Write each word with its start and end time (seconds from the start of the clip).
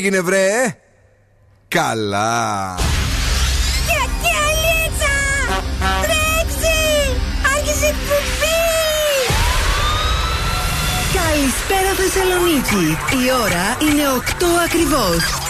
έγινε 0.00 0.20
βρε; 0.20 0.76
Καλά. 1.68 2.74
Καλησπέρα 11.14 11.92
Θεσσαλονίκη. 11.96 12.98
Η 13.24 13.30
ώρα 13.42 13.92
είναι 13.92 14.02
8 14.18 14.44
ακριβώς 14.64 15.49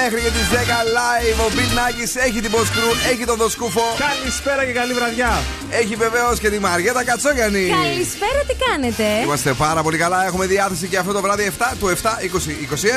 μέχρι 0.00 0.20
και 0.24 0.32
τις 0.36 0.46
10 0.52 0.56
live. 0.98 1.38
Ο 1.46 1.48
Bill 1.56 1.72
Nackis 1.78 2.12
έχει 2.26 2.40
την 2.40 2.52
Boss 2.54 2.68
Crew, 2.74 2.92
έχει 3.12 3.24
τον 3.24 3.36
Δοσκούφο. 3.36 3.86
Καλησπέρα 4.08 4.64
και 4.64 4.72
καλή 4.80 4.92
βραδιά. 4.92 5.32
Έχει 5.70 5.94
βεβαίως 5.94 6.38
και 6.38 6.50
τη 6.50 6.58
Μαριέτα 6.58 7.04
Κατσόγιανη. 7.04 7.64
Καλησπέρα, 7.82 8.40
τι 8.48 8.54
κάνετε; 8.66 9.04
Είμαστε 9.24 9.52
πάρα 9.52 9.82
πολύ 9.82 9.98
καλά. 9.98 10.26
Έχουμε 10.26 10.46
διάθεση 10.46 10.86
και 10.86 10.98
αυτό 10.98 11.12
το 11.12 11.20
βράδυ 11.20 11.52
7 11.58 11.62
του 11.80 11.86
7, 11.86 11.92
20, 11.92 12.50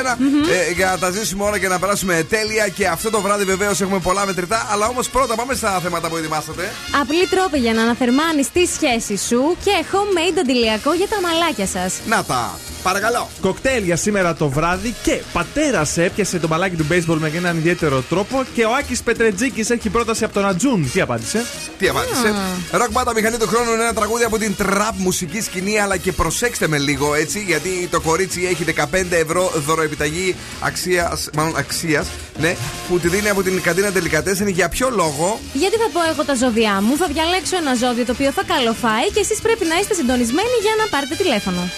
21 0.08 0.16
ε, 0.50 0.72
για 0.72 0.86
να 0.86 0.98
τα 0.98 1.10
ζήσουμε 1.10 1.44
όλα 1.44 1.58
και 1.58 1.68
να 1.68 1.78
περάσουμε 1.78 2.26
τέλεια. 2.28 2.68
Και 2.68 2.86
αυτό 2.86 3.10
το 3.10 3.20
βράδυ 3.20 3.44
βεβαίως 3.44 3.80
έχουμε 3.80 3.98
πολλά 3.98 4.26
μετρητά. 4.26 4.68
Αλλά 4.72 4.86
όμως 4.86 5.08
πρώτα 5.08 5.34
πάμε 5.34 5.54
στα 5.54 5.80
θέματα 5.82 6.08
που 6.08 6.16
ετοιμάσατε. 6.16 6.72
Απλή 7.00 7.26
τρόπη 7.26 7.58
για 7.58 7.72
να 7.72 7.82
αναθερμάνεις 7.82 8.50
τη 8.52 8.66
σχέση 8.66 9.16
σου 9.16 9.56
και 9.64 9.84
homemade 9.92 10.38
αντιλιακό 10.40 10.92
για 10.92 11.08
τα 11.08 11.20
μαλάκια 11.20 11.66
σας. 11.66 11.94
Να 12.06 12.24
τα. 12.24 12.69
Παρακαλώ. 12.82 13.28
Κοκτέιλ 13.40 13.84
για 13.84 13.96
σήμερα 13.96 14.34
το 14.34 14.48
βράδυ 14.48 14.94
και 15.02 15.20
πατέρας 15.32 15.96
έπιασε 15.96 16.38
το 16.38 16.48
μπαλάκι 16.48 16.76
του 16.76 16.86
baseball 16.90 17.16
με 17.18 17.32
έναν 17.34 17.56
ιδιαίτερο 17.56 18.00
τρόπο 18.08 18.44
και 18.54 18.64
ο 18.64 18.74
Άκης 18.78 19.02
Πετρετζίκης 19.02 19.70
έχει 19.70 19.88
πρόταση 19.88 20.24
από 20.24 20.34
τον 20.34 20.46
Ατζούν. 20.46 20.90
Τι 20.92 21.00
απάντησε; 21.00 21.44
Τι 21.78 21.88
απάντησε; 21.88 22.34
Ροκ 22.70 22.90
Μπάτα 22.90 23.12
Μηχανή 23.12 23.36
του 23.36 23.46
Χρόνου 23.46 23.72
είναι 23.72 23.82
ένα 23.82 23.94
τραγούδι 23.94 24.24
από 24.24 24.38
την 24.38 24.56
τραπ 24.56 24.94
μουσική 24.96 25.40
σκηνή. 25.40 25.80
Αλλά 25.80 25.96
και 25.96 26.12
προσέξτε 26.12 26.68
με 26.68 26.78
λίγο 26.78 27.14
έτσι, 27.14 27.44
γιατί 27.46 27.88
το 27.90 28.00
κορίτσι 28.00 28.48
έχει 28.50 28.64
15 28.64 28.84
ευρώ 29.10 29.52
δωροεπιταγή 29.66 30.36
αξίας, 30.60 31.28
μάλλον 31.34 31.56
αξίας, 31.56 32.08
ναι, 32.38 32.56
που 32.88 32.98
τη 32.98 33.08
δίνει 33.08 33.28
από 33.28 33.42
την 33.42 33.62
καντίνα 33.62 33.92
Τελικατέσσεν. 33.92 34.48
Για 34.48 34.68
ποιο 34.68 34.90
λόγο; 34.90 35.40
Γιατί 35.52 35.76
θα 35.76 35.88
πω 35.92 36.00
εγώ 36.10 36.24
τα 36.24 36.34
ζώδιά 36.34 36.80
μου, 36.80 36.96
θα 36.96 37.06
διαλέξω 37.06 37.56
ένα 37.56 37.74
ζώδιο 37.74 38.04
το 38.04 38.12
οποίο 38.12 38.30
θα 38.30 38.44
καλοφάει 38.44 39.10
και 39.10 39.20
εσείς 39.20 39.40
πρέπει 39.40 39.64
να 39.64 39.78
είστε 39.80 39.94
συντονισμένοι 39.94 40.56
για 40.62 40.74
να 40.78 40.88
πάρετε 40.88 41.14
τηλέφωνο 41.14 41.70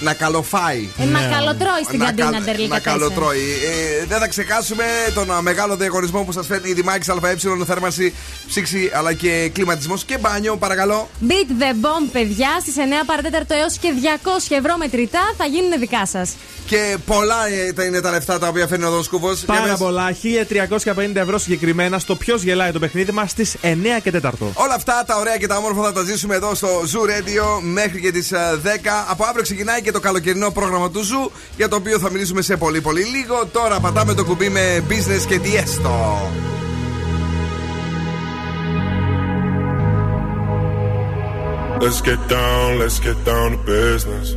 να 0.00 0.14
καλοφάει. 0.14 0.88
Ε, 0.98 1.04
να 1.04 1.20
καλοτρώει 1.20 1.82
στην 1.84 1.98
καντίνα 1.98 2.40
Να 2.68 2.78
καλοτρώει. 2.78 3.38
Ε, 3.38 4.04
δεν 4.06 4.18
θα 4.18 4.28
ξεχάσουμε 4.28 4.84
τον 5.14 5.28
μεγάλο 5.40 5.76
διαγωνισμό 5.76 6.22
που 6.22 6.32
σας 6.32 6.46
φέρνει 6.46 6.68
η 6.68 6.72
Δημάκης 6.72 7.08
ΑΕ, 7.08 7.36
θέρμανση, 7.66 8.14
ψήξη 8.46 8.90
αλλά 8.94 9.12
και 9.12 9.50
κλιματισμός 9.52 10.04
και 10.04 10.18
μπάνιο, 10.18 10.56
παρακαλώ. 10.56 11.08
Beat 11.28 11.62
the 11.62 11.84
bomb, 11.84 12.08
παιδιά, 12.12 12.48
στις 12.60 12.74
9 12.76 13.04
παρατέταρτο 13.06 13.54
έως 13.54 13.76
και 13.78 13.88
200 14.48 14.56
ευρώ 14.56 14.76
μετρητά 14.76 15.34
θα 15.36 15.44
γίνουν 15.44 15.78
δικά 15.78 16.06
σας. 16.06 16.30
Και 16.66 16.96
πολλά 17.06 17.36
είναι 17.86 18.00
τα 18.00 18.10
λεφτά 18.10 18.38
τα 18.38 18.48
οποία 18.48 18.66
φέρνει 18.66 18.84
ο 18.84 18.90
Δόσκουβος. 18.90 19.44
Πάρα 19.46 19.76
πολλά. 19.76 20.12
1350 20.12 21.20
ευρώ 21.20 21.38
συγκεκριμένα 21.38 21.98
στο 21.98 22.16
ποιος 22.16 22.42
γελάει 22.42 22.72
το 22.72 22.78
παιχνίδι 22.78 23.12
μας 23.12 23.30
στις 23.30 23.56
9 23.62 24.00
και 24.02 24.10
4. 24.10 24.52
Όλα 24.54 24.74
αυτά 24.74 25.04
τα 25.06 25.16
ωραία 25.16 25.36
και 25.36 25.46
τα 25.46 25.56
όμορφα 25.56 25.82
θα 25.82 25.92
τα 25.92 26.02
ζήσουμε 26.02 26.34
εδώ 26.34 26.54
στο 26.54 26.68
Zoo 26.68 27.10
Radio 27.10 27.62
μέχρι 27.62 28.00
και 28.00 28.10
τις 28.10 28.32
10. 28.32 29.06
Από 29.08 29.24
αύριο 29.24 29.42
ξεκινάει 29.42 29.82
και 29.82 29.89
το 29.90 30.00
καλοκαιρινό 30.00 30.50
πρόγραμμα 30.50 30.90
του 30.90 31.00
Zoo 31.00 31.30
για 31.56 31.68
το 31.68 31.76
οποίο 31.76 31.98
θα 31.98 32.10
μιλήσουμε 32.10 32.42
σε 32.42 32.56
πολύ 32.56 32.80
πολύ 32.80 33.02
λίγο. 33.02 33.46
Τώρα 33.52 33.80
πατάμε 33.80 34.14
το 34.14 34.24
κουμπί 34.24 34.48
με 34.48 34.84
business 34.88 35.24
και 35.28 35.38
διέστο. 35.38 36.30
Let's 41.80 42.02
get 42.02 42.20
down, 42.28 42.78
let's 42.78 42.98
get 43.00 43.18
down 43.24 43.52
to 43.52 43.60
business. 43.64 44.36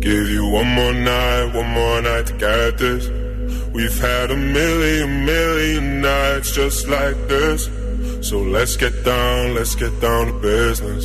Give 0.00 0.26
you 0.30 0.42
one 0.60 0.68
more 0.78 0.94
night, 0.94 1.46
one 1.60 1.70
more 1.78 2.00
night 2.00 2.26
to 2.28 2.34
get 2.46 2.78
this. 2.78 3.04
We've 3.74 3.98
had 4.00 4.30
a 4.30 4.36
million, 4.36 5.26
million 5.26 6.00
nights 6.00 6.52
just 6.52 6.88
like 6.88 7.18
this. 7.28 7.68
So 8.22 8.40
let's 8.40 8.74
get 8.76 9.04
down, 9.04 9.54
let's 9.54 9.74
get 9.74 10.00
down 10.00 10.28
to 10.28 10.32
business. 10.32 11.04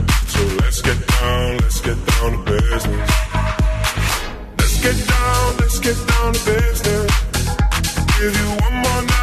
So 0.31 0.39
let's 0.63 0.81
get 0.81 0.99
down, 1.07 1.57
let's 1.57 1.81
get 1.81 1.97
down 2.05 2.31
to 2.31 2.51
business. 2.51 3.11
Let's 4.57 4.77
get 4.81 4.97
down, 5.07 5.57
let's 5.59 5.79
get 5.79 5.97
down 6.07 6.33
to 6.33 6.41
business. 6.45 7.11
Give 8.17 8.33
you 8.39 8.49
one 8.63 8.75
more 8.83 9.01
night, 9.11 9.20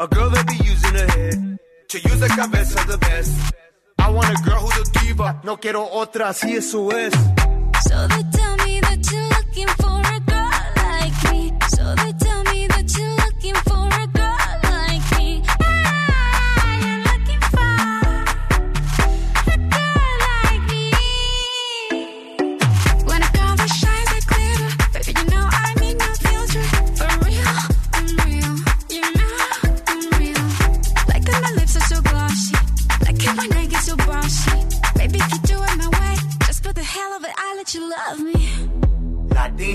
A 0.00 0.08
girl 0.08 0.30
that 0.30 0.46
be 0.46 0.54
using 0.64 0.94
her 0.94 1.06
head 1.08 1.58
to 1.90 1.98
use 1.98 2.20
the 2.20 2.28
cabeza 2.28 2.82
the 2.88 2.96
best. 2.96 3.52
I 3.98 4.08
want 4.08 4.30
a 4.30 4.42
girl 4.48 4.60
who's 4.60 4.88
a 4.88 4.92
diva. 4.98 5.40
No 5.44 5.58
quiero 5.58 5.86
otra, 5.92 6.30
así 6.30 6.56
eso 6.56 6.90
es. 6.90 7.12
So 7.86 8.08
they 8.08 8.22
tell 8.32 8.56
me 8.64 8.80
that 8.80 9.06
you're 9.12 9.29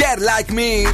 Get 0.00 0.18
like 0.18 0.50
me. 0.50 0.86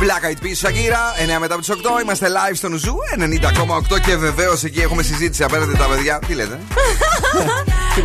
Black 0.00 0.22
Eyed 0.28 0.40
Peas, 0.44 0.58
Shakira, 0.68 1.34
9 1.36 1.38
μετά 1.40 1.54
από 1.54 1.62
τις 1.62 1.70
8. 1.70 2.00
Είμαστε 2.02 2.26
live 2.28 2.54
στο 2.56 2.68
Νουζού 2.68 2.96
90,8 3.18 4.00
και 4.06 4.16
βεβαίως 4.16 4.64
εκεί 4.64 4.80
έχουμε 4.80 5.02
συζήτηση 5.02 5.42
απέναντι 5.42 5.72
τα 5.76 5.84
παιδιά. 5.84 6.20
Τι 6.26 6.34
λέτε, 6.34 6.58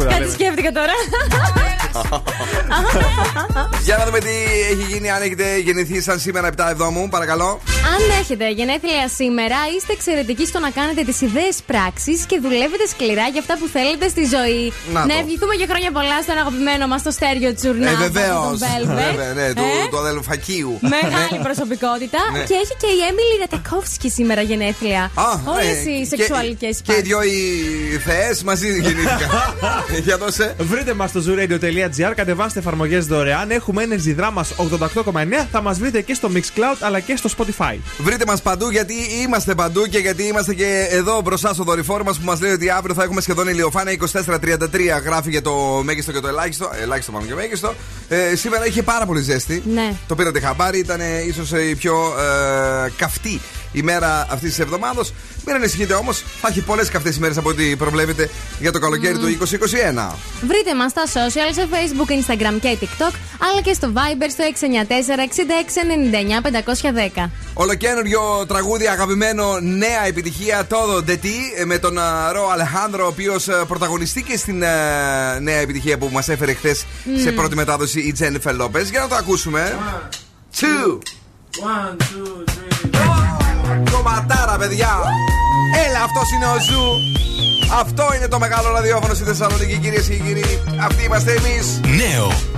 Κάτι 0.10 0.32
σκέφτηκα 0.32 0.72
τώρα. 0.72 0.92
Για 3.84 3.98
να 3.98 4.06
δούμε 4.06 4.20
τι 4.20 4.30
έχει 4.72 4.86
γίνει, 4.94 5.12
αν 5.12 5.22
έχετε 5.22 5.58
γεννηθεί 5.58 6.02
σαν 6.02 6.20
σήμερα 6.20 6.50
7 6.58 6.68
εβδόμου, 6.72 7.10
παρακαλώ. 7.10 7.60
Αν 7.94 8.20
έχετε 8.20 8.50
γενέθλια 8.52 9.08
σήμερα, 9.16 9.56
είστε 9.78 9.94
εξαιρετικοί 9.94 10.46
στο 10.46 10.60
να 10.60 10.70
κάνετε 10.70 11.02
τις 11.04 11.22
ιδέες 11.22 11.58
πράξεις 11.66 12.26
και 12.26 12.40
δουλεύετε 12.40 12.86
σκληρά 12.88 13.28
για 13.28 13.40
αυτά 13.40 13.58
που 13.58 13.68
θέλετε 13.68 14.08
στη 14.08 14.24
ζωή. 14.36 14.74
Να 14.94 15.02
το. 15.02 15.08
να 15.08 15.14
ευχηθούμε 15.14 15.56
και 15.56 15.66
χρόνια 15.70 15.92
πολλά 15.92 16.22
στον 16.22 16.38
αγαπημένο 16.38 16.88
μας 16.88 17.04
το 17.04 17.12
στέριο 17.12 17.54
Τσουρνά. 17.56 17.90
Ε, 17.90 17.96
βεβαίως. 17.96 18.60
τον 18.60 18.68
Velvet. 18.68 19.36
ναι, 19.36 19.54
του, 19.54 19.62
Ε, 19.62 19.88
του 19.90 19.98
αδελφακίου. 19.98 20.80
Μεγάλη 20.82 21.38
προσωπικότητα. 21.44 21.82
Ναι. 22.34 22.44
Και 22.44 22.54
έχει 22.54 22.76
και 22.78 22.88
η 22.88 23.00
Έμιλι 23.10 23.36
Ρατακόφσκι 23.40 24.10
σήμερα 24.10 24.42
γενέθλια. 24.42 25.12
Όλες 25.46 25.66
ε, 25.86 25.90
οι 25.92 26.08
και- 26.08 26.16
σεξουαλικές 26.16 26.82
Και 26.84 26.94
οι 26.94 27.02
δυο 27.02 27.22
οι 27.24 27.98
θεές 27.98 28.44
μαζί 28.44 28.68
γεννήθηκαν. 28.68 29.30
Για 30.06 30.18
δώσε. 30.18 30.56
Βρείτε 30.60 30.94
μας 30.94 31.10
στο 31.10 31.22
zooradio.gr, 31.28 32.12
κατεβάστε 32.16 32.60
εφαρμογές 32.60 33.06
δωρεάν. 33.06 33.52
Έχουμε 33.52 33.84
Energy 33.90 34.20
Drama 34.20 34.42
88,9. 35.02 35.48
Θα 35.52 35.62
μας 35.62 35.80
βρείτε 35.80 36.02
και 36.02 36.14
στο 36.14 36.30
Mixcloud 36.34 36.78
αλλά 36.80 37.00
και 37.00 37.16
στο 37.16 37.30
Spotify. 37.38 37.76
Βρείτε 37.98 38.24
μας 38.28 38.42
παντού 38.42 38.70
γιατί 38.70 38.94
είμαστε 39.24 39.56
παντού 39.56 39.86
και 39.86 39.98
γιατί 39.98 40.24
είμαστε 40.24 40.54
και 40.54 40.88
εδώ 40.90 41.22
μπροστά 41.22 41.54
στο 41.54 41.64
δορυφόρο 41.64 42.04
μας 42.04 42.18
που 42.18 42.26
μας 42.26 42.42
λέει 42.42 42.52
ότι 42.52 42.70
αύριο 42.70 42.96
θα 42.96 43.04
έχουμε 43.04 43.22
σχεδόν 43.22 43.48
ηλιοφάνεια 43.48 43.96
24-33 44.14 45.02
γράφει 45.06 45.30
για 45.30 45.42
το 45.42 45.82
μέγιστο 45.84 46.12
και 46.12 46.20
το 46.20 46.28
ελάχιστο. 46.28 46.70
Ελάχιστο 46.82 47.12
πάμε 47.12 47.28
και 47.28 47.34
μέγιστο. 47.34 47.74
Ε, 48.10 48.36
σήμερα 48.36 48.66
είχε 48.66 48.84
πάρα 48.84 49.06
πολύ 49.06 49.22
ζέστη. 49.22 49.64
Ναι. 49.74 49.94
Το 50.08 50.16
πήρατε 50.16 50.40
χαμπάρι, 50.40 50.78
ήταν 50.80 51.00
ίσως 51.28 51.52
η 51.52 51.73
πιο 51.76 52.14
ε, 52.86 52.90
καυτή 52.98 53.42
ημέρα 53.74 54.28
αυτής 54.30 54.50
της 54.50 54.60
εβδομάδα. 54.60 55.04
Μην 55.46 55.56
ανησυχείτε 55.56 55.94
όμως, 55.94 56.24
θα 56.42 56.48
έχει 56.48 56.62
πολλές 56.62 56.90
καυτές 56.90 57.16
ημέρες 57.16 57.38
από 57.38 57.50
ό,τι 57.50 57.76
προβλέπετε 57.76 58.30
για 58.60 58.72
το 58.72 58.80
καλοκαίρι 58.80 59.18
του 59.18 59.28
2021. 59.28 60.16
Βρείτε 60.48 60.76
μας 60.76 60.92
στα 60.92 61.04
social, 61.06 61.54
σε 61.54 61.68
facebook, 61.72 62.10
instagram 62.10 62.60
και 62.62 62.78
tiktok, 62.82 63.14
αλλά 63.40 63.62
και 63.64 63.74
στο 63.74 63.92
viber 63.94 64.28
στο 64.30 64.44
694 64.44 65.20
6699 66.38 67.26
510. 67.26 67.30
Ολοκένουργιο 67.54 68.46
τραγούδι 68.48 68.88
αγαπημένο, 68.88 69.60
νέα 69.60 70.06
επιτυχία, 70.06 70.68
Todo 70.70 71.10
de 71.10 71.14
ti, 71.14 71.66
με 71.66 71.78
τον 71.78 71.98
α, 71.98 72.32
Ρο 72.32 72.50
Αλεχάνδρο, 72.50 73.04
ο 73.04 73.08
οποίος 73.08 73.48
πρωταγωνιστήκε 73.68 74.38
στην 74.38 74.62
ε, 74.62 74.68
νέα 75.40 75.58
επιτυχία 75.58 75.98
που 75.98 76.10
μας 76.12 76.30
έφερε 76.30 76.54
χθες 76.54 76.86
σε 77.24 77.32
πρώτη 77.32 77.56
μετάδοση 77.56 78.00
η 78.00 78.12
Τζένιφερ 78.12 78.56
Λόπες. 78.56 78.90
Για 78.90 79.00
να 79.00 79.08
το 79.08 79.16
ακούσουμε. 79.16 79.78
Two. 80.60 81.00
One, 81.62 81.98
two, 82.00 82.44
three. 82.46 83.92
Κομματάρα, 83.92 84.58
παιδιά. 84.58 84.90
Έλα, 85.88 86.04
αυτό 86.04 86.22
είναι 86.36 86.46
ο 86.46 86.60
Zoo. 86.60 86.86
Αυτό 87.80 88.04
είναι 88.16 88.28
το 88.28 88.40
μεγάλο 88.40 88.70
ραδιόφωνο 88.72 89.14
στη 89.14 89.24
Θεσσαλονίκη, 89.24 89.78
κυρίες 89.78 90.00
και 90.00 90.16
κύριοι. 90.16 90.62
Αυτοί 90.80 91.04
είμαστε 91.04 91.32
εμείς. 91.32 91.58
Νέο. 91.96 92.54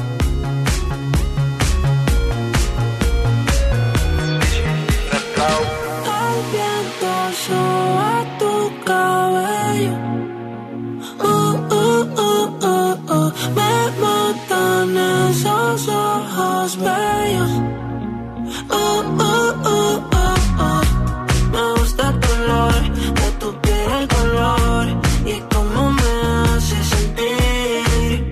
Me 21.51 21.63
gusta 21.79 22.12
tu 22.20 22.27
olor, 22.34 22.82
de 23.20 23.32
tu 23.39 23.62
piel 23.62 23.91
el 24.00 24.08
color 24.08 24.86
y 25.25 25.36
cómo 25.53 25.91
me 25.91 26.12
hace 26.55 26.84
sentir. 26.84 28.29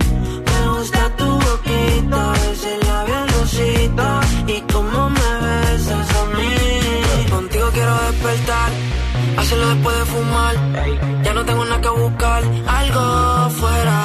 Me 0.49 0.59
gusta 0.77 1.01
tu 1.17 1.25
boquita, 1.25 2.33
ese 2.51 2.77
labial 2.85 3.27
rosita 3.29 4.21
y 4.47 4.61
cómo 4.73 5.09
me 5.09 5.29
besas 5.45 6.07
a 6.21 6.25
mí. 6.37 6.55
Contigo 7.29 7.67
quiero 7.73 7.95
despertar, 8.07 8.69
hazlo 9.37 9.67
después 9.69 9.97
de 9.99 10.05
fumar. 10.05 10.55
Ya 11.23 11.33
no 11.33 11.45
tengo 11.45 11.63
nada 11.65 11.81
que 11.81 11.89
buscar, 11.89 12.43
algo 12.67 13.49
fuera 13.61 13.97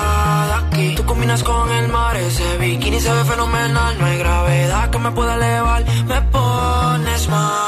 de 0.49 0.55
aquí. 0.63 0.95
Tú 0.97 1.05
combinas 1.05 1.43
con 1.43 1.71
el 1.73 1.89
mar, 1.89 2.17
ese 2.17 2.59
bikini 2.59 3.01
se 3.01 3.13
ve 3.13 3.25
fenomenal. 3.25 3.99
No 3.99 4.07
hay 4.07 4.19
gravedad 4.19 4.91
que 4.91 4.99
me 4.99 5.11
pueda 5.11 5.35
elevar. 5.35 5.85
smile. 7.29 7.68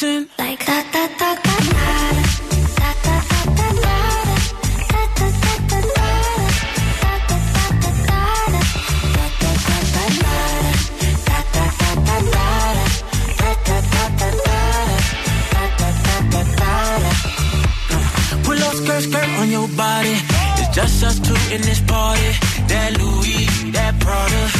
dancing 0.00 0.28
like 0.38 0.64
da 0.64 0.82
da 0.92 1.06
da 1.18 1.34
da 1.34 1.56
da. 1.56 1.90
da 2.80 2.90
da 3.04 3.16
da 3.20 3.48
da 3.58 3.68
da, 3.80 3.98
da 4.88 5.02
da 5.16 5.28
da 5.40 5.58
da 5.60 5.80
da, 5.80 6.08
da 7.00 7.10
da 7.10 7.28
da 7.30 7.80
da 7.80 7.98
da, 8.00 8.30
da 8.30 9.26
da 9.26 9.50
da 9.50 9.84
da 11.60 12.16
da, 12.16 12.46
da 13.36 13.50
da 13.50 13.78
da 13.90 14.06
da 14.16 14.28
da, 14.44 14.58
da 15.52 15.66
da 15.78 15.90
da 16.10 16.40
da 16.40 16.52
da. 16.56 16.72
Put 18.44 18.56
on 18.62 18.74
Skirt, 18.76 19.02
skirt 19.02 19.28
on 19.40 19.48
your 19.50 19.68
body. 19.68 20.16
It's 20.60 20.74
just 20.74 21.04
us 21.04 21.18
two 21.20 21.54
in 21.54 21.60
this 21.62 21.80
party. 21.80 22.30
That 22.68 22.98
Louis, 22.98 23.46
that 23.72 23.98
Prada 24.00 24.59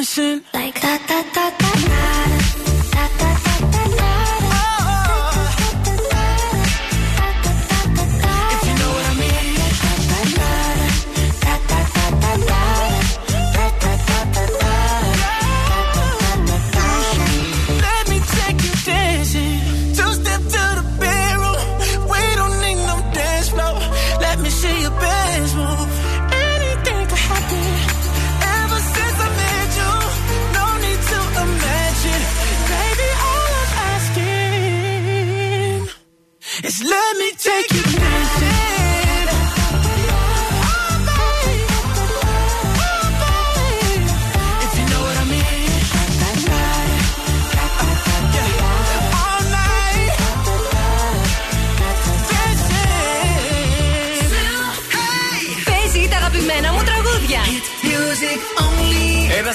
like 0.00 0.80
da 0.80 0.96
da 1.06 1.22
da 1.34 1.50
da 1.50 1.59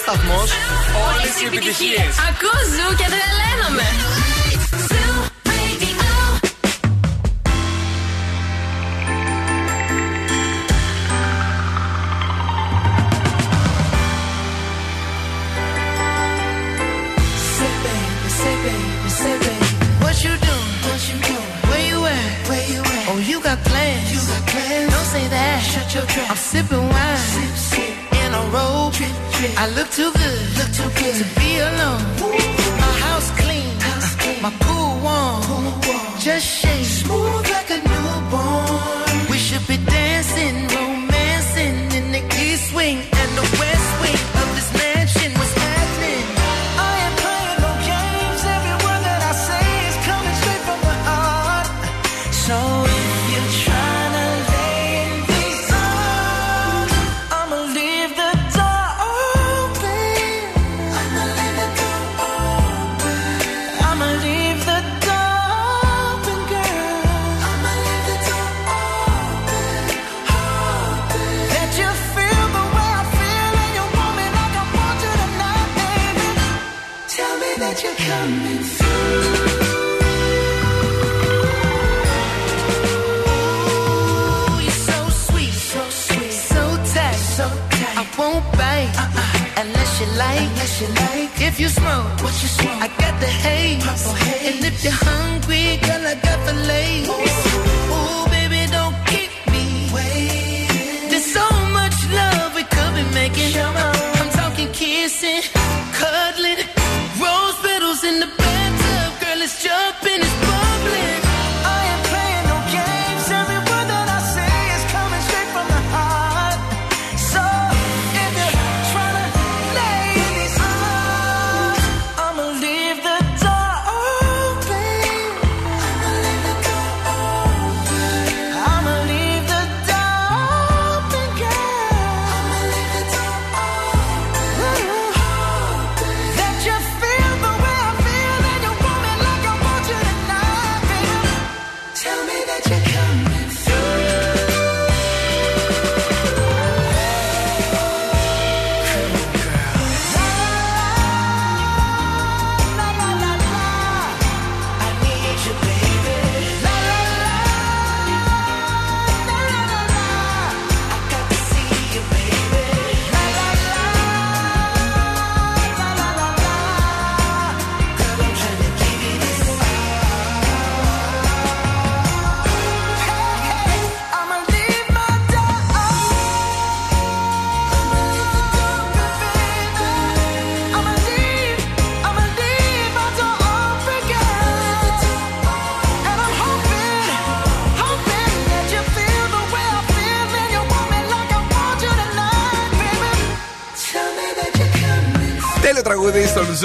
σταθμό, 0.05 0.41
όλε 1.05 1.29
οι 1.39 1.45
επιτυχίε. 1.49 2.03
Ακούω 2.27 2.59
ζου 2.73 2.87
και 2.99 3.07
τρελαίνομαι. 3.13 3.87
What 20.03 20.17
you 20.25 20.35
doing? 20.49 20.73
What 20.87 21.01
you 21.09 21.17
doing? 21.29 21.51
Where 21.69 21.85
you 21.91 21.99
at? 22.15 22.29
Where 22.49 22.65
you 22.73 22.81
at? 22.97 23.05
Oh, 23.11 23.19
you 23.29 23.37
got 23.47 23.59
plans. 23.69 24.07
You 24.13 24.21
got 24.31 24.43
plans. 24.51 24.89
Don't 24.93 25.09
say 25.15 25.25
that. 25.35 25.57
Shut 25.71 25.87
your 25.95 26.05
trap. 26.11 26.27
I'm 26.31 26.41
sipping 26.51 26.84
I 29.65 29.69
look 29.69 29.89
too 29.89 30.11
good, 30.13 30.57
look 30.59 30.71
too 30.73 30.89
good 31.01 31.15
to 31.15 31.39
be 31.39 31.57
alone. 31.57 32.01
Ooh. 32.21 32.37
My 32.83 32.93
house 33.05 33.31
clean, 33.31 33.79
house 33.79 34.15
clean. 34.17 34.39
my 34.39 34.51
pool 34.59 35.01
warm. 35.01 35.41
Pool 35.41 35.71
warm. 35.87 36.19
Just 36.19 36.64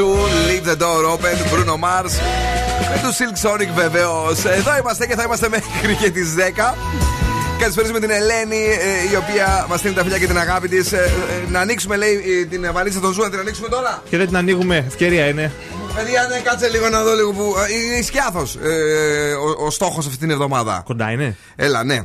Zoo, 0.00 0.16
Leave 0.48 0.64
the 0.70 0.76
Door 0.84 1.02
Open, 1.14 1.36
Bruno 1.52 1.76
Mars. 1.86 2.12
Με 2.90 3.00
τους 3.02 3.16
Silk 3.18 3.48
Sonic 3.48 3.68
βεβαίως. 3.74 4.44
Ε, 4.44 4.54
εδώ 4.54 4.76
είμαστε 4.80 5.06
και 5.06 5.14
θα 5.14 5.22
είμαστε 5.22 5.48
μέχρι 5.48 5.94
και 6.02 6.10
τις 6.10 6.34
10. 6.34 6.74
Καλησπέριζουμε 7.58 8.00
την 8.00 8.10
Ελένη, 8.10 8.56
ε, 8.56 9.12
η 9.12 9.16
οποία 9.16 9.66
μας 9.68 9.78
στέλνει 9.78 9.94
τα 9.94 10.02
φιλιά 10.02 10.18
και 10.18 10.26
την 10.26 10.38
αγάπη 10.38 10.68
της. 10.68 10.92
Ε, 10.92 11.10
να 11.48 11.60
ανοίξουμε, 11.60 11.96
λέει, 11.96 12.46
την 12.50 12.70
βαλίτσα 12.72 13.00
των 13.00 13.12
Zoo, 13.12 13.22
να 13.22 13.30
την 13.30 13.38
ανοίξουμε 13.38 13.68
τώρα. 13.68 14.02
Και 14.08 14.16
δεν 14.16 14.26
την 14.26 14.36
ανοίγουμε, 14.36 14.84
ευκαιρία 14.86 15.26
είναι. 15.26 15.52
Παιδιά, 15.94 16.26
ναι, 16.30 16.38
κάτσε 16.38 16.68
λίγο 16.68 16.88
να 16.88 17.02
δω 17.02 17.14
λίγο 17.14 17.32
που. 17.32 17.54
Είναι 17.92 18.02
Σκιάθος 18.02 18.56
ε, 18.62 19.32
ο, 19.32 19.64
ο 19.66 19.70
στόχος 19.70 20.06
αυτή 20.06 20.18
την 20.18 20.30
εβδομάδα. 20.30 20.82
Κοντά 20.84 21.10
είναι. 21.10 21.36
Έλα, 21.56 21.84
ναι. 21.84 22.04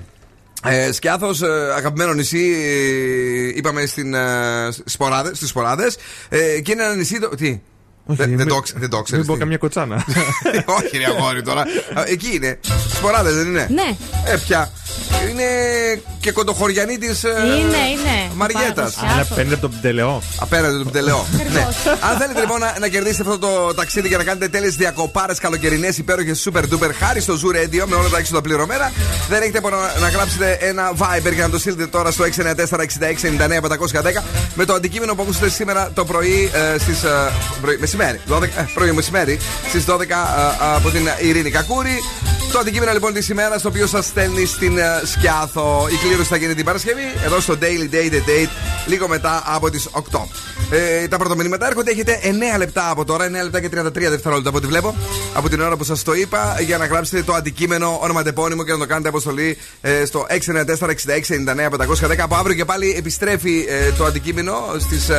Ε, 0.63 0.91
Σκιάθος, 0.91 1.41
ε, 1.41 1.73
αγαπημένο 1.75 2.13
νησί, 2.13 2.55
ε, 3.53 3.57
είπαμε 3.57 3.85
στην, 3.85 4.13
ε, 4.13 4.69
στις 5.31 5.49
Σποράδες 5.49 5.97
ε, 6.29 6.61
και 6.61 6.71
είναι 6.71 6.83
ένα 6.83 6.95
νησί. 6.95 7.19
Το, 7.19 7.29
τι, 7.29 7.61
δεν, 8.05 8.15
δεν, 8.17 8.29
μην- 8.29 8.47
το, 8.47 8.59
ξε- 8.59 8.79
δεν 8.79 8.89
το 8.89 9.01
ξέρεις 9.01 9.19
Μην 9.19 9.27
πω 9.27 9.33
τι. 9.33 9.39
καμιά 9.39 9.57
κοτσάνα. 9.57 10.05
Όχι, 10.77 10.97
ρε 10.97 11.05
αγόρι 11.05 11.41
τώρα. 11.41 11.61
Α, 11.61 12.03
Εκεί 12.07 12.29
είναι. 12.35 12.59
Σποράδε 12.93 13.31
δεν 13.31 13.47
είναι; 13.47 13.67
Ναι. 13.71 13.97
Ε, 14.25 14.37
πια. 14.37 14.71
Είναι 15.29 15.43
και 16.19 16.31
κοντοχωριανή 16.31 16.97
της. 16.97 17.23
Είναι, 17.23 17.81
είναι. 17.93 18.31
Μαριέτας. 18.35 18.93
Πάρα 18.93 19.11
Αλλά 19.11 19.23
πολύ 19.23 19.35
παίρνετε 19.35 19.55
από 19.55 19.67
τον 19.67 19.79
πτελεό. 19.79 20.21
Απέναντι 20.39 20.77
του 20.77 20.89
πτελεό. 20.89 21.25
ναι. 21.53 21.67
Αν 22.09 22.17
θέλετε 22.19 22.39
λοιπόν 22.39 22.59
να, 22.59 22.75
να 22.79 22.87
κερδίσετε 22.87 23.21
αυτό 23.21 23.37
το 23.39 23.73
ταξίδι 23.73 24.09
και 24.09 24.17
να 24.17 24.23
κάνετε 24.23 24.47
τέλειες 24.47 24.75
διακοπάρες 24.75 25.39
καλοκαιρινές 25.39 25.97
υπέροχες 25.97 26.49
super 26.49 26.61
duper 26.61 26.91
χάρη 26.99 27.21
στο 27.21 27.33
Zoo 27.33 27.55
Radio 27.55 27.83
με 27.85 27.95
όλα 27.95 28.09
τα 28.09 28.17
έξοδα 28.17 28.41
πληρωμένα, 28.41 28.91
δεν 29.29 29.41
έχετε 29.41 29.61
μόνο 29.61 29.77
να 29.99 30.09
γράψετε 30.09 30.57
ένα 30.61 30.91
Viber 30.97 31.33
για 31.33 31.43
να 31.43 31.49
το 31.49 31.59
στείλετε 31.59 31.87
τώρα 31.87 32.11
στο 32.11 32.25
694-6699-510 32.25 32.27
με 34.55 34.65
το 34.65 34.73
αντικείμενο 34.73 35.15
που 35.15 35.21
ακούσατε 35.21 35.49
σήμερα 35.49 35.91
το 35.93 36.05
πρωί 36.05 36.51
ε, 36.53 36.79
στις. 36.79 37.03
Ε, 37.03 37.31
πρωί, 37.61 37.77
μεσημέρι. 37.77 38.21
12, 38.29 38.43
ε, 38.43 38.47
πρωί 38.73 38.91
μεσημέρι 38.91 39.39
στις 39.67 39.85
12 39.87 40.01
ε, 40.01 40.05
από 40.75 40.89
την 40.89 41.07
Ειρήνη 41.21 41.49
Κακούρη. 41.51 41.99
Το 42.55 42.61
αντικείμενο 42.61 42.91
λοιπόν 42.91 43.13
της 43.13 43.29
ημέρας 43.29 43.61
το 43.61 43.67
οποίο 43.67 43.87
σας 43.87 44.05
στέλνει 44.05 44.45
στην 44.45 44.77
ε, 44.77 45.01
Σκιάθο. 45.03 45.87
Η 45.91 45.95
κλήρωση 45.95 46.29
θα 46.29 46.37
γίνει 46.37 46.53
την 46.53 46.65
Παρασκευή 46.65 47.01
εδώ 47.25 47.39
στο 47.39 47.57
Daily 47.61 47.93
Day 47.93 48.13
the 48.13 48.17
Date 48.29 48.49
λίγο 48.85 49.07
μετά 49.07 49.43
από 49.45 49.69
τις 49.69 49.89
8. 49.91 49.99
Ε, 50.69 51.07
τα 51.07 51.17
πρώτα 51.17 51.35
μηνύματα 51.35 51.67
έρχονται. 51.67 51.91
Έχετε 51.91 52.19
9 52.23 52.57
λεπτά 52.57 52.89
από 52.89 53.05
τώρα, 53.05 53.25
9 53.27 53.31
λεπτά 53.43 53.61
και 53.61 53.67
33 53.67 53.91
δευτερόλεπτα 53.91 54.49
από 54.49 54.57
ό,τι 54.57 54.67
βλέπω. 54.67 54.95
Από 55.33 55.49
την 55.49 55.61
ώρα 55.61 55.77
που 55.77 55.83
σας 55.83 56.03
το 56.03 56.13
είπα, 56.13 56.55
για 56.59 56.77
να 56.77 56.85
γράψετε 56.85 57.23
το 57.23 57.33
αντικείμενο 57.33 57.99
ονοματεπώνυμο 58.01 58.63
και 58.63 58.71
να 58.71 58.77
το 58.77 58.85
κάνετε 58.85 59.07
αποστολή 59.07 59.57
ε, 59.81 60.05
στο 60.05 60.25
694-6699-510. 60.29 62.17
Από 62.19 62.35
αύριο 62.35 62.55
και 62.55 62.65
πάλι 62.65 62.95
επιστρέφει 62.97 63.65
ε, 63.69 63.91
το 63.91 64.05
αντικείμενο 64.05 64.53
στις 64.79 65.09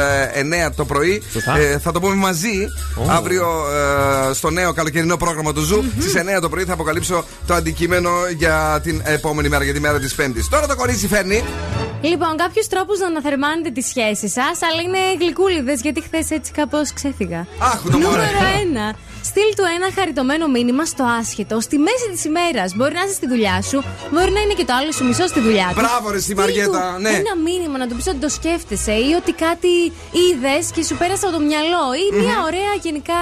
9 0.68 0.70
το 0.77 0.85
πρωί. 0.85 1.22
Σωστά. 1.33 1.59
Ε, 1.59 1.79
θα 1.79 1.92
το 1.92 2.01
πούμε 2.01 2.14
μαζί 2.14 2.68
Ω. 2.96 3.11
αύριο 3.11 3.46
ε, 4.31 4.33
στο 4.35 4.51
νέο 4.51 4.72
καλοκαιρινό 4.72 5.16
πρόγραμμα 5.16 5.53
του 5.53 5.61
Zoo. 5.61 5.85
Στις 6.01 6.14
9 6.37 6.40
το 6.40 6.49
πρωί 6.49 6.64
θα 6.64 6.72
αποκαλύψω 6.72 7.25
το 7.47 7.55
αντικείμενο 7.55 8.11
για 8.37 8.81
την 8.83 9.03
επόμενη 9.05 9.49
μέρα, 9.49 9.65
για 9.65 9.73
τη 9.73 9.81
μέρα 9.81 9.99
της 9.99 10.15
Πέμπτης. 10.15 10.49
Τώρα 10.49 10.67
το 10.67 10.77
κορίτσι 10.77 11.09
φέρνει. 11.09 11.45
Λοιπόν, 12.01 12.37
κάποιους 12.37 12.67
τρόπους 12.67 12.99
να 12.99 13.07
αναθερμάνετε 13.07 13.71
τη 13.71 13.81
σχέση 13.81 14.29
σας, 14.29 14.57
αλλά 14.62 14.83
είναι 14.83 14.99
γλυκούλιδες 15.21 15.81
γιατί 15.81 16.01
χθες 16.03 16.31
έτσι 16.31 16.53
κάπως 16.53 16.93
ξέφυγα. 16.93 17.47
Αχ, 17.59 17.83
το 17.83 17.91
Νούμερο 17.91 18.11
μωρέ. 18.11 18.93
1. 18.93 18.97
Στείλ 19.23 19.51
του 19.57 19.65
ένα 19.77 19.89
χαριτωμένο 19.97 20.47
μήνυμα 20.49 20.85
στο 20.85 21.05
άσχετο, 21.21 21.61
στη 21.61 21.77
μέση 21.79 22.09
της 22.12 22.25
ημέρας. 22.25 22.75
Μπορεί 22.77 22.95
να 22.95 23.03
είσαι 23.05 23.15
στη 23.15 23.27
δουλειά 23.29 23.62
σου, 23.62 23.79
μπορεί 24.12 24.31
να 24.37 24.41
είναι 24.41 24.55
και 24.59 24.65
το 24.65 24.75
άλλο 24.79 24.93
σου 24.93 25.05
μισό 25.05 25.27
στη 25.27 25.41
δουλειά 25.41 25.67
του. 25.69 25.81
Μπράβο, 25.81 26.11
ρε, 26.11 26.21
στη 26.21 26.31
Στείλ 26.31 26.37
Μαριέτα, 26.39 26.93
του 26.95 27.01
ναι. 27.03 27.09
Ένα 27.09 27.35
μήνυμα 27.47 27.77
να 27.79 27.87
του 27.89 27.95
πεις 27.97 28.07
ότι 28.07 28.21
το 28.27 28.29
σκέφτεσαι 28.29 28.93
ή 28.93 29.11
ότι 29.21 29.33
κάτι 29.47 29.75
είδες 30.21 30.65
και 30.75 30.83
σου 30.89 30.95
πέρασε 31.01 31.27
από 31.27 31.35
το 31.37 31.43
μυαλό 31.51 31.85
ή 32.03 32.05
μια 32.23 32.37
ωραία 32.49 32.73
γενικά 32.87 33.21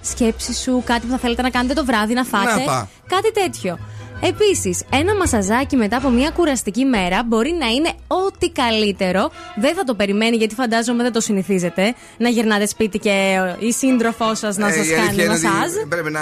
σκέψη 0.00 0.54
σου, 0.54 0.82
κάτι 0.86 1.06
που 1.06 1.12
θα 1.12 1.18
θέλετε 1.18 1.42
να 1.42 1.50
κάνετε 1.50 1.74
το 1.74 1.84
βράδυ, 1.84 2.14
να 2.14 2.24
φάτε. 2.24 2.54
Να 2.54 2.64
τα. 2.64 2.88
Κάτι 3.08 3.32
τέτοιο. 3.32 3.78
Επίσης, 4.20 4.82
ένα 4.90 5.16
μασαζάκι 5.16 5.76
μετά 5.76 5.96
από 5.96 6.08
μια 6.08 6.30
κουραστική 6.30 6.84
μέρα 6.84 7.22
μπορεί 7.26 7.56
να 7.60 7.66
είναι 7.66 7.92
ό,τι 8.06 8.50
καλύτερο. 8.50 9.30
Δεν 9.56 9.74
θα 9.74 9.84
το 9.84 9.94
περιμένει 9.94 10.36
γιατί 10.36 10.54
φαντάζομαι 10.54 11.02
δεν 11.02 11.12
το 11.12 11.20
συνηθίζετε. 11.20 11.94
Να 12.18 12.28
γυρνάτε 12.28 12.66
σπίτι 12.66 12.98
και 12.98 13.38
η 13.58 13.72
σύντροφός 13.72 14.38
σας 14.38 14.56
να 14.56 14.68
Ε, 14.68 14.72
σας 14.72 14.86
η 14.88 14.92
αλήθεια 14.94 15.06
κάνει 15.06 15.22
είναι 15.22 15.32
ότι 15.32 15.42
μασάζ. 15.44 15.70
Πρέπει 15.88 16.10
να. 16.10 16.20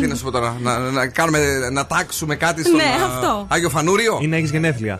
Τι 0.00 0.06
να 0.06 0.14
σου 0.14 0.24
πω 0.24 0.30
τώρα, 0.30 0.56
να, 0.60 0.78
να, 0.78 1.06
κάνουμε, 1.06 1.68
να 1.72 1.86
τάξουμε 1.86 2.36
κάτι 2.36 2.62
στον 2.64 2.76
Ναι, 2.76 2.82
α, 2.82 3.06
αυτό. 3.06 3.46
Άγιο 3.50 3.70
Φανούριο. 3.70 4.18
Ή 4.22 4.26
να 4.26 4.36
έχεις 4.36 4.50
γενέθλια. 4.50 4.94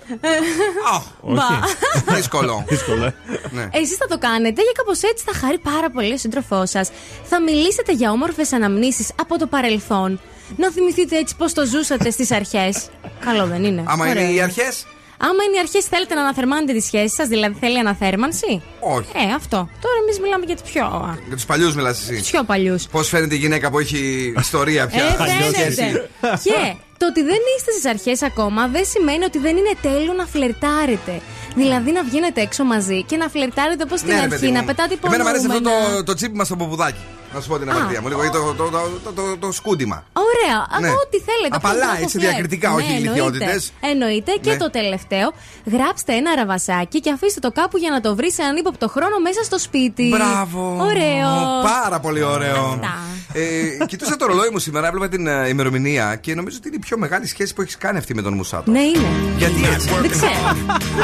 Α, 0.95 1.01
Όχι. 1.21 1.41
δύσκολο. 2.17 2.65
Δύσκολο. 2.69 3.05
ε. 3.05 3.15
ναι. 3.51 3.69
Εσείς 3.73 3.97
θα 3.97 4.07
το 4.07 4.19
κάνετε 4.19 4.61
και 4.63 4.73
κάπως 4.77 5.03
έτσι 5.03 5.25
θα 5.27 5.39
χαρεί 5.39 5.59
πάρα 5.59 5.91
πολύ 5.91 6.13
ο 6.13 6.17
σύντροφός 6.19 6.71
σας. 6.71 6.91
Θα 7.25 7.41
μιλήσετε 7.43 7.93
για 7.93 8.11
όμορφες 8.11 8.53
αναμνήσεις 8.53 9.11
από 9.21 9.39
το 9.39 9.47
παρελθόν. 9.47 10.21
Να 10.57 10.71
θυμηθείτε 10.71 11.17
έτσι 11.17 11.37
πώς 11.37 11.53
το 11.53 11.65
ζούσατε 11.67 12.11
στις 12.11 12.31
αρχές. 12.31 12.89
Καλό 13.25 13.47
δεν 13.47 13.65
είναι. 13.65 13.83
Άμα 13.87 14.07
Ωραίο 14.09 14.23
είναι 14.23 14.33
οι 14.33 14.41
αρχές; 14.41 14.87
Άμα 15.21 15.43
είναι 15.47 15.57
οι 15.57 15.59
αρχές, 15.59 15.85
θέλετε 15.85 16.15
να 16.15 16.21
αναθερμάνετε 16.21 16.73
τη 16.73 16.81
σχέση 16.81 17.15
σας, 17.15 17.29
δηλαδή 17.29 17.57
θέλει 17.61 17.79
αναθέρμανση; 17.79 18.63
Όχι. 18.81 19.09
Ε, 19.15 19.35
αυτό. 19.35 19.57
Τώρα 19.57 19.95
εμείς 20.03 20.21
μιλάμε 20.21 20.45
για 20.47 20.57
τους 20.57 20.71
πιο, 20.71 20.85
α, 20.85 21.15
Για 21.27 21.37
τους 21.37 21.45
παλιούς 21.45 21.75
μιλάς 21.75 22.01
εσύ. 22.03 22.21
τους 22.21 22.31
πιο 22.31 22.43
παλιούς. 22.45 22.87
Πώς 22.87 23.09
φαίνεται 23.09 23.35
η 23.35 23.39
γυναίκα 23.39 23.71
που 23.71 23.79
έχει 23.79 24.33
ιστορία 24.39 24.87
πια; 24.87 25.03
Ε, 25.05 25.17
Αλλιώς 25.19 25.53
εσύ. 25.67 25.75
φαίνεται. 25.75 26.09
και 26.45 26.75
το 26.97 27.07
ότι 27.07 27.23
δεν 27.23 27.39
είστε 27.57 27.71
στις 27.73 27.85
αρχές 27.85 28.23
ακόμα 28.23 28.69
δεν 28.69 28.85
σημαίνει 28.85 29.25
ότι 29.25 29.39
δεν 29.39 29.57
είναι 29.57 29.73
τέλειο 29.83 30.13
να 30.13 30.27
φλερτάρετε. 30.27 31.21
Δηλαδή 31.55 31.91
να 31.93 32.03
βγαίνετε 32.03 32.41
έξω 32.41 32.65
μαζί 32.65 33.03
και 33.03 33.17
να 33.17 33.29
φλερτάρετε 33.29 33.83
όπως 33.83 33.99
στην 33.99 34.11
Ναι, 34.13 34.17
ρε, 34.19 34.23
αρχή, 34.25 34.35
παιδί 34.39 34.53
να 34.53 34.61
μου. 34.61 34.67
πετάτε 34.67 34.97
Εμένα 35.07 35.23
μου 35.23 35.29
αρέσει 35.29 35.47
αυτό 35.47 35.59
υπονοούμενα. 35.59 35.95
το, 35.97 36.03
το 36.05 36.15
τσίπι 36.15 36.37
μα 36.37 36.45
στο 36.45 36.57
ποπουδάκι. 36.57 36.99
Να 37.35 37.41
σου 37.41 37.49
πω 37.49 37.59
την 37.59 37.71
Α. 37.71 37.75
αμαρτία 37.75 38.01
μου. 38.01 38.09
Λίγο 38.09 38.31
το, 38.31 38.55
το, 38.55 38.65
το, 38.71 38.81
το, 39.05 39.13
το, 39.13 39.37
το 39.39 39.53
σκούντιμα. 39.53 40.05
Ωραία, 40.13 40.67
Ναι. 40.81 40.87
ναι. 40.89 40.95
ό,τι 40.95 41.19
θέλετε. 41.29 41.57
Απαλά, 41.57 41.85
αυτό 41.85 41.97
το 41.97 42.03
έτσι, 42.03 42.19
φλερτ. 42.19 42.33
διακριτικά, 42.33 42.73
όχι 42.75 42.93
ναι, 42.93 42.99
ηλικιότητες. 42.99 43.73
Εννοείται. 43.81 43.91
Εννοείται. 43.91 44.33
Και 44.41 44.51
Ναι. 44.51 44.57
το 44.57 44.71
τελευταίο, 44.71 45.33
γράψτε 45.73 46.13
ένα 46.13 46.35
ραβασάκι 46.35 47.01
και 47.01 47.11
αφήστε 47.11 47.41
το 47.41 47.51
κάπου 47.53 47.77
για 47.79 47.91
να 47.91 48.01
το 48.01 48.15
βρεις 48.17 48.35
σε 48.35 48.43
έναν 48.43 48.57
ύποπτο 48.57 48.89
χρόνο 48.89 49.19
μέσα 49.23 49.43
στο 49.45 49.59
σπίτι. 49.59 50.09
Μπράβο. 50.09 50.77
Ωραίο. 50.81 51.29
Πάρα 51.63 51.99
πολύ 52.01 52.23
ωραίο. 52.23 52.65
Αυτά. 52.65 52.95
Ε, 53.33 53.85
κοιτούσα 53.87 54.17
το 54.17 54.27
ρολόι 54.27 54.49
μου 54.53 54.59
σήμερα, 54.59 54.87
έβλεπα 54.87 55.09
την 55.09 55.27
ε, 55.27 55.49
ημερομηνία 55.49 56.17
και 56.17 56.35
νομίζω 56.35 56.57
ότι 56.59 56.69
είναι 56.69 56.77
η 56.77 56.81
πιο 56.87 56.99
μεγάλη 56.99 57.27
σχέση 57.27 57.55
που 57.55 57.63
έχεις 57.63 57.77
κάνει 57.79 57.99
αυτή 57.99 58.15
με 58.15 58.23
τον 58.23 58.33
Μουσάτο. 58.33 58.71
Ναι, 58.71 58.81
είναι. 58.81 59.09
Γιατί 59.37 59.65
έτσι. 59.75 59.89
Δεν 60.01 60.11
ξέρω. 60.11 60.57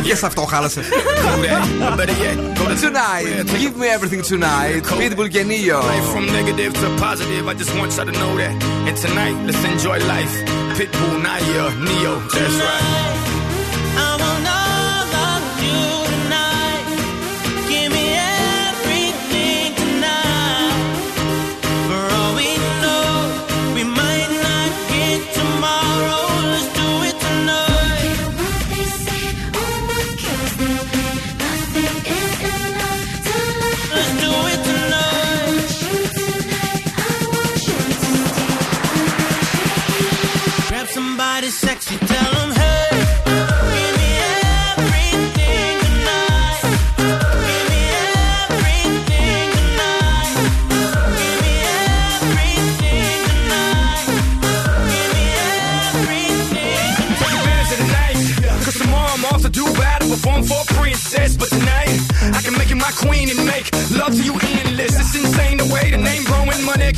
Για 0.03 0.17
σε 0.17 0.27
αυτό 0.27 0.43
χάλασε. 0.43 0.81
Tonight, 2.85 3.47
give 3.63 3.75
me 3.81 3.87
everything 3.97 4.23
tonight. 4.33 4.83
Pitbull 5.01 5.29
και 5.29 5.45
Neo. 5.49 5.81
From 6.15 6.27
negative 6.27 6.73
to 6.75 6.97
positive, 6.99 7.49
I 7.49 7.55
just 7.55 7.77
want 7.77 7.97
y'all 7.97 8.07
to 8.07 8.13
know 8.13 8.37
that. 8.37 8.63
And 8.87 8.97
tonight, 8.97 9.35
let's 9.47 9.65
enjoy 9.65 9.99
life. 10.07 10.33
Pitbull, 10.79 11.21
Naya, 11.21 11.75
Neo, 11.75 12.21
that's 12.29 12.55
right. 12.55 14.34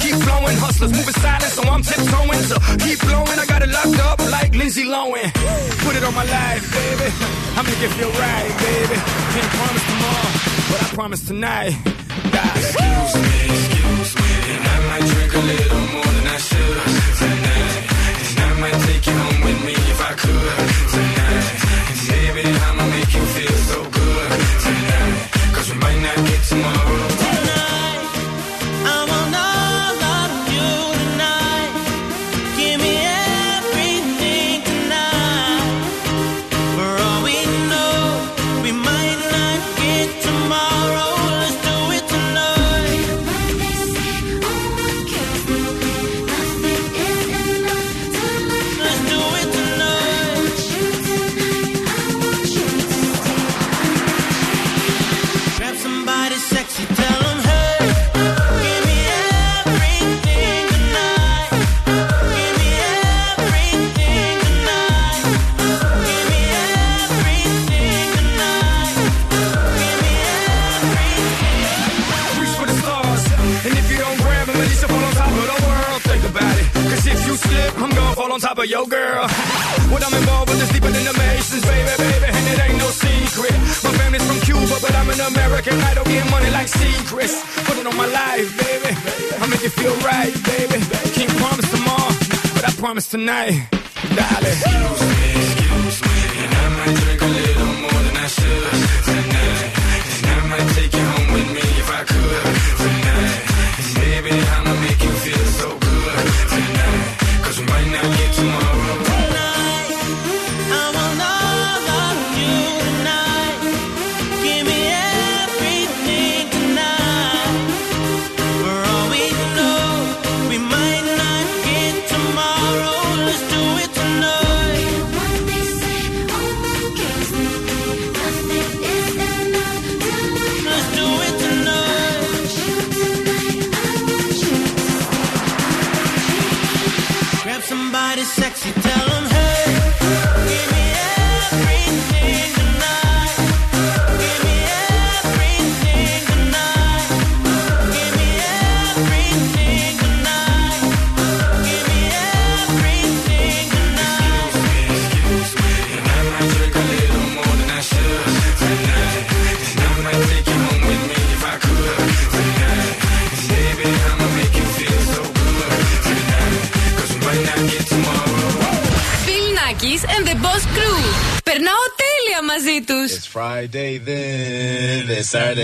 Keep 0.07 0.15
flowing. 0.23 0.57
Hustlers 0.57 0.93
moving 0.93 1.15
silent, 1.15 1.53
so 1.53 1.63
I'm 1.63 1.83
tiptoeing. 1.83 2.43
So 2.45 2.57
keep 2.79 3.01
blowing, 3.01 3.39
I 3.39 3.47
got 3.47 3.63
it 3.63 3.71
locked 3.71 3.99
up 4.01 4.16
Lindsay 4.67 4.83
Lohan. 4.83 5.31
Put 5.87 5.95
it 5.95 6.03
on 6.03 6.13
my 6.13 6.25
life, 6.25 6.65
baby. 6.75 7.09
I'm 7.55 7.65
gonna 7.65 7.79
give 7.79 7.97
you 8.01 8.09
a 8.09 8.13
baby. 8.67 8.99
Can't 9.31 9.53
promise 9.55 9.87
tomorrow, 9.87 10.31
but 10.71 10.83
I 10.83 10.87
promise 10.93 11.25
tonight. 11.25 11.71
God, 12.35 12.57
excuse 12.57 13.15
me, 13.15 13.39
excuse 13.47 14.13
me. 14.19 14.31
And 14.51 14.67
I 14.67 14.79
might 14.89 15.07
drink 15.07 15.35
a 15.35 15.39
little 15.39 15.87
more 15.95 16.11
than 16.17 16.27
I 16.27 16.39
should 16.49 16.79
tonight. 17.23 17.83
And 18.27 18.41
I 18.43 18.61
might 18.61 18.79
take 18.87 19.07
you 19.07 19.13
home 19.13 19.41
with 19.47 19.65
me 19.67 19.75
if 19.93 20.01
I 20.01 20.13
could 20.15 20.91
tonight. 20.91 21.16
night. 93.27 93.76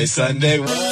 Sunday, 0.07 0.59
Sunday. 0.59 0.91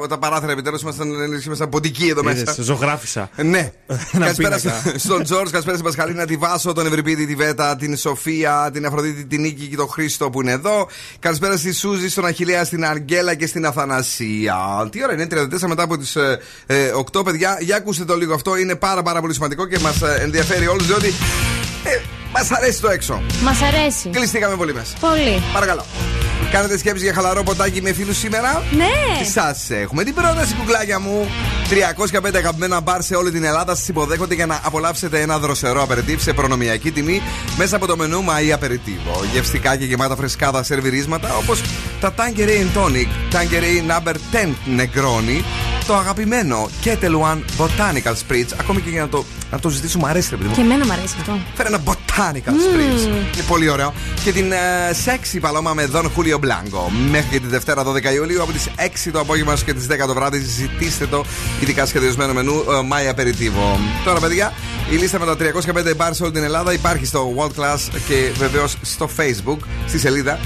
Τα, 0.00 0.06
τα 0.08 0.18
παράθυρα 0.18 0.52
επιτέλους. 0.52 0.82
Ήμασταν, 0.82 1.08
ήμασταν 1.46 1.68
ποντικοί 1.68 2.08
εδώ 2.08 2.22
μέσα. 2.22 2.40
Είδες, 2.40 2.56
ζωγράφισα. 2.60 3.30
Ναι. 3.36 3.58
Ένα 4.12 4.24
Καλησπέρα 4.24 4.56
πίνακα. 4.56 4.80
στο- 4.80 4.98
στον 4.98 5.22
Τζόρτζ, 5.24 5.50
καλησπέρα 5.50 5.76
στην 5.76 5.88
Πασχαλίνα, 5.90 6.26
τη 6.26 6.36
Βάσο, 6.36 6.72
τον 6.72 6.86
Ευρυπίδη, 6.86 7.26
τη 7.26 7.34
Βέτα, 7.34 7.76
την 7.76 7.96
Σοφία, 7.96 8.70
την 8.72 8.86
Αφροδίτη, 8.86 9.24
την 9.26 9.40
Νίκη 9.40 9.66
και 9.66 9.76
τον 9.76 9.88
Χρήστο 9.88 10.30
που 10.30 10.40
είναι 10.40 10.50
εδώ. 10.52 10.88
Καλησπέρα 11.18 11.56
στη 11.56 11.72
Σούζη, 11.74 12.08
στον 12.08 12.24
Αχηλέα, 12.26 12.64
στην 12.64 12.84
Αγγέλα 12.84 13.34
και 13.34 13.46
στην 13.46 13.66
Αθανασία. 13.66 14.88
Τι 14.90 15.02
ώρα 15.02 15.12
είναι, 15.12 15.26
34 15.30 15.66
μετά 15.68 15.82
από 15.82 15.98
τις 15.98 16.16
8 17.12 17.24
παιδιά. 17.24 17.58
Για 17.60 17.76
ακούστε 17.76 18.04
το 18.04 18.16
λίγο 18.16 18.34
αυτό, 18.34 18.56
είναι 18.56 18.74
πάρα 18.76 19.02
πάρα 19.02 19.20
πολύ 19.20 19.34
σημαντικό 19.34 19.66
και 19.66 19.78
μας 19.78 20.02
ενδιαφέρει 20.20 20.66
όλους 20.66 20.86
διότι 20.86 21.06
ε, 21.84 21.98
μας 22.32 22.50
αρέσει 22.50 22.80
το 22.80 22.88
έξω. 22.90 23.22
Μας 23.42 23.58
αρέσει. 23.62 24.08
Κλειστήκαμε 24.08 24.56
πολύ 24.56 24.74
μέσα. 24.74 24.92
Πολύ. 25.00 25.42
Παρακαλώ. 25.52 25.84
Κάνετε 26.52 26.78
σκέψη 26.78 27.04
για 27.04 27.14
χαλαρό 27.14 27.42
ποτάκι 27.42 27.82
με 27.82 27.92
φίλους 27.92 28.16
σήμερα; 28.16 28.62
Ναι. 28.76 29.24
Σας 29.24 29.70
έχουμε; 29.70 30.04
Την 30.04 30.14
πρόταση, 30.14 30.54
κουκλάκια 30.54 31.00
μου. 31.00 31.28
305 31.70 32.36
αγαπημένα 32.36 32.80
μπαρ 32.80 33.02
σε 33.02 33.14
όλη 33.14 33.30
την 33.30 33.44
Ελλάδα 33.44 33.74
σας 33.74 33.88
υποδέχονται 33.88 34.34
για 34.34 34.46
να 34.46 34.60
απολαύσετε 34.64 35.20
ένα 35.20 35.38
δροσερό 35.38 35.82
απεριτίβ 35.82 36.20
σε 36.20 36.32
προνομιακή 36.32 36.90
τιμή 36.90 37.22
μέσα 37.56 37.76
από 37.76 37.86
το 37.86 37.96
μενού 37.96 38.24
Μαΐ 38.24 38.50
Απεριτίβο. 38.50 39.24
Γευστικά 39.32 39.76
και 39.76 39.84
γεμάτα 39.84 40.16
φρεσκάδα 40.16 40.62
σερβιρίσματα 40.62 41.36
όπως 41.36 41.62
τα 42.00 42.14
Tangerine 42.16 42.78
Tonic, 42.78 43.34
Tangerine 43.34 43.90
Number 43.96 44.14
10 44.14 44.16
Negroni, 44.78 45.42
το 45.90 45.96
αγαπημένο 45.96 46.68
Kettle 46.84 47.20
One 47.20 47.40
Botanical 47.58 48.12
Spritz. 48.12 48.48
Ακόμη 48.60 48.80
και 48.80 48.90
για 48.90 49.00
να 49.00 49.08
το, 49.08 49.24
να 49.50 49.58
το 49.58 49.68
ζητήσουμε, 49.68 50.08
αρέσει, 50.08 50.28
ρε 50.30 50.36
παιδί 50.36 50.48
μου. 50.48 50.54
Και 50.54 50.60
εμένα 50.60 50.86
μου 50.86 50.92
αρέσει 50.92 51.14
αυτό. 51.20 51.38
Φέρε 51.54 51.68
ένα 51.68 51.82
botanical 51.84 52.50
spritz. 52.50 53.06
Είναι 53.34 53.44
πολύ 53.48 53.68
ωραίο. 53.68 53.94
Και 54.24 54.32
την 54.32 54.52
ε, 54.52 54.56
sexy 55.04 55.38
παλώμα 55.40 55.74
με 55.74 55.88
Don 55.92 56.04
Julio 56.04 56.34
Blanco. 56.34 56.92
Μέχρι 57.10 57.28
και 57.30 57.40
τη 57.40 57.46
Δευτέρα 57.46 57.82
12 57.86 58.04
Ιουλίου 58.14 58.42
από 58.42 58.52
τις 58.52 58.68
6 58.76 59.10
το 59.12 59.20
απόγευμα 59.20 59.56
και 59.64 59.74
τις 59.74 59.86
10 59.90 60.06
το 60.06 60.14
βράδυ. 60.14 60.38
Ζητήστε 60.38 61.06
το 61.06 61.24
ειδικά 61.60 61.86
σχεδιασμένο 61.86 62.32
μενού 62.32 62.52
ε, 62.52 62.64
My 62.90 63.14
Aperitivo. 63.14 63.78
Τώρα, 64.04 64.20
παιδιά, 64.20 64.52
η 64.90 64.94
λίστα 64.96 65.18
με 65.18 65.26
τα 65.26 65.36
305 65.90 65.96
μπαρ 65.96 66.14
σε 66.14 66.22
όλη 66.22 66.32
την 66.32 66.42
Ελλάδα 66.42 66.72
υπάρχει 66.72 67.06
στο 67.06 67.34
World 67.36 67.60
Class 67.60 67.78
και 68.08 68.30
βεβαίως 68.36 68.76
στο 68.82 69.08
Facebook, 69.16 69.58
στη 69.86 69.98
σελίδα. 69.98 70.38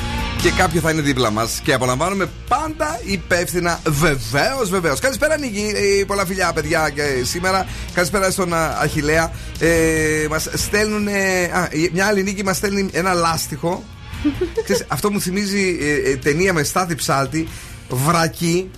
Και 0.44 0.50
κάποιο 0.50 0.80
θα 0.80 0.90
είναι 0.90 1.00
δίπλα 1.00 1.30
μας. 1.30 1.60
Και 1.64 1.72
απολαμβάνουμε 1.72 2.28
πάντα 2.48 3.00
υπεύθυνα. 3.04 3.80
Βεβαίως, 3.86 4.70
βεβαίως. 4.70 5.00
Καλησπέρα, 5.00 5.33
Νίκη. 5.40 5.72
Ε, 6.00 6.04
πολλά 6.04 6.26
φιλιά, 6.26 6.52
παιδιά, 6.52 6.90
και 6.94 7.02
σήμερα. 7.24 7.66
Καλησπέρα 7.94 8.30
στον 8.30 8.54
α, 8.54 8.78
Αχηλέα. 8.82 9.32
Ε, 9.58 10.26
μας 10.30 10.48
στέλνουν. 10.52 11.08
Α, 11.08 11.68
η- 11.70 11.90
μια 11.92 12.06
άλλη 12.06 12.22
Νίκη 12.22 12.44
μας 12.44 12.56
στέλνει 12.56 12.88
ένα 12.92 13.12
λάστιχο. 13.12 13.84
Ξέρεις, 14.64 14.84
αυτό 14.88 15.10
μου 15.12 15.20
θυμίζει 15.20 15.78
ε, 15.80 16.10
ε, 16.10 16.16
ταινία 16.16 16.52
με 16.52 16.62
στάθη 16.62 16.94
ψάλτη. 16.94 17.48
Βρακή. 17.88 18.70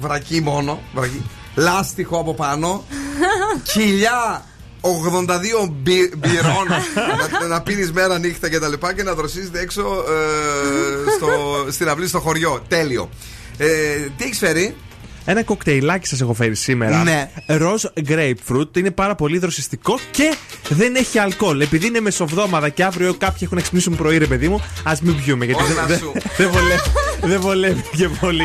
Βρακή 0.00 0.40
μόνο. 0.40 0.82
Βρακή. 0.94 1.22
Λάστιχο 1.54 2.18
από 2.18 2.34
πάνω. 2.34 2.84
Κοιλιά 3.72 4.44
82 4.80 5.68
μπι, 5.70 6.10
μπυρών 6.16 6.66
να, 7.40 7.46
να 7.46 7.60
πίνεις 7.62 7.92
μέρα 7.92 8.18
νύχτα 8.18 8.48
και 8.48 8.58
τα 8.58 8.68
λοιπά 8.68 8.94
και 8.94 9.02
να 9.02 9.14
δροσίζετε 9.14 9.60
έξω 9.60 9.82
ε, 10.08 11.10
στο, 11.16 11.28
στην 11.70 11.88
αυλή 11.88 12.08
στο 12.08 12.20
χωριό. 12.20 12.62
Τέλειο. 12.68 13.10
Ε, 13.58 13.66
τι 14.16 14.24
έχεις 14.24 14.38
φέρει, 14.38 14.76
Ένα 15.30 15.42
κοκτέιλάκι 15.42 16.06
σας 16.06 16.20
έχω 16.20 16.34
φέρει 16.34 16.54
σήμερα. 16.54 17.02
Ναι. 17.02 17.30
Ροζ 17.46 17.82
grapefruit. 18.08 18.76
Είναι 18.76 18.90
πάρα 18.90 19.14
πολύ 19.14 19.38
δροσιστικό 19.38 19.98
και 20.10 20.34
δεν 20.68 20.94
έχει 20.94 21.18
αλκοόλ. 21.18 21.60
Επειδή 21.60 21.86
είναι 21.86 22.00
μεσοβδόμαδα 22.00 22.68
και 22.68 22.84
αύριο 22.84 23.14
κάποιοι 23.14 23.38
έχουν 23.42 23.56
να 23.56 23.62
ξυπνήσουν 23.62 23.96
πρωί, 23.96 24.18
ρε 24.18 24.26
παιδί 24.26 24.48
μου, 24.48 24.60
ας 24.84 25.00
μην 25.00 25.22
πιούμε. 25.24 25.44
Γιατί 25.44 25.62
Όλα 25.62 25.74
δεν, 25.74 25.86
δεν, 25.86 25.98
σου. 25.98 26.12
δεν 26.36 26.50
βολεύει, 26.50 26.80
δεν 27.22 27.40
βολεύει 27.40 27.82
και 27.96 28.08
πολύ. 28.08 28.44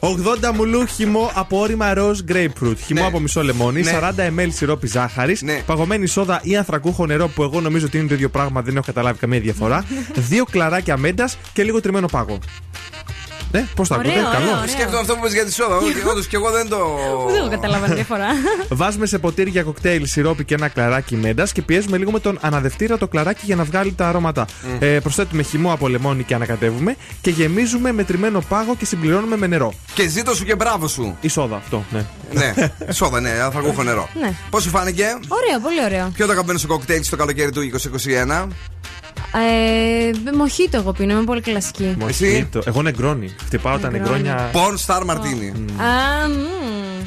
80 0.00 0.52
μουλού 0.54 0.86
χυμό 0.86 1.30
από 1.34 1.58
όρημα 1.60 1.94
ροζ 1.94 2.18
grapefruit. 2.28 2.76
Χυμό 2.86 3.00
Ναι. 3.00 3.06
από 3.06 3.20
μισό 3.20 3.42
λεμόνι, 3.42 3.80
Ναι. 3.82 3.90
40 3.90 4.26
ml 4.38 4.48
σιρόπι 4.50 4.86
ζάχαρης, 4.86 5.42
Ναι. 5.42 5.62
παγωμένη 5.66 6.06
σόδα 6.06 6.40
ή 6.42 6.56
ανθρακούχο 6.56 7.06
νερό 7.06 7.28
που 7.28 7.42
εγώ 7.42 7.60
νομίζω 7.60 7.86
ότι 7.86 7.98
είναι 7.98 8.08
το 8.08 8.14
ίδιο 8.14 8.28
πράγμα, 8.28 8.62
δεν 8.62 8.76
έχω 8.76 8.84
καταλάβει 8.86 9.18
καμία 9.18 9.40
διαφορά. 9.40 9.84
δύο 10.30 10.44
κλαράκια 10.44 10.96
μέντα 10.96 11.28
και 11.52 11.62
λίγο 11.62 11.80
τριμμένο 11.80 12.06
πάγο. 12.06 12.38
Ναι, 13.52 13.66
πώς 13.76 13.88
το 13.88 13.94
Ωραίο, 13.94 14.10
ακούτε, 14.12 14.26
ωραίο, 14.26 14.40
καλό. 14.40 14.56
ωραίο. 14.56 14.68
Σκέφτομαι 14.68 14.98
αυτό 14.98 15.12
που 15.12 15.18
είπες 15.18 15.32
για 15.32 15.44
τη 15.44 15.52
σόδα. 15.52 15.76
Όντως 16.10 16.26
και 16.26 16.36
εγώ 16.36 16.50
δεν 16.50 16.68
το. 16.68 16.78
Δεν 17.30 17.42
το 17.42 17.48
καταλαβαίνω 17.48 17.94
διαφορά. 17.94 18.26
Βάζουμε 18.68 19.06
σε 19.06 19.18
ποτήρι 19.18 19.50
για 19.50 19.62
κοκτέιλ 19.62 20.06
σιρόπι 20.06 20.44
και 20.44 20.54
ένα 20.54 20.68
κλαράκι 20.68 21.16
μέντας 21.16 21.52
και 21.52 21.62
πιέζουμε 21.62 21.96
λίγο 21.96 22.10
με 22.10 22.20
τον 22.20 22.38
αναδευτήρα 22.40 22.98
το 22.98 23.08
κλαράκι 23.08 23.40
για 23.44 23.56
να 23.56 23.64
βγάλει 23.64 23.92
τα 23.92 24.08
αρώματα. 24.08 24.46
Ε, 24.78 24.86
προσθέτουμε 24.86 25.42
χυμό 25.42 25.72
από 25.72 25.88
λεμόνι 25.88 26.22
και 26.22 26.34
ανακατεύουμε 26.34 26.96
και 27.20 27.30
γεμίζουμε 27.30 27.92
με 27.92 28.04
τριμμένο 28.04 28.42
πάγο 28.48 28.74
και 28.76 28.84
συμπληρώνουμε 28.84 29.36
με 29.36 29.46
νερό. 29.46 29.72
Και 29.94 30.08
ζήτω 30.08 30.34
σου 30.34 30.44
και 30.44 30.54
μπράβο 30.54 30.88
σου. 30.88 31.16
Η 31.20 31.28
σόδα, 31.28 31.56
αυτό, 31.56 31.84
ναι. 31.90 32.06
ναι, 32.32 32.54
σόδα, 32.92 33.20
ναι, 33.20 33.30
ανθρακούχο 33.30 33.82
νερό. 33.82 34.08
Ναι. 34.20 34.32
Πώς 34.50 34.62
σου 34.62 34.68
φάνηκε, 34.70 35.04
Ωραίο, 35.28 35.60
πολύ 35.62 35.84
ωραίο. 35.84 36.10
Ποιο 36.14 36.26
το 36.26 36.32
αγαπημένο 36.32 36.58
σου 36.58 36.66
κοκτέιλ 36.66 37.02
στο 37.04 37.16
καλοκαίρι 37.16 37.50
του 37.50 37.60
2021. 38.28 38.46
Ε, 39.34 40.32
μοχίτο 40.36 40.76
εγώ 40.76 40.92
πίνω, 40.92 41.12
είμαι 41.12 41.24
πολύ 41.24 41.40
κλασική. 41.40 41.94
Μοχίτο. 41.98 42.60
Εγώ 42.64 42.82
νεγκρόνι. 42.82 43.34
Χτυπάω 43.44 43.78
τα 43.78 43.90
Νεγκρόνι. 43.90 44.22
νεγκρόνια. 44.22 44.50
Porn 44.52 44.86
Star 44.86 45.00
Martini. 45.10 45.54
Α, 45.82 46.28
μμμ. 46.28 46.46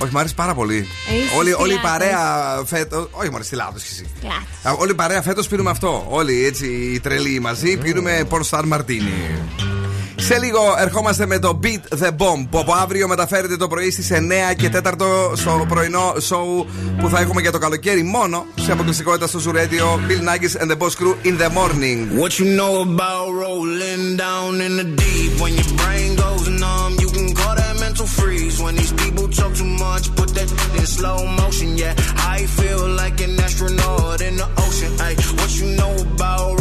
Όχι, 0.02 0.12
μου 0.12 0.20
αρέσει 0.20 0.36
πάρα 0.36 0.54
πολύ. 0.54 0.76
Είσαι 0.78 1.38
Όλη, 1.38 1.54
όλη 1.54 1.72
η 1.74 1.74
στη 1.74 1.82
παρέα 1.88 2.20
φέτο. 2.66 3.08
Όχι, 3.12 3.30
μόνο 3.30 3.44
στη 3.44 3.56
Λάδος 3.56 3.84
κι 3.84 3.90
εσύ. 3.92 4.06
Λάθος. 4.24 4.40
Α, 4.64 4.82
Όλη 4.82 4.92
η 4.92 4.96
παρέα 4.96 5.22
φέτος 5.22 5.48
πίνουμε 5.48 5.70
αυτό. 5.70 6.06
Όλοι 6.10 6.46
έτσι 6.46 6.66
οι 6.66 7.00
τρελοί 7.00 7.40
μαζί 7.40 7.78
πίνουμε 7.78 8.24
Porn 8.30 8.42
Star 8.50 8.64
Martini. 8.74 9.81
Σε 10.24 10.40
λίγο 10.40 10.60
ερχόμαστε 10.80 11.26
με 11.26 11.40
το 11.40 11.60
Beat 11.64 11.98
the 12.04 12.08
Bomb 12.08 12.48
που 12.50 12.60
από 12.60 12.74
αύριο 12.74 13.08
μεταφέρεται 13.08 13.58
το 13.58 13.68
πρωί 13.68 13.92
στι 13.92 14.28
9 14.52 14.56
και 14.58 14.70
4 14.84 14.92
στο 15.34 15.66
πρωινό 15.70 16.14
show 16.30 16.66
που 17.00 17.10
θα 17.10 17.20
έχουμε 17.20 17.42
για 17.42 17.52
το 17.52 17.58
καλοκαίρι 17.58 18.04
μόνο 18.04 18.46
σε 18.56 18.72
αποκλειστικότητα 18.72 19.28
στο 19.28 19.40
Zoo 19.46 19.56
Radio 19.56 19.86
Bill 20.08 20.22
Nackis 20.28 20.62
and 20.62 20.72
the 20.72 20.76
Boss 20.76 20.96
Crew 20.96 21.16
in 21.24 21.38
the 21.38 21.50
morning. 21.60 22.20
What 22.20 22.32
you 22.40 22.46
know 22.60 22.74
about 22.90 23.28
rolling 23.44 24.06
down 24.26 24.52
in 24.68 24.74
the 24.80 24.88
deep 25.02 25.34
when 25.42 25.54
your 25.60 25.72
brain 25.82 26.10
goes 26.24 26.46
numb? 26.64 26.92
You 27.04 27.10
can 27.16 27.28
call 27.40 27.56
that 27.62 27.76
mental 27.86 28.08
freeze 28.18 28.56
when 28.64 28.74
these 28.80 28.94
people 29.04 29.26
talk 29.40 29.54
too 29.62 29.72
much. 29.86 30.04
Put 30.20 30.30
that 30.38 30.50
in 30.80 30.86
slow 30.98 31.20
motion, 31.42 31.70
yeah. 31.82 31.94
I 32.36 32.38
feel 32.58 32.84
like 33.02 33.18
an 33.28 33.34
astronaut 33.46 34.20
in 34.28 34.36
the 34.42 34.48
ocean. 34.66 34.92
Ay, 35.06 35.14
what 35.38 35.52
you 35.60 35.68
know 35.80 35.94
about 36.08 36.61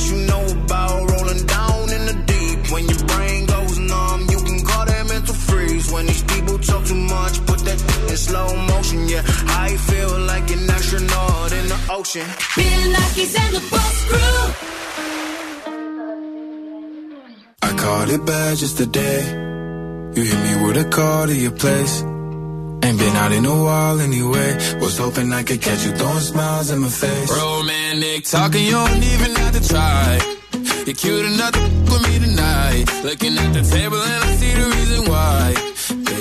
talk 6.71 6.83
too 6.85 7.01
much. 7.15 7.33
Put 7.45 7.59
that 7.67 7.79
in 8.11 8.17
slow 8.17 8.49
motion, 8.71 8.99
yeah. 9.07 9.23
I 9.65 9.69
feel 9.89 10.13
like 10.31 10.47
an 10.55 10.69
astronaut 10.77 11.51
in 11.59 11.65
the 11.73 11.79
ocean. 11.97 12.27
Bill 12.57 12.83
Nackis 12.95 13.33
and 13.43 13.53
the 13.57 13.63
Boss 13.71 13.97
Crew. 14.09 14.43
I 17.67 17.71
caught 17.83 18.09
it 18.15 18.23
bad 18.25 18.57
just 18.57 18.77
today. 18.77 19.19
You 20.15 20.23
hit 20.29 20.39
me 20.47 20.53
with 20.63 20.77
a 20.85 20.87
call 20.95 21.27
to 21.27 21.35
your 21.45 21.55
place. 21.63 21.95
Ain't 22.85 22.97
been 23.03 23.15
out 23.23 23.31
in 23.31 23.45
a 23.45 23.57
while 23.65 23.99
anyway. 24.01 24.49
Was 24.81 24.97
hoping 24.97 25.31
I 25.39 25.43
could 25.43 25.61
catch 25.61 25.85
you 25.85 25.91
throwing 25.99 26.25
smiles 26.31 26.71
in 26.71 26.79
my 26.79 26.89
face. 26.89 27.29
Romantic 27.31 28.23
talking, 28.25 28.65
you 28.65 28.71
don't 28.71 29.03
even 29.13 29.31
have 29.41 29.53
to 29.59 29.63
try. 29.73 30.07
You're 30.85 30.95
cute 30.95 31.25
enough 31.31 31.53
to 31.53 31.59
f- 31.59 31.89
with 31.91 32.03
me 32.07 32.15
tonight. 32.25 32.85
Looking 33.03 33.37
at 33.37 33.51
the 33.53 33.63
table 33.75 34.01
and 34.01 34.23
I 34.27 34.31
see 34.39 34.53
the 34.61 34.67
reason 34.75 35.01
why. 35.11 35.70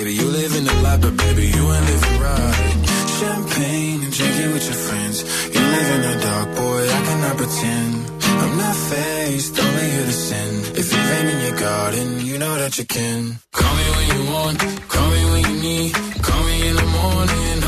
Baby, 0.01 0.15
you 0.15 0.29
live 0.29 0.57
in 0.57 0.65
the 0.65 0.73
life, 0.81 1.03
but 1.03 1.15
baby, 1.15 1.45
you 1.55 1.63
ain't 1.75 1.85
living 1.93 2.21
right. 2.25 2.87
Champagne 3.21 4.03
and 4.03 4.11
drinking 4.11 4.53
with 4.55 4.65
your 4.65 4.81
friends. 4.89 5.17
You 5.55 5.61
live 5.61 5.89
in 5.97 6.03
the 6.09 6.17
dark, 6.25 6.49
boy, 6.57 6.83
I 6.89 7.01
cannot 7.05 7.37
pretend. 7.37 7.95
I'm 8.43 8.57
not 8.57 8.77
faced, 8.77 9.61
only 9.61 9.91
here 9.91 10.07
to 10.07 10.13
sin. 10.13 10.51
If 10.81 10.87
you've 10.91 11.09
been 11.13 11.29
in 11.29 11.41
your 11.47 11.57
garden, 11.61 12.21
you 12.25 12.39
know 12.39 12.55
that 12.57 12.79
you 12.79 12.87
can. 12.87 13.41
Call 13.53 13.75
me 13.77 13.87
when 13.97 14.07
you 14.15 14.33
want, 14.33 14.59
call 14.89 15.11
me 15.11 15.23
when 15.33 15.43
you 15.51 15.57
need. 15.69 15.93
Call 16.25 16.43
me 16.45 16.69
in 16.69 16.77
the 16.77 16.89
morning, 16.99 17.61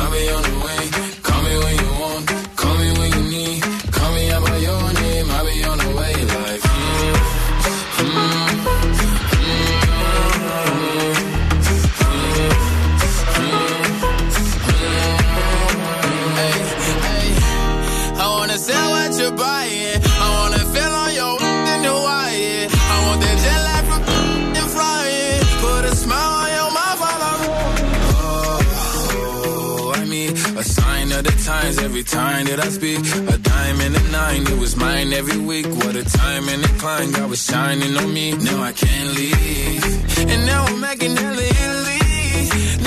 of 31.69 31.79
every 31.79 32.03
time 32.03 32.47
that 32.47 32.61
I 32.61 32.69
speak. 32.69 32.99
A 32.99 33.39
dime 33.39 33.81
and 33.81 33.97
a 33.97 34.03
nine, 34.11 34.43
it 34.43 34.59
was 34.59 34.77
mine 34.77 35.13
every 35.13 35.39
week. 35.39 35.67
What 35.67 35.95
a 35.97 36.05
time 36.05 36.49
and 36.49 36.65
a 36.65 36.69
climb, 36.81 37.13
God 37.13 37.31
was 37.31 37.45
shining 37.45 37.97
on 37.97 38.13
me. 38.13 38.33
Now 38.33 38.63
I 38.63 38.73
can't 38.73 39.11
leave. 39.15 39.85
And 40.31 40.47
now 40.47 40.65
I'm 40.65 40.81
making 40.81 41.17
hella 41.17 41.43
Italy. 41.43 42.01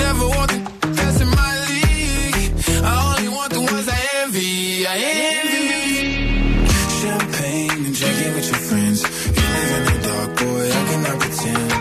Never 0.04 0.26
want 0.28 0.50
the 0.52 0.58
that's 0.96 1.20
in 1.20 1.28
my 1.42 1.52
league. 1.68 2.52
I 2.84 2.92
only 3.08 3.28
want 3.36 3.52
the 3.52 3.60
ones 3.60 3.88
I 3.88 4.00
envy. 4.22 4.86
I 4.86 4.96
envy. 5.30 6.66
Champagne 7.00 7.84
and 7.86 7.94
drinking 7.94 8.32
with 8.34 8.48
your 8.52 8.62
friends. 8.68 8.98
You 9.36 9.46
live 9.56 9.72
in 9.78 9.84
the 9.90 9.96
dark, 10.08 10.30
boy, 10.40 10.64
I 10.78 10.82
cannot 10.88 11.16
pretend. 11.22 11.72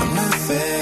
I'm 0.00 0.10
not 0.20 0.34
faced, 0.46 0.81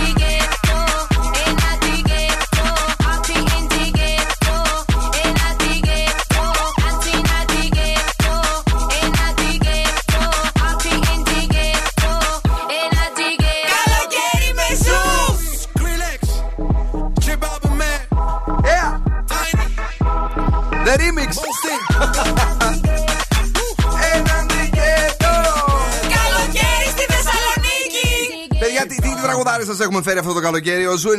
Σας 29.81 29.87
έχουμε 29.87 30.01
φέρει 30.01 30.19
αυτό 30.19 30.33
το 30.33 30.39
καλοκαίρι. 30.39 30.87
Ο 30.87 30.95
Zoo 30.95 31.09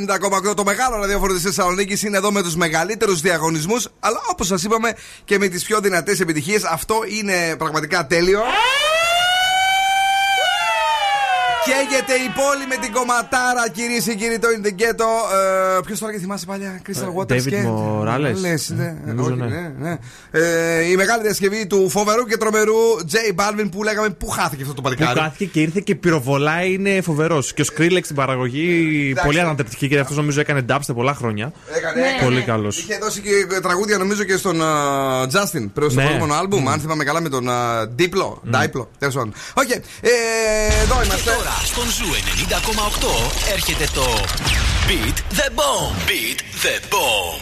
90,8 0.51 0.55
το 0.57 0.65
μεγάλο 0.65 0.97
ραδιόφωνο 0.97 1.33
της 1.33 1.43
Θεσσαλονίκης 1.43 2.03
είναι 2.03 2.17
εδώ 2.17 2.33
με 2.33 2.43
τους 2.43 2.57
μεγαλύτερους 2.57 3.21
διαγωνισμούς. 3.21 3.89
Αλλά 4.01 4.21
όπως 4.31 4.47
σας 4.47 4.63
είπαμε 4.63 4.95
και 5.25 5.39
με 5.39 5.49
τις 5.49 5.65
πιο 5.65 5.81
δυνατές 5.81 6.21
επιτυχίες. 6.21 6.65
Αυτό 6.65 7.01
είναι 7.07 7.57
πραγματικά 7.57 8.07
τέλειο. 8.07 8.41
Καίγεται 11.93 12.13
η 12.13 12.29
πόλη 12.41 12.65
με 12.69 12.77
την 12.83 12.93
κομματάρα, 12.93 13.65
κυρίες 13.73 14.05
και 14.05 14.15
κύριοι, 14.15 14.39
το 14.39 14.49
In 14.55 14.67
The 14.67 14.71
Ghetto. 14.81 15.11
Ε, 15.77 15.81
Ποιος 15.87 15.99
τώρα 15.99 16.13
και 16.13 16.19
θυμάσαι 16.19 16.47
παλιά, 16.47 16.81
Crystal 16.87 17.13
Waters 17.21 17.33
David 17.33 17.49
και. 17.49 17.63
Morales. 17.67 18.35
Λες, 18.41 18.71
ναι, 18.77 18.95
Νομίζω, 19.07 19.29
όχι, 19.29 19.41
ναι. 19.41 19.47
ναι, 19.47 19.73
ναι. 19.79 19.97
Ε, 20.31 20.83
η 20.91 20.97
μεγάλη 20.97 21.23
διασκευή 21.23 21.67
του 21.67 21.89
φοβερού 21.91 22.25
και 22.27 22.37
τρομερού 22.37 22.75
J 23.13 23.41
Balvin 23.41 23.69
που 23.71 23.83
λέγαμε 23.83 24.09
πού 24.11 24.29
χάθηκε 24.29 24.63
αυτό 24.63 24.75
το 24.75 24.83
Που 24.83 24.89
παλικάρι. 24.89 25.21
χάθηκε 25.21 25.45
και 25.45 25.61
ήρθε 25.61 25.81
και 25.85 25.95
πυροβολάει 25.95 26.73
είναι 26.73 27.01
φοβερός. 27.01 27.53
Και 27.55 27.63
ο 27.63 27.65
Skrillex 27.77 28.01
στην 28.03 28.17
παραγωγή 28.17 29.15
πολύ 29.25 29.41
ανατρεπτική 29.41 29.89
και 29.89 29.99
αυτός 29.99 30.17
νομίζω 30.17 30.41
έκανε 30.41 30.65
dubstep 30.69 30.95
πολλά 30.95 31.15
χρόνια. 31.15 31.53
Έκανε, 31.77 32.01
Ναι. 32.01 32.07
έκανε. 32.07 32.23
Πολύ 32.25 32.43
καλός. 32.43 32.79
Είχε 32.79 32.99
δώσει 33.03 33.21
και 33.21 33.31
τραγούδια 33.63 33.99
νομίζω 33.99 34.23
και 34.25 34.37
στον 34.37 34.61
uh, 34.61 35.23
Justin 35.25 35.69
πριν 35.75 35.91
στο 35.91 36.01
Ναι. 36.01 36.05
προηγούμενο 36.07 36.35
άλμπουμ. 36.35 36.69
Αν 36.69 36.81
θυμάμαι 36.81 37.05
καλά 37.05 37.21
με 37.21 37.29
τον 37.29 37.47
uh, 37.49 38.01
Diplo. 38.01 38.57
Diplo. 38.57 38.87
Τέλος 38.99 39.15
πάντων. 39.15 39.33
Οκ. 39.55 39.71
Ε, 39.71 39.81
εδώ 40.83 40.95
είμαστε. 41.05 41.31
Τώρα 41.31 41.51
στον 41.83 42.07
Zoo 42.07 42.13
90,8 42.15 43.53
έρχεται 43.53 43.87
το 43.95 44.05
Beat 44.89 45.17
the 45.39 45.49
Bomb. 45.59 45.95
Beat 46.09 46.39
the 46.65 46.77
Bomb. 46.93 47.41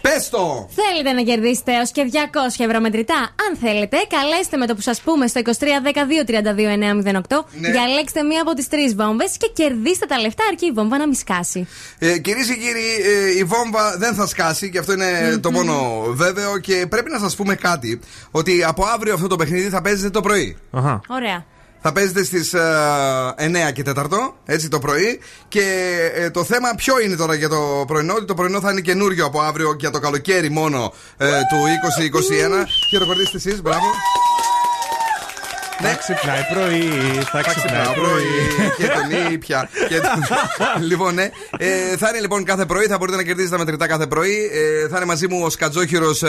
Πες 0.00 0.28
το! 0.28 0.68
Θέλετε 0.74 1.12
να 1.12 1.22
κερδίσετε 1.22 1.72
έως 1.72 1.90
και 1.90 2.10
200 2.12 2.64
ευρώ 2.66 2.80
μετρητά. 2.80 3.14
Αν 3.14 3.56
θέλετε, 3.60 3.96
καλέστε 4.08 4.56
με 4.56 4.66
το 4.66 4.74
που 4.74 4.80
σας 4.80 5.00
πούμε 5.00 5.26
στο 5.26 5.40
2310-232-908. 5.44 5.52
Ναι. 7.60 7.70
Διαλέξτε 7.70 8.22
μία 8.22 8.40
από 8.40 8.52
τις 8.54 8.68
τρεις 8.68 8.94
βόμβες 8.94 9.36
και 9.36 9.50
κερδίστε 9.54 10.06
τα 10.06 10.20
λεφτά 10.20 10.44
αρκεί 10.50 10.66
η 10.66 10.72
βόμβα 10.72 10.98
να 10.98 11.08
μη 11.08 11.14
σκάσει. 11.14 11.68
Ε, 11.98 12.18
Κυρίες 12.18 12.46
και 12.46 12.54
κύριοι, 12.54 12.88
ε, 13.04 13.38
η 13.38 13.44
βόμβα 13.44 13.96
δεν 13.98 14.14
θα 14.14 14.26
σκάσει 14.26 14.70
και 14.70 14.78
αυτό 14.78 14.92
είναι 14.92 15.38
το 15.40 15.50
μόνο 15.50 16.04
βέβαιο. 16.08 16.58
Και 16.58 16.86
πρέπει 16.88 17.10
να 17.10 17.18
σας 17.18 17.36
πούμε 17.36 17.54
κάτι: 17.54 18.00
Ότι 18.30 18.64
από 18.64 18.84
αύριο 18.84 19.14
αυτό 19.14 19.26
το 19.26 19.36
παιχνίδι 19.36 19.68
θα 19.68 19.82
παίζεται 19.82 20.10
το 20.10 20.20
πρωί. 20.20 20.56
Αχα. 20.70 21.00
Ωραία. 21.08 21.44
Θα 21.80 21.92
παίζετε 21.92 22.24
στις 22.24 22.54
9 22.54 23.72
και 23.72 23.82
4, 23.94 24.04
έτσι 24.44 24.68
το 24.68 24.78
πρωί. 24.78 25.20
Και 25.48 25.96
ε, 26.14 26.30
το 26.30 26.44
θέμα 26.44 26.68
ποιο 26.76 27.00
είναι 27.00 27.16
τώρα 27.16 27.34
για 27.34 27.48
το 27.48 27.84
πρωινό, 27.86 28.14
ότι 28.14 28.24
το 28.24 28.34
πρωινό 28.34 28.60
θα 28.60 28.70
είναι 28.70 28.80
καινούριο 28.80 29.26
από 29.26 29.40
αύριο 29.40 29.76
για 29.78 29.90
το 29.90 29.98
καλοκαίρι 29.98 30.50
μόνο 30.50 30.92
ε, 31.16 31.26
του 31.26 31.56
2021. 32.62 32.66
Χειροκροτήστε 32.90 33.36
εσείς, 33.36 33.62
μπράβο. 33.62 33.86
Θα 35.82 35.94
ξυπνάει 35.94 36.40
πρωί, 36.52 36.88
θα 37.32 37.40
ξυπνάει 37.42 37.54
Ξυπνάω 37.54 37.92
πρωί. 37.92 38.22
πρωί 38.56 38.70
και 38.76 38.86
τον 38.86 39.32
ήπια. 39.32 39.68
και 39.88 39.94
τον- 40.00 40.82
λοιπόν, 40.90 41.14
ναι. 41.14 41.30
Ε, 41.58 41.96
θα 41.96 42.08
είναι 42.08 42.20
λοιπόν 42.20 42.44
κάθε 42.44 42.64
πρωί, 42.64 42.86
θα 42.86 42.96
μπορείτε 42.98 43.16
να 43.16 43.22
κερδίσετε 43.22 43.52
τα 43.56 43.58
μετρητά 43.58 43.86
κάθε 43.86 44.06
πρωί. 44.06 44.50
Ε, 44.52 44.88
θα 44.88 44.96
είναι 44.96 45.04
μαζί 45.04 45.28
μου 45.28 45.40
ο 45.44 45.50
Σκατζόχυρος 45.50 46.22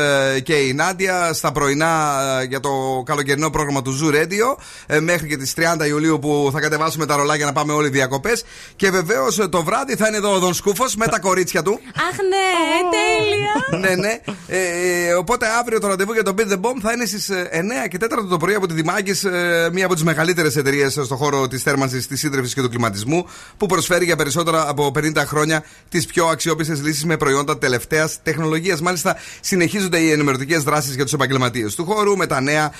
και 0.43 0.53
η 0.53 0.73
Νάντια 0.73 1.33
στα 1.33 1.51
πρωινά 1.51 2.13
ε, 2.41 2.43
για 2.45 2.59
το 2.59 2.69
καλοκαιρινό 3.05 3.49
πρόγραμμα 3.49 3.81
του 3.81 3.99
Zoo 4.01 4.15
Radio. 4.15 4.55
ε, 4.87 4.99
μέχρι 4.99 5.27
και 5.27 5.37
τις 5.37 5.53
30 5.57 5.87
Ιουλίου 5.87 6.19
που 6.19 6.49
θα 6.53 6.59
κατεβάσουμε 6.59 7.05
τα 7.05 7.15
ρολάκια 7.15 7.45
να 7.45 7.53
πάμε 7.53 7.73
όλοι 7.73 7.89
διακοπές. 7.89 8.43
Και 8.75 8.89
βεβαίως 8.89 9.35
το 9.49 9.63
βράδυ 9.63 9.95
θα 9.95 10.07
είναι 10.07 10.17
εδώ 10.17 10.33
ο 10.33 10.39
Δον 10.39 10.53
Σκούφο 10.53 10.85
με 10.97 11.07
τα 11.07 11.19
κορίτσια 11.19 11.61
του. 11.63 11.79
Αχ, 11.95 12.17
ναι, 12.17 12.47
τέλεια. 12.97 13.55
ναι, 13.89 13.95
ναι. 14.01 14.19
Ε, 14.47 15.13
οπότε 15.13 15.45
αύριο 15.59 15.79
το 15.79 15.87
ραντεβού 15.87 16.13
για 16.13 16.23
το 16.23 16.33
Beat 16.37 16.51
the 16.51 16.55
Bomb 16.61 16.79
θα 16.81 16.91
είναι 16.91 17.05
στις 17.05 17.29
9 17.85 17.87
και 17.89 17.97
4 18.01 18.07
το 18.29 18.37
πρωί 18.37 18.53
από 18.55 18.67
τη 18.67 18.73
Δημάκης, 18.73 19.25
μία 19.71 19.85
από 19.85 19.93
τις 19.93 20.03
μεγαλύτερες 20.03 20.55
εταιρείες 20.55 20.93
στον 20.93 21.17
χώρο 21.17 21.47
της 21.47 21.63
θέρμανσης, 21.63 22.07
της 22.07 22.19
σύντρεφη 22.19 22.53
και 22.53 22.61
του 22.61 22.69
κλιματισμού, 22.69 23.27
που 23.57 23.65
προσφέρει 23.65 24.05
για 24.05 24.15
περισσότερα 24.15 24.69
από 24.69 24.91
50 24.95 25.25
χρόνια 25.25 25.63
τις 25.89 26.05
πιο 26.05 26.25
αξιόπιστες 26.25 26.81
λύσεις 26.81 27.05
με 27.05 27.17
προϊόντα 27.17 27.57
τελευταίας 27.57 28.17
τεχνολογίας. 28.23 28.81
Μάλιστα, 28.81 29.15
συνεχίζονται 29.39 29.97
οι 29.97 30.11
ενημερωτικές 30.11 30.63
δράσεις 30.63 30.95
για 30.95 31.03
τους 31.03 31.13
επαγγελματίες 31.13 31.75
του 31.75 31.85
χώρου 31.85 32.17
με 32.17 32.25
τα 32.25 32.41
νέα 32.41 32.65
α, 32.65 32.71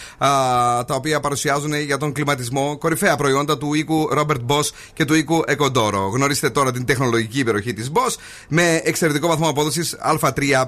τα 0.86 0.96
οποία 0.96 1.20
παρουσιάζουν 1.20 1.74
για 1.74 1.98
τον 1.98 2.12
κλιματισμό 2.12 2.78
κορυφαία 2.78 3.16
προϊόντα 3.16 3.58
του 3.58 3.74
οίκου 3.74 4.10
Robert 4.14 4.46
Boss 4.48 4.64
και 4.94 5.06
του 5.06 5.14
οίκου 5.14 5.44
Ecodoro. 5.48 6.10
Γνωρίστε 6.14 6.50
τώρα 6.50 6.72
την 6.72 6.86
τεχνολογική 6.86 7.40
υπεροχή 7.40 7.74
της 7.74 7.92
Boss 7.94 8.16
με 8.48 8.82
εξαιρετικό 8.84 9.28
βαθμό 9.28 9.50
απόδοσης 9.50 9.96
Α3 10.22 10.64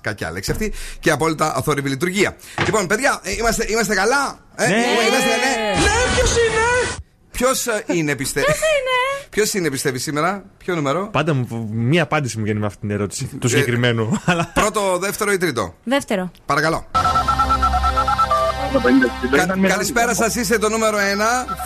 Κακιά 0.00 0.30
λέξη 0.30 0.50
αυτή 0.50 0.72
και 1.00 1.10
απόλυτα 1.10 1.56
αθόρυβη 1.56 1.88
λειτουργία. 1.88 2.36
Λοιπόν, 2.64 2.86
παιδιά, 2.86 3.20
ε, 3.22 3.32
είμαστε, 3.32 3.66
είμαστε 3.68 3.94
καλά. 3.94 4.43
Ε, 4.56 4.66
Ναι. 4.68 4.74
είμαστε, 4.74 5.28
ναι. 5.36 5.72
Ναι, 5.80 6.14
ποιος 6.14 6.30
είναι; 6.36 6.98
Ποιος 7.30 7.66
είναι, 7.86 8.16
πιστεύει. 8.16 8.46
Ποιος 9.30 9.54
είναι, 9.54 9.70
πιστεύεις 9.70 10.02
σήμερα, 10.02 10.44
ποιο 10.58 10.74
νούμερο; 10.74 11.08
Πάντα 11.12 11.34
μου, 11.34 11.68
μία 11.72 12.02
απάντηση 12.02 12.36
μου 12.38 12.42
βγαίνει 12.44 12.58
με 12.60 12.66
αυτή 12.66 12.78
την 12.80 12.90
ερώτηση 12.90 13.24
του 13.38 13.48
συγκεκριμένου. 13.48 14.18
Αλλά 14.26 14.50
Πρώτο, 14.54 14.98
δεύτερο 14.98 15.32
ή 15.32 15.36
τρίτο; 15.38 15.74
Δεύτερο. 15.84 16.30
Παρακαλώ. 16.46 16.86
Κα- 19.36 19.68
καλησπέρα 19.68 20.14
σας, 20.14 20.34
είστε 20.34 20.58
το 20.58 20.68
νούμερο 20.68 20.96
1. 20.98 21.00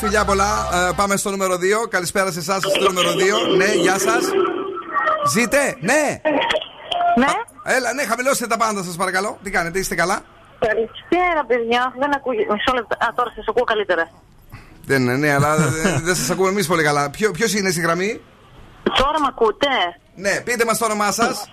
Φιλιά 0.01 0.25
πολλά. 0.25 0.69
Ε, 0.89 0.93
πάμε 0.97 1.17
στο 1.17 1.31
νούμερο 1.31 1.55
2. 1.57 1.89
Καλησπέρα 1.89 2.33
σε 2.33 2.39
εσάς, 2.39 2.57
είστε 2.65 2.79
το 2.79 2.89
νούμερο 2.93 3.11
2. 3.13 3.57
Ναι, 3.57 3.73
γεια 3.73 3.99
σας. 3.99 4.25
Ζείτε, 5.33 5.77
ναι. 5.81 6.21
Ναι. 7.17 7.27
Έλα, 7.65 7.93
ναι, 7.93 8.03
χαμηλώστε 8.05 8.47
τα 8.47 8.57
πάντα 8.57 8.83
σας, 8.83 8.97
παρακαλώ. 8.97 9.39
Τι 9.43 9.51
κάνετε, 9.51 9.79
είστε 9.79 9.95
καλά; 9.95 10.21
Καλησπέρα, 10.59 11.45
παιδιά. 11.47 11.95
Δεν 11.99 12.15
ακούγεται. 12.15 12.53
Μισό 12.55 12.73
λεπτό. 12.75 12.95
Α, 13.05 13.13
τώρα 13.17 13.31
σας 13.35 13.45
ακούω 13.49 13.65
καλύτερα. 13.65 14.11
Δεν 14.85 15.03
είναι, 15.03 15.17
ναι, 15.17 15.33
αλλά 15.33 15.57
δεν 15.57 16.01
δεν 16.05 16.15
σας 16.15 16.31
ακούμε 16.31 16.49
εμείς 16.49 16.67
πολύ 16.67 16.83
καλά. 16.83 17.11
Ποιο 17.11 17.31
είναι 17.59 17.71
στη 17.71 17.81
γραμμή, 17.81 18.21
Τώρα 18.97 19.21
με 19.21 19.27
ακούτε; 19.29 19.69
Ναι, 20.15 20.41
πείτε 20.41 20.65
μας 20.65 20.79
το 20.79 20.85
όνομά 20.85 21.13
σας. 21.13 21.51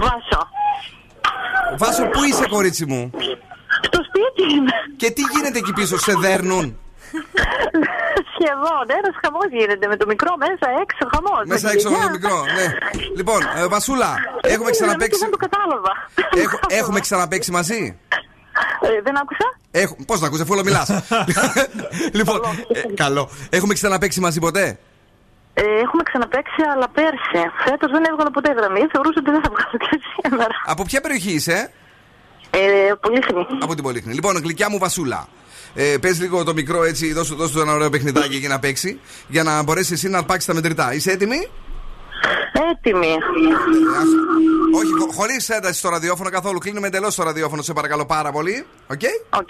Βάσο. 0.00 0.48
Βάσο, 1.76 2.02
πού 2.06 2.24
είσαι, 2.24 2.46
κορίτσι 2.48 2.86
μου; 2.86 3.10
Στο 3.82 4.00
σπίτι 4.08 4.54
είμαι. 4.54 4.70
Και 4.96 5.10
τι 5.10 5.22
γίνεται 5.34 5.58
εκεί 5.58 5.72
πίσω, 5.72 5.98
σε 5.98 6.12
δέρνουν; 6.12 6.78
Σχεδόν. 8.34 8.84
Ένας 8.98 9.14
χαμός 9.24 9.46
γίνεται 9.50 9.86
με 9.86 9.96
το 9.96 10.06
μικρό 10.06 10.32
μέσα 10.38 10.66
έξω. 10.82 11.08
Χαμός. 11.14 11.42
Μέσα 11.46 11.70
έξω 11.70 11.90
με 11.90 11.96
το 12.02 12.10
μικρό, 12.10 12.44
ναι. 12.56 12.66
Λοιπόν, 13.16 13.40
ε, 13.56 13.66
Βασούλα, 13.66 14.14
έχουμε 14.40 14.70
ξαναπέξει. 14.70 15.18
Δεν 15.20 15.30
το 15.30 15.36
κατάλαβα. 15.36 15.92
Έχ- 16.34 16.80
έχουμε 16.80 17.00
ξαναπέξει 17.00 17.50
μαζί; 17.50 17.98
Ε, 18.80 19.02
δεν 19.02 19.18
άκουσα; 19.18 19.46
Έχω... 19.70 19.96
Πώς 20.06 20.20
να 20.20 20.26
ακούσε, 20.26 20.42
αφού 20.42 20.54
μιλάς. 20.64 20.88
λοιπόν, 22.18 22.40
ε, 22.72 22.80
καλό. 22.94 23.30
Έχουμε 23.50 23.74
ξαναπέξει 23.74 24.20
μαζί 24.20 24.38
ποτέ; 24.40 24.78
Ε, 25.54 25.62
έχουμε 25.62 26.02
ξαναπέξει, 26.02 26.62
αλλά 26.74 26.88
πέρσι. 26.88 27.50
Φέτος 27.64 27.90
δεν 27.90 28.04
έβγαλα 28.10 28.30
ποτέ 28.30 28.52
γραμμή. 28.52 28.80
Θεωρούσα 28.92 29.18
ότι 29.22 29.30
δεν 29.30 29.42
θα 29.42 29.50
βγάλω 29.54 29.76
και 29.88 30.00
σήμερα. 30.22 30.54
Από 30.66 30.84
ποια 30.84 31.00
περιοχή 31.00 31.32
είσαι, 31.32 31.72
Ε, 32.50 32.92
Πολύχνη. 33.00 33.46
Από 33.62 33.74
την 33.74 33.82
Πολύχνη. 33.84 34.14
Λοιπόν, 34.14 34.36
γλυκιά 34.36 34.70
μου 34.70 34.78
Βασούλα. 34.78 35.28
Ε, 35.74 35.96
Πες 36.00 36.20
λίγο 36.20 36.44
το 36.44 36.52
μικρό 36.54 36.84
έτσι, 36.84 37.12
δώσ' 37.12 37.28
του 37.28 37.34
δώσ' 37.36 37.52
του 37.52 37.60
ένα 37.60 37.72
ωραίο 37.72 37.90
παιχνιδάκι 37.90 38.36
για 38.36 38.48
να 38.48 38.58
παίξει, 38.58 39.00
για 39.28 39.42
να 39.42 39.62
μπορέσεις 39.62 39.90
εσύ 39.90 40.08
να 40.08 40.18
αρπάξει 40.18 40.46
τα 40.46 40.54
μετρητά. 40.54 40.94
Είσαι 40.94 41.10
έτοιμη; 41.10 41.48
Έτοιμη. 42.70 43.16
Όχι, 44.74 45.14
χωρίς 45.14 45.48
ένταση 45.48 45.78
στο 45.78 45.88
ραδιόφωνο 45.88 46.30
καθόλου. 46.30 46.58
Κλείνουμε 46.58 46.86
εντελώς 46.86 47.14
το 47.14 47.22
ραδιόφωνο, 47.22 47.62
σε 47.62 47.72
παρακαλώ 47.72 48.06
πάρα 48.06 48.32
πολύ. 48.32 48.66
OK; 48.86 49.00
OK. 49.30 49.48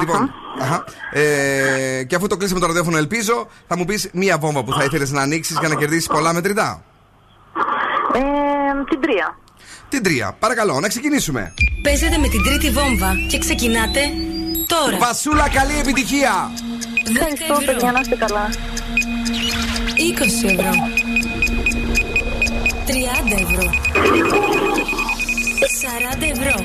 Λοιπόν, 0.00 0.34
αχα. 0.60 0.84
Ε, 1.12 2.04
και 2.04 2.14
αφού 2.14 2.26
το 2.26 2.36
κλείσουμε 2.36 2.60
το 2.60 2.66
ραδιόφωνο, 2.66 2.96
ελπίζω, 2.96 3.46
θα 3.68 3.76
μου 3.76 3.84
πεις 3.84 4.10
μία 4.12 4.38
βόμβα 4.38 4.64
που 4.64 4.72
θα 4.72 4.84
ήθελες 4.84 5.10
να 5.10 5.22
ανοίξεις 5.22 5.56
για 5.58 5.68
να 5.68 5.74
κερδίσεις 5.74 6.06
πολλά 6.06 6.32
μετρητά. 6.32 6.84
Ε, 8.14 8.20
την 8.88 9.00
τρία. 9.00 9.38
Την 9.88 10.02
τρία. 10.02 10.36
Παρακαλώ, 10.38 10.80
να 10.80 10.88
ξεκινήσουμε. 10.88 11.54
Παίζετε 11.82 12.18
με 12.18 12.28
την 12.28 12.42
τρίτη 12.44 12.70
βόμβα 12.70 13.14
και 13.28 13.38
ξεκινάτε 13.38 14.00
τώρα. 14.66 14.96
Βασούλα, 14.96 15.48
καλή 15.48 15.78
επιτυχία! 15.78 16.50
Ευχαριστώ, 17.10 17.72
παιδιά, 17.72 17.92
να 17.92 18.00
είστε 18.00 18.16
καλά. 18.16 18.48
20 20.44 20.50
ευρώ. 20.50 20.70
30 22.86 22.94
ευρώ. 23.40 23.70
40 25.80 26.30
ευρώ. 26.32 26.56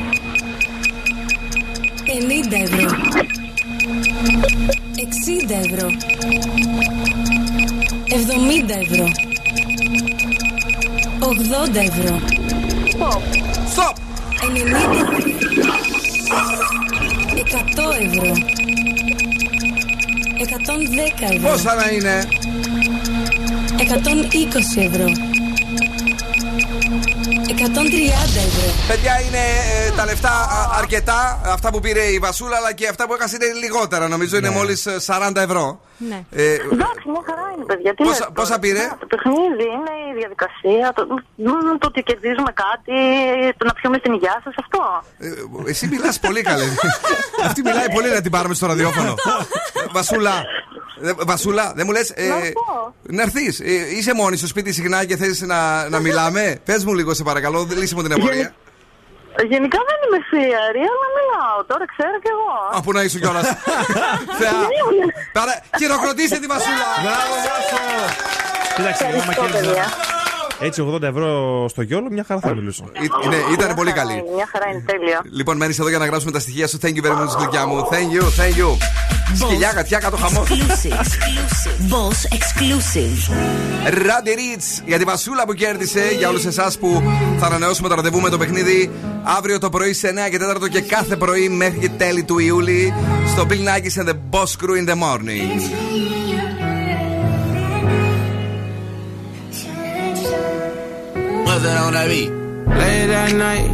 50 2.06 2.62
ευρώ. 2.64 2.90
60 4.96 5.56
ευρώ. 5.66 5.88
70 8.10 8.70
ευρώ. 8.70 9.08
80 11.20 11.76
ευρώ. 11.76 12.20
Stop! 13.74 13.96
90 14.42 15.02
ευρώ. 15.02 15.18
100 17.46 17.92
ευρώ. 18.06 18.34
110 20.40 21.24
ευρώ. 21.32 21.50
Πόσα 21.50 21.76
να 21.76 21.90
είναι; 21.92 22.28
120 23.78 24.82
ευρώ. 24.82 25.37
130 27.48 27.54
ευρώ. 28.48 28.74
Παιδιά, 28.88 29.22
είναι 29.22 29.38
ε, 29.88 29.92
τα 29.96 30.06
λεφτά 30.06 30.30
α, 30.30 30.78
αρκετά. 30.78 31.42
Αυτά 31.46 31.70
που 31.72 31.80
πήρε 31.80 32.04
η 32.04 32.20
Βασούλα, 32.20 32.58
αλλά 32.58 32.74
και 32.74 32.88
αυτά 32.88 33.08
που 33.08 33.14
έχασε 33.14 33.36
είναι 33.36 33.46
λιγότερα. 33.54 34.08
Νομίζω 34.08 34.38
είναι 34.38 34.50
μόλις 34.50 34.88
40 35.06 35.32
ευρώ. 35.36 35.80
Ναι. 36.10 36.20
Ε, 36.32 36.54
Εντάξει, 36.54 37.04
μια 37.14 37.24
χαρά 37.30 37.46
είναι, 37.56 37.66
παιδιά. 37.66 37.92
Τι 37.96 38.04
Πόσα- 38.04 38.20
λέτε 38.20 38.32
πόσα 38.40 38.48
τώρα. 38.48 38.60
πήρε; 38.60 38.84
Το 39.00 39.08
παιχνίδι 39.12 39.66
είναι 39.76 39.94
η 40.12 40.14
διαδικασία, 40.20 40.86
το, 40.96 41.02
μ, 41.36 41.78
το 41.82 41.88
ότι 41.92 42.00
κερδίζουμε 42.10 42.52
κάτι, 42.66 42.96
το 43.58 43.64
να 43.66 43.74
πιούμε 43.74 43.98
στην 43.98 44.14
υγειά 44.14 44.42
σας, 44.44 44.54
αυτό. 44.64 44.82
ε, 45.66 45.70
εσύ 45.72 45.88
μιλάς 45.88 46.20
πολύ 46.20 46.42
καλέ. 46.42 46.64
Αυτή 47.48 47.62
μιλάει 47.62 47.90
πολύ 47.98 48.10
να 48.10 48.22
την 48.22 48.32
πάρουμε 48.32 48.54
στο 48.54 48.66
ραδιόφωνο. 48.68 49.14
Βασούλα, 49.92 50.36
ε, 51.04 51.12
Βασούλα, 51.26 51.74
δεν 51.76 51.84
μου 51.86 51.92
λες. 51.92 52.10
Ε, 52.16 52.28
Να 52.28 52.36
πω. 52.36 52.94
να 53.02 53.22
έρθεις. 53.22 53.60
είσαι 53.98 54.14
μόνη 54.14 54.38
στο 54.38 54.48
σπίτι 54.48 54.72
συχνά 54.74 55.06
και 55.06 55.18
θες 55.18 55.42
να, 55.42 55.90
να 55.90 56.00
μιλάμε; 56.00 56.60
Πες 56.66 56.86
μου 56.86 56.94
λίγο, 56.94 57.14
σε 57.14 57.24
παρακαλώ, 57.24 57.68
λύση 57.78 57.96
μου 57.96 58.02
την 58.04 58.14
απορία. 58.14 58.54
Γενικά 59.54 59.80
δεν 59.90 59.98
είμαι 60.06 60.20
θείαρη, 60.30 60.82
αλλά 60.94 61.08
μιλάω. 61.18 61.58
Τώρα 61.72 61.86
ξέρω 61.94 62.16
κι 62.24 62.32
εγώ. 62.36 62.52
Α, 62.76 62.78
πού 62.86 62.92
να 62.98 63.02
είσαι 63.04 63.20
κιόλας. 63.24 63.48
Θεά. 64.40 64.60
Παρα... 65.38 65.54
Χειροκροτήστε 65.80 66.38
τη 66.44 66.48
Βασούλα. 66.54 66.86
Μπράβο, 67.04 67.34
Βάσο. 67.46 67.80
Κοίταξε, 68.76 69.04
άμα 69.06 69.16
Ευχαριστώ, 69.16 69.42
κέρδιζα 69.42 69.74
παιδιά. 69.74 69.86
έτσι 70.68 70.80
80 70.96 71.02
ευρώ 71.02 71.30
στο 71.74 71.82
γιόλο, 71.82 72.08
μια 72.12 72.24
χαρά 72.28 72.40
θα 72.40 72.54
μιλούσα. 72.56 72.84
Ε, 73.24 73.28
ναι, 73.28 73.40
ήταν 73.56 73.76
πολύ 73.76 73.92
Μια 73.92 73.96
χαρά 74.02 74.08
καλή. 74.08 74.14
είναι, 74.20 74.32
Μια 74.36 74.48
χαρά 74.52 74.66
είναι 74.70 74.84
τέλεια. 74.92 75.22
Λοιπόν, 75.32 75.58
μένεις 75.58 75.80
εδώ 75.80 75.90
για 75.90 75.98
να 75.98 76.06
γράψουμε 76.06 76.32
τα 76.32 76.40
στοιχεία 76.40 76.68
σου. 76.68 76.78
Thank 76.82 76.96
you 76.98 77.04
very 77.08 77.18
much, 77.22 77.32
γλυκιά 77.38 77.66
μου. 77.66 77.88
Thank 77.92 78.10
you, 78.16 78.24
thank 78.42 78.56
you. 78.62 79.17
Σκυλιά, 79.36 79.72
κατιά, 79.74 80.00
κάτω 80.00 80.18
χαμός. 80.18 80.48
Boss 81.92 82.36
exclusive. 82.36 83.34
Ράντι 83.84 84.32
Ritz 84.36 84.84
για 84.86 84.98
τη 84.98 85.04
Βασούλα 85.04 85.46
που 85.46 85.54
κέρδισε. 85.54 86.02
Για 86.18 86.30
όλους 86.30 86.46
εσάς 86.46 86.78
που 86.78 87.04
θα 87.40 87.46
ανανεώσουμε 87.46 87.88
το 87.88 87.96
ραντεβού 87.96 88.22
με 88.22 88.30
το 88.30 88.38
παιχνίδι 88.38 88.92
αύριο 89.24 89.60
το 89.60 89.70
πρωί 89.70 89.94
σε 89.94 90.14
9 90.28 90.30
και 90.30 90.38
4 90.66 90.70
και 90.70 90.82
κάθε 90.82 91.16
πρωί 91.16 91.50
μέχρι 91.50 91.80
και 91.80 91.90
τέλη 91.90 92.24
του 92.24 92.40
Ιούλη 92.40 92.94
στο 93.28 93.46
Bill 93.50 93.68
Nackis 93.68 94.02
and 94.02 94.08
the 94.10 94.16
Boss 94.32 94.56
Crew 94.62 94.76
in 94.76 94.86
the 94.86 94.96
morning. 94.96 95.62
What's 101.46 101.64
that 101.64 101.78
on 101.86 101.94
that 101.94 102.08
beat? 102.12 102.32
Late 102.82 103.12
at 103.24 103.34
night. 103.48 103.72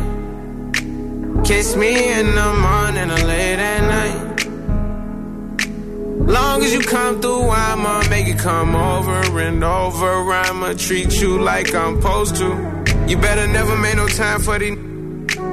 Kiss 1.47 1.75
me 1.75 1.91
in 2.19 2.27
the 2.39 2.49
morning 2.67 3.09
or 3.15 3.23
late 3.31 3.59
at 3.73 3.81
night. 3.95 4.22
Long 6.25 6.63
as 6.63 6.73
you 6.73 6.79
come 6.79 7.21
through, 7.21 7.49
I'ma 7.49 8.07
make 8.09 8.27
it 8.27 8.39
come 8.39 8.75
over 8.75 9.39
and 9.39 9.63
over. 9.63 10.31
I'ma 10.31 10.73
treat 10.73 11.21
you 11.21 11.41
like 11.41 11.75
I'm 11.75 12.01
supposed 12.01 12.37
to. 12.37 12.47
You 13.07 13.17
better 13.17 13.45
never 13.47 13.77
make 13.77 13.95
no 13.97 14.07
time 14.07 14.39
for 14.39 14.57
the. 14.57 14.92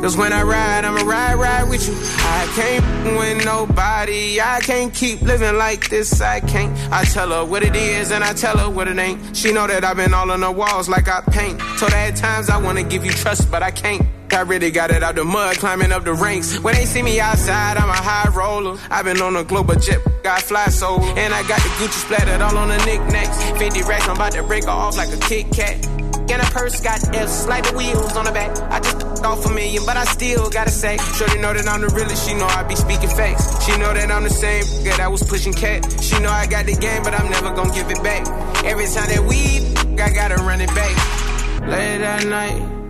Cause 0.01 0.17
when 0.17 0.33
I 0.33 0.43
ride, 0.43 0.87
I'ma 0.87 1.03
ride, 1.03 1.35
ride 1.35 1.69
with 1.69 1.87
you. 1.87 1.95
I 1.95 2.51
can't 2.57 3.19
with 3.19 3.45
nobody. 3.45 4.41
I 4.41 4.61
can't 4.61 4.95
keep 4.95 5.21
living 5.21 5.57
like 5.57 5.91
this. 5.91 6.23
I 6.23 6.41
can't. 6.41 6.75
I 6.91 7.05
tell 7.05 7.29
her 7.31 7.45
what 7.45 7.63
it 7.63 7.77
is 7.77 8.11
and 8.11 8.25
I 8.25 8.33
tell 8.33 8.57
her 8.57 8.71
what 8.71 8.89
it 8.89 8.99
ain't. 8.99 9.37
She 9.37 9.53
know 9.53 9.67
that 9.67 9.85
I've 9.85 9.97
been 9.97 10.15
all 10.15 10.31
on 10.31 10.41
the 10.41 10.51
walls 10.51 10.89
like 10.89 11.07
I 11.07 11.21
paint. 11.21 11.61
Told 11.79 11.93
her 11.93 11.99
at 11.99 12.17
times 12.17 12.49
I 12.49 12.57
wanna 12.57 12.83
give 12.83 13.05
you 13.05 13.11
trust, 13.11 13.51
but 13.51 13.63
I 13.63 13.71
can't. 13.71 14.03
I 14.33 14.41
really 14.43 14.71
got 14.71 14.91
it 14.91 15.03
out 15.03 15.17
the 15.17 15.25
mud, 15.25 15.57
climbing 15.57 15.93
up 15.93 16.05
the 16.05 16.15
ranks. 16.15 16.59
When 16.61 16.75
they 16.75 16.87
see 16.87 17.03
me 17.03 17.21
outside, 17.21 17.77
I'm 17.77 17.91
a 17.91 17.93
high 17.93 18.31
roller. 18.31 18.79
I've 18.89 19.05
been 19.05 19.21
on 19.21 19.37
a 19.37 19.45
global 19.45 19.75
jet, 19.75 19.99
got 20.23 20.41
fly 20.41 20.67
so. 20.69 20.99
And 21.01 21.35
I 21.35 21.43
got 21.47 21.61
the 21.61 21.69
Gucci 21.77 22.05
splattered 22.05 22.41
all 22.41 22.57
on 22.57 22.69
the 22.69 22.79
knickknacks. 22.87 23.43
50 23.59 23.83
racks, 23.83 24.09
I'm 24.09 24.17
about 24.17 24.33
to 24.33 24.43
break 24.45 24.67
off 24.67 24.97
like 24.97 25.13
a 25.13 25.19
Kit 25.19 25.51
Kat. 25.53 25.85
And 26.31 26.41
a 26.41 26.47
purse 26.47 26.81
got 26.81 27.15
F's, 27.15 27.49
like 27.49 27.69
the 27.69 27.77
wheels 27.77 28.17
on 28.17 28.25
the 28.25 28.33
back. 28.33 28.57
I 28.71 28.79
just 28.79 29.10
off 29.25 29.45
a 29.47 29.51
million, 29.51 29.85
but 29.87 29.97
I 29.97 30.05
still 30.05 30.51
gotta 30.51 30.71
say. 30.71 30.97
Shorty 31.17 31.39
know 31.39 31.53
that 31.53 31.69
I'm 31.69 31.81
the 31.81 31.89
realest, 31.89 32.29
she 32.29 32.35
know 32.35 32.47
I 32.47 32.63
be 32.63 32.77
speaking 32.77 33.09
facts. 33.09 33.65
She 33.65 33.77
know 33.79 33.93
that 33.93 34.11
I'm 34.11 34.25
the 34.25 34.31
same 34.31 34.65
girl 34.85 34.97
that 34.97 35.11
was 35.11 35.23
pushing 35.23 35.53
cat. 35.53 35.85
She 36.01 36.19
know 36.21 36.31
I 36.31 36.47
got 36.47 36.67
the 36.67 36.75
game, 36.75 37.03
but 37.03 37.15
I'm 37.15 37.31
never 37.31 37.55
gonna 37.55 37.75
give 37.75 37.91
it 37.91 38.03
back. 38.03 38.27
Every 38.65 38.87
time 38.87 39.09
that 39.09 39.25
we, 39.29 39.75
I 40.01 40.11
gotta 40.11 40.37
run 40.37 40.61
it 40.61 40.75
back. 40.75 40.95
Late 41.69 42.03
at 42.03 42.27
night. 42.27 42.81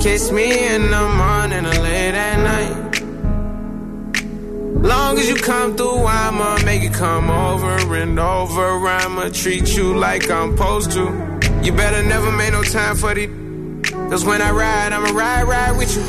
Kiss 0.00 0.30
me 0.32 0.66
in 0.74 0.90
the 0.90 1.08
morning 1.08 1.66
or 1.66 1.82
late 1.82 2.14
at 2.14 2.38
night. 2.42 2.90
Long 4.82 5.18
as 5.18 5.28
you 5.28 5.36
come 5.36 5.76
through, 5.76 6.06
I'ma 6.06 6.62
make 6.64 6.82
it 6.82 6.94
come 6.94 7.28
over 7.30 7.96
and 7.96 8.18
over. 8.18 8.88
I'ma 8.88 9.28
treat 9.28 9.76
you 9.76 9.96
like 9.96 10.30
I'm 10.30 10.56
supposed 10.56 10.92
to. 10.92 11.02
You 11.62 11.72
better 11.72 12.02
never 12.02 12.32
make 12.32 12.52
no 12.52 12.62
time 12.62 12.96
for 12.96 13.12
the. 13.14 13.49
Cause 14.10 14.24
when 14.24 14.42
I 14.42 14.50
ride, 14.50 14.92
I'ma 14.92 15.16
ride, 15.16 15.44
ride 15.44 15.78
with 15.78 15.94
you. 15.94 16.02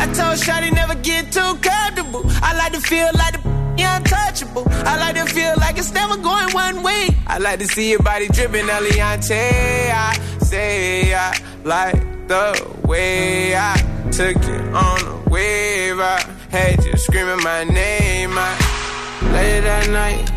I 0.00 0.06
told 0.06 0.38
Shotty 0.40 0.72
never 0.72 0.94
get 0.94 1.30
too 1.30 1.54
comfortable. 1.60 2.22
I 2.42 2.56
like 2.56 2.72
to 2.72 2.80
feel 2.80 3.10
like 3.12 3.34
the 3.34 3.54
untouchable. 3.78 4.64
I 4.70 4.96
like 4.98 5.14
to 5.16 5.26
feel 5.26 5.52
like 5.58 5.76
it's 5.76 5.92
never 5.92 6.16
going 6.16 6.54
one 6.54 6.82
way. 6.82 7.08
I 7.26 7.36
like 7.38 7.58
to 7.58 7.66
see 7.66 7.90
your 7.90 8.00
body 8.00 8.28
dripping, 8.28 8.66
Eliante. 8.66 9.92
I 9.92 10.18
say 10.40 11.14
I 11.14 11.38
like 11.64 12.26
the 12.26 12.78
way 12.86 13.54
I 13.54 13.76
took 14.10 14.36
you 14.46 14.60
on 14.72 15.00
a 15.06 15.28
wave. 15.28 16.00
I 16.00 16.20
had 16.50 16.82
you 16.84 16.96
screaming 16.96 17.42
my 17.44 17.64
name. 17.64 18.30
I 18.32 19.20
late 19.32 19.64
at 19.64 19.90
night. 19.90 20.30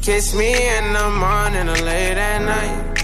Kiss 0.00 0.32
me 0.32 0.52
in 0.78 0.92
the 0.92 1.10
morning 1.10 1.68
or 1.68 1.84
late 1.84 2.18
at 2.18 2.38
night. 2.38 3.03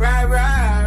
Right, 0.00 0.26
right, 0.30 0.79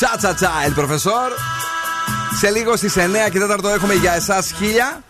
τσα 0.00 0.16
τσα 0.16 0.34
τσα, 0.34 0.50
el 0.66 0.80
profesor. 0.80 1.30
Σε 2.38 2.50
λίγο 2.50 2.76
στις 2.76 2.96
9 2.96 3.00
και 3.30 3.38
4 3.38 3.70
έχουμε 3.74 3.94
για 3.94 4.14
εσάς 4.14 4.54
1000. 4.60 5.02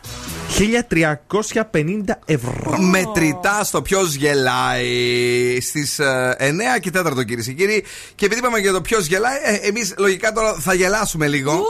1350 0.59 2.19
ευρώ. 2.25 2.79
Μετρητά 2.79 3.65
στο 3.65 3.83
ποιος 3.83 4.15
γελάει 4.15 5.59
στις 5.61 6.01
9 6.01 6.79
και 6.81 6.91
4 6.91 7.25
κυρίες 7.25 7.47
και 7.47 7.53
κύριοι. 7.53 7.85
Και 8.15 8.25
επειδή 8.25 8.41
είπαμε 8.41 8.59
για 8.59 8.73
το 8.73 8.81
ποιος 8.81 9.07
γελάει, 9.07 9.37
ε, 9.43 9.69
εμείς 9.69 9.95
λογικά 9.99 10.33
τώρα 10.33 10.57
θα 10.61 10.75
γελάσουμε 10.75 11.27
λίγο. 11.27 11.63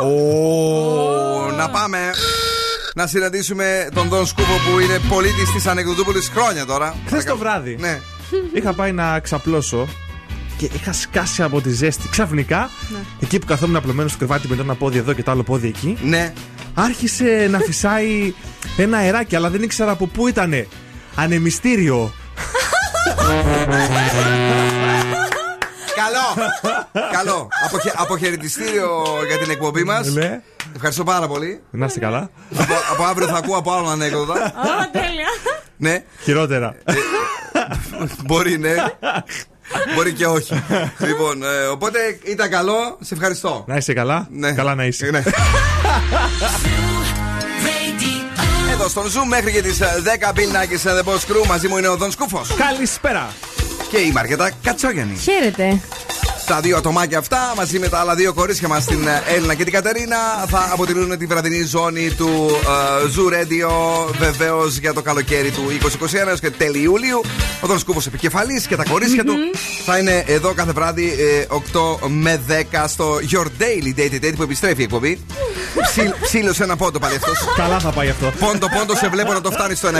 Ω, 0.00 1.50
Να 1.56 1.70
πάμε 1.70 2.10
να 2.94 3.06
συναντήσουμε 3.06 3.88
τον 3.94 4.08
Δον 4.08 4.26
Σκούπο 4.26 4.52
που 4.70 4.80
είναι 4.80 4.98
πολίτης 5.08 5.52
της 5.52 5.66
Ανεκδοτούπολης 5.66 6.28
χρόνια 6.28 6.66
τώρα. 6.66 6.94
Χθες 7.06 7.24
το 7.24 7.36
βράδυ. 7.36 7.76
Ναι. 7.80 8.00
Είχα 8.52 8.72
πάει 8.72 8.92
να 8.92 9.20
ξαπλώσω 9.20 9.88
και 10.60 10.70
είχα 10.74 10.92
σκάσει 10.92 11.42
από 11.42 11.60
τη 11.60 11.70
ζέστη. 11.70 12.08
Ξαφνικά, 12.08 12.70
Ναι. 12.88 12.98
εκεί 13.20 13.38
που 13.38 13.46
καθόμουν 13.46 13.76
απλωμένος 13.76 14.10
στο 14.10 14.18
κρεβάτι 14.18 14.48
με 14.48 14.56
το 14.56 14.62
ένα 14.62 14.74
πόδι 14.74 14.98
εδώ 14.98 15.12
και 15.12 15.22
το 15.22 15.30
άλλο 15.30 15.42
πόδι 15.42 15.68
εκεί, 15.68 15.98
Ναι. 16.02 16.32
άρχισε 16.74 17.46
να 17.50 17.58
φυσάει 17.66 18.34
ένα 18.76 18.96
αεράκι, 18.96 19.36
αλλά 19.36 19.50
δεν 19.50 19.62
ήξερα 19.62 19.90
από 19.90 20.06
πού 20.06 20.28
ήτανε. 20.28 20.66
Ανεμιστήριο. 21.14 22.12
Καλό! 25.96 26.50
Καλό! 27.12 27.48
Αποχε- 27.66 27.94
αποχαιρετιστήριο 27.96 28.88
για 29.28 29.38
την 29.38 29.50
εκπομπή 29.50 29.84
μας. 29.84 30.08
Ναι. 30.12 30.40
Ευχαριστώ 30.74 31.04
πάρα 31.04 31.26
πολύ. 31.26 31.60
Να 31.70 31.86
είστε 31.86 31.98
καλά. 31.98 32.30
από, 32.58 32.74
από 32.92 33.02
αύριο 33.04 33.26
θα 33.26 33.36
ακούω 33.36 33.56
από 33.56 33.72
άλλον 33.72 33.90
ανέκδοτα. 33.90 34.32
Ω, 34.34 34.90
τέλεια. 34.92 35.26
ναι, 35.76 36.04
Χειρότερα. 36.22 36.74
μπορεί 38.24 38.58
ναι. 38.58 38.74
Μπορεί 39.94 40.12
και 40.12 40.26
όχι. 40.26 40.62
λοιπόν, 41.08 41.42
ε, 41.42 41.66
οπότε 41.66 41.98
ήταν 42.24 42.50
καλό. 42.50 42.98
Σε 43.00 43.14
ευχαριστώ. 43.14 43.64
Να 43.66 43.76
είσαι 43.76 43.92
καλά. 43.92 44.28
Ναι. 44.30 44.52
Καλά 44.52 44.74
να 44.74 44.84
είσαι. 44.84 45.10
Ναι. 45.10 45.22
Εδώ 48.72 48.88
στον 48.88 49.04
Zoom 49.04 49.26
μέχρι 49.28 49.52
και 49.52 49.62
τις 49.62 49.78
10 49.80 49.82
Bill 50.34 50.38
Nackis 50.38 50.90
and 50.90 50.98
the 50.98 51.12
Boss 51.12 51.18
Crew 51.18 51.46
μαζί 51.46 51.68
μου 51.68 51.76
είναι 51.76 51.88
ο 51.88 51.96
Δον 51.96 52.10
Σκούφος. 52.10 52.54
Καλησπέρα. 52.54 53.32
Και 53.90 53.98
η 53.98 54.12
Μαργέτα 54.12 54.50
Κατσόγιανη. 54.62 55.16
Χαίρετε. 55.16 55.80
Τα 56.50 56.60
δύο 56.60 56.76
ατομάκια 56.76 57.18
αυτά 57.18 57.52
μαζί 57.56 57.78
με 57.78 57.88
τα 57.88 57.98
άλλα 57.98 58.14
δύο 58.14 58.32
κορίτσια 58.32 58.68
μας, 58.68 58.84
την 58.84 59.06
ε, 59.06 59.22
Έλληνα 59.36 59.54
και 59.54 59.64
την 59.64 59.72
Κατερίνα, 59.72 60.16
θα 60.48 60.68
αποτελούν 60.72 61.18
τη 61.18 61.26
βραδινή 61.26 61.62
ζώνη 61.64 62.10
του 62.10 62.50
ε, 62.62 63.10
Zoo 63.16 63.32
Radio. 63.32 63.70
Βεβαίως 64.18 64.76
για 64.78 64.92
το 64.92 65.02
καλοκαίρι 65.02 65.50
του 65.50 65.62
2021 66.10 66.14
έως 66.28 66.40
και 66.40 66.50
τέλη 66.50 66.78
Ιουλίου. 66.82 67.20
Ο 67.60 67.66
Δον 67.66 67.78
Σκούφο 67.78 68.00
επικεφαλής 68.06 68.66
και 68.66 68.76
τα 68.76 68.82
κορίτσια 68.90 69.24
του 69.24 69.34
θα 69.84 69.98
είναι 69.98 70.24
εδώ 70.26 70.52
κάθε 70.52 70.72
βράδυ 70.72 71.16
ε, 71.18 71.46
8 71.72 72.08
με 72.08 72.40
10 72.72 72.84
στο 72.86 73.18
Your 73.32 73.44
Daily 73.46 73.98
Date 74.00 74.24
Date 74.24 74.32
που 74.36 74.42
επιστρέφει 74.42 74.80
η 74.80 74.84
εκπομπή. 74.84 75.20
Ψήλ- 75.90 76.14
Ψήλωσε 76.22 76.62
ένα 76.62 76.76
πόντο 76.76 76.98
πάλι 76.98 77.14
αυτός. 77.14 77.38
Καλά 77.56 77.78
θα 77.78 77.90
πάει 77.90 78.08
αυτό. 78.08 78.32
Πόντο, 78.38 78.66
πόντο, 78.78 78.96
σε 78.96 79.08
βλέπω 79.08 79.32
να 79.32 79.40
το 79.40 79.50
φτάνει 79.50 79.74
στο 79.74 79.88
1,71. 79.88 79.92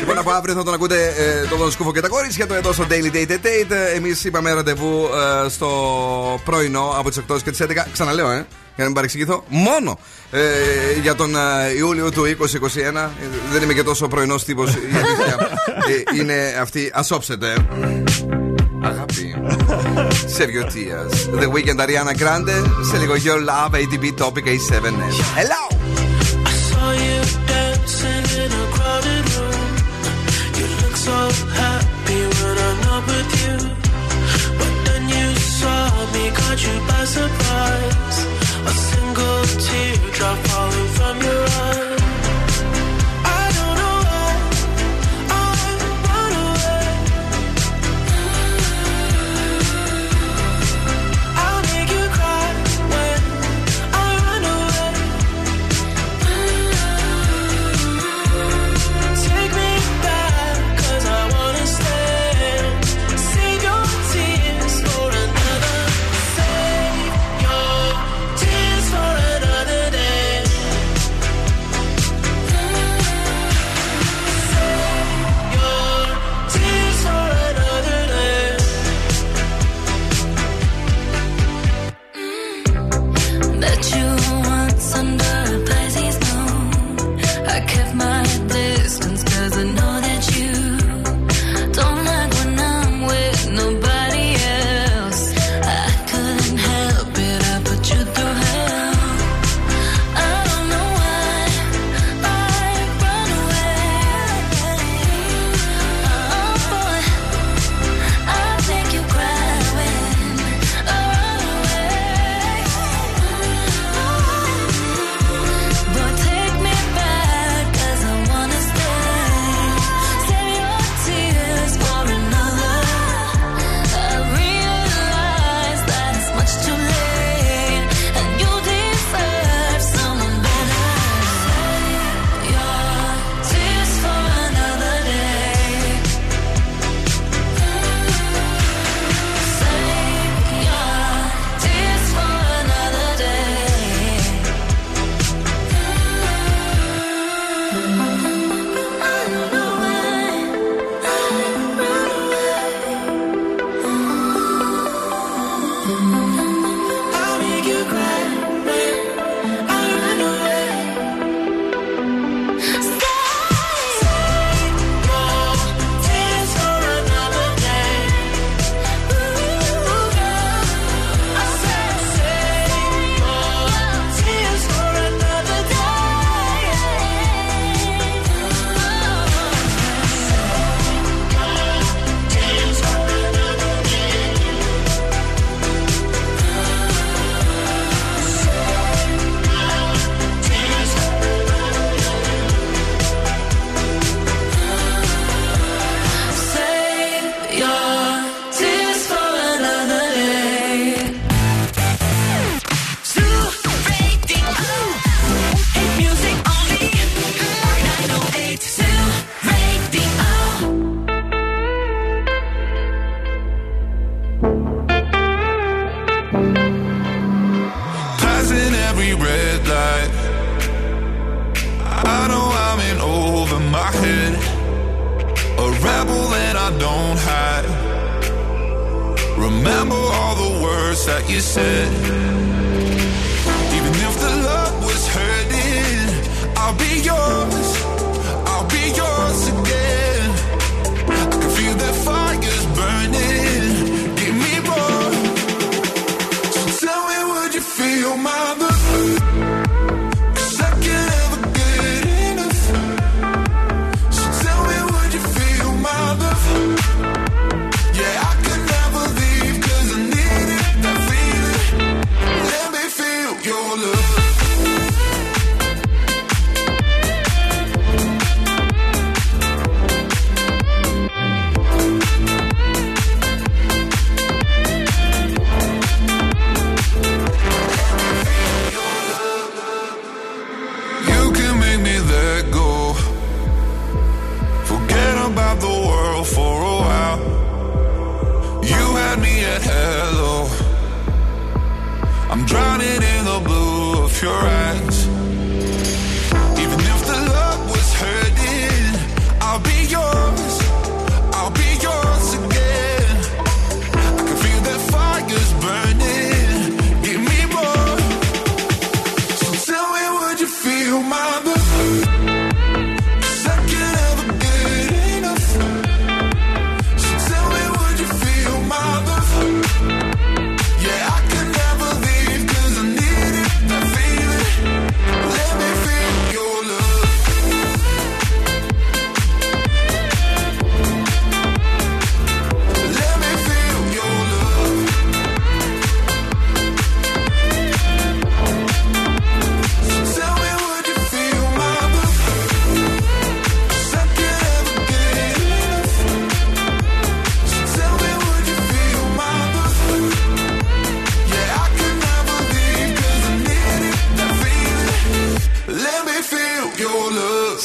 λοιπόν, 0.00 0.18
από 0.18 0.30
αύριο 0.30 0.54
θα 0.54 0.62
τον 0.64 0.74
ακούτε 0.74 1.14
ε, 1.18 1.46
τον 1.48 1.58
Δον 1.58 1.70
Σκούφο 1.70 1.92
και 1.92 2.00
τα 2.00 2.08
κορίτσια 2.08 2.46
του 2.46 2.54
εδώ 2.54 2.72
στο 2.72 2.86
Daily 2.90 3.14
Date 3.16 3.30
Date. 3.30 3.97
Εμείς 3.98 4.24
είπαμε 4.24 4.52
ραντεβού 4.52 5.04
ε, 5.44 5.48
στο 5.48 5.68
πρωινό 6.44 6.94
από 6.98 7.08
τις 7.08 7.20
8 7.32 7.36
και 7.44 7.50
τις 7.50 7.62
11. 7.62 7.66
Ξαναλέω, 7.92 8.30
ε, 8.30 8.34
για 8.34 8.46
να 8.76 8.84
μην 8.84 8.92
παρεξηγηθώ. 8.92 9.44
Μόνο 9.48 9.98
ε, 10.30 10.40
για 11.02 11.14
τον 11.14 11.36
ε, 11.36 11.76
Ιούλιο 11.76 12.10
του 12.10 12.22
2021. 12.22 12.26
Ε, 12.26 13.08
Δεν 13.52 13.62
είμαι 13.62 13.72
και 13.72 13.82
τόσο 13.82 14.08
πρωινός 14.08 14.44
τύπος. 14.44 14.74
Η 14.74 14.78
αλήθεια 14.94 15.50
ε, 16.14 16.20
είναι 16.20 16.56
αυτή. 16.60 16.90
Ασόψετε. 16.94 17.54
Αγάπη. 18.82 19.34
Save 20.38 20.50
your 20.50 20.64
tears. 20.64 21.40
The 21.40 21.48
Weekend 21.48 21.80
Ariana 21.80 22.14
Grande. 22.22 22.66
Σε 22.90 22.98
λίγο 22.98 23.14
Your 23.14 23.40
Love 23.48 23.74
ATB 23.74 24.24
Topic 24.24 24.44
A7S. 24.44 25.16
Hello! 25.38 25.62
I 26.46 26.54
saw 26.68 26.90
you 27.04 27.18
dancing 27.50 28.26
in 28.42 28.50
a 28.62 28.64
crowded 28.74 29.24
room. 29.36 29.70
You 30.58 30.66
look 30.80 30.96
so 31.06 31.16
happy 31.56 31.67
caught 36.58 36.74
you 36.74 36.80
by 36.86 37.04
surprise. 37.04 38.26
A 38.66 38.70
single 38.70 39.44
teardrop 39.66 40.47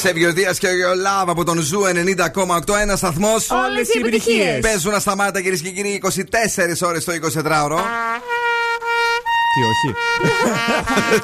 love. 0.04 0.22
Σε 0.22 0.30
Δίας 0.30 0.58
και 0.58 0.66
ο 0.66 0.94
Λάβ 0.94 1.30
από 1.30 1.44
τον 1.44 1.60
Ζου 1.60 1.82
90,8 1.82 2.76
ένας 2.80 2.98
σταθμός. 2.98 3.50
Όλες 3.50 3.88
οι 3.94 3.98
επιτυχίες. 3.98 4.60
Παίζουν 4.60 4.94
ασταμάτα 4.94 5.40
κυρίες 5.40 5.60
και 5.60 5.70
κύριοι 5.70 6.00
24 6.02 6.82
ώρες 6.82 7.04
το 7.04 7.12
24ωρο. 7.12 7.78
Τι 9.54 9.62
όχι. 9.62 9.94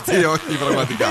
Τι 0.18 0.24
όχι, 0.24 0.59
πραγματικά. 0.64 1.09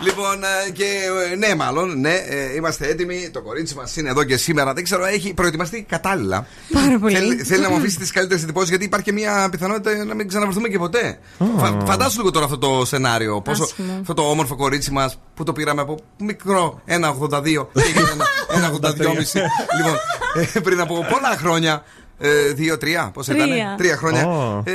λοιπόν, 0.00 0.44
ε, 0.44 0.70
και 0.70 0.84
ε, 1.32 1.36
ναι, 1.36 1.54
μάλλον, 1.54 2.00
ναι, 2.00 2.14
ε, 2.14 2.54
είμαστε 2.54 2.86
έτοιμοι. 2.86 3.30
Το 3.32 3.42
κορίτσι 3.42 3.74
μας 3.74 3.96
είναι 3.96 4.08
εδώ 4.08 4.24
και 4.24 4.36
σήμερα. 4.36 4.72
Δεν 4.72 4.84
ξέρω, 4.84 5.04
έχει 5.04 5.34
προετοιμαστεί 5.34 5.86
κατάλληλα. 5.88 6.46
Πάρα 6.72 6.98
πολύ. 6.98 7.14
Θέλει, 7.14 7.42
θέλει 7.42 7.62
να 7.62 7.70
μου 7.70 7.76
αφήσει 7.76 7.98
τις 7.98 8.10
καλύτερες 8.10 8.42
εντυπώσεις, 8.42 8.68
γιατί 8.68 8.84
υπάρχει 8.84 9.06
και 9.06 9.12
μια 9.12 9.48
πιθανότητα 9.50 10.04
να 10.04 10.14
μην 10.14 10.28
ξαναβρεθούμε 10.28 10.68
και 10.68 10.78
ποτέ. 10.78 11.18
Φα, 11.58 11.80
φαντάσου 11.86 12.16
λίγο 12.16 12.30
τώρα 12.30 12.44
αυτό 12.44 12.58
το 12.58 12.84
σενάριο. 12.84 13.40
Πόσο, 13.40 13.62
Άσχημο. 13.62 13.98
αυτό 14.00 14.14
το 14.14 14.22
όμορφο 14.22 14.56
κορίτσι 14.56 14.90
μας 14.90 15.18
που 15.34 15.44
το 15.44 15.52
πήραμε 15.52 15.80
από 15.80 15.98
μικρό 16.18 16.80
1,82 16.86 17.42
και 17.72 17.82
έγινε 17.82 18.08
ένα 18.54 18.70
1,82,5. 18.70 18.94
λοιπόν, 19.76 19.96
ε, 20.54 20.60
πριν 20.60 20.80
από 20.80 20.94
πολλά 20.94 21.36
χρόνια. 21.38 21.84
Ε, 22.18 22.52
δύο, 22.52 22.78
τρία, 22.78 23.10
πώς 23.14 23.28
ήταν. 23.28 23.48
Τρία. 23.48 23.74
Τρία 23.78 23.96
χρόνια. 23.96 24.26
Ω. 24.26 24.62
Ε, 24.66 24.72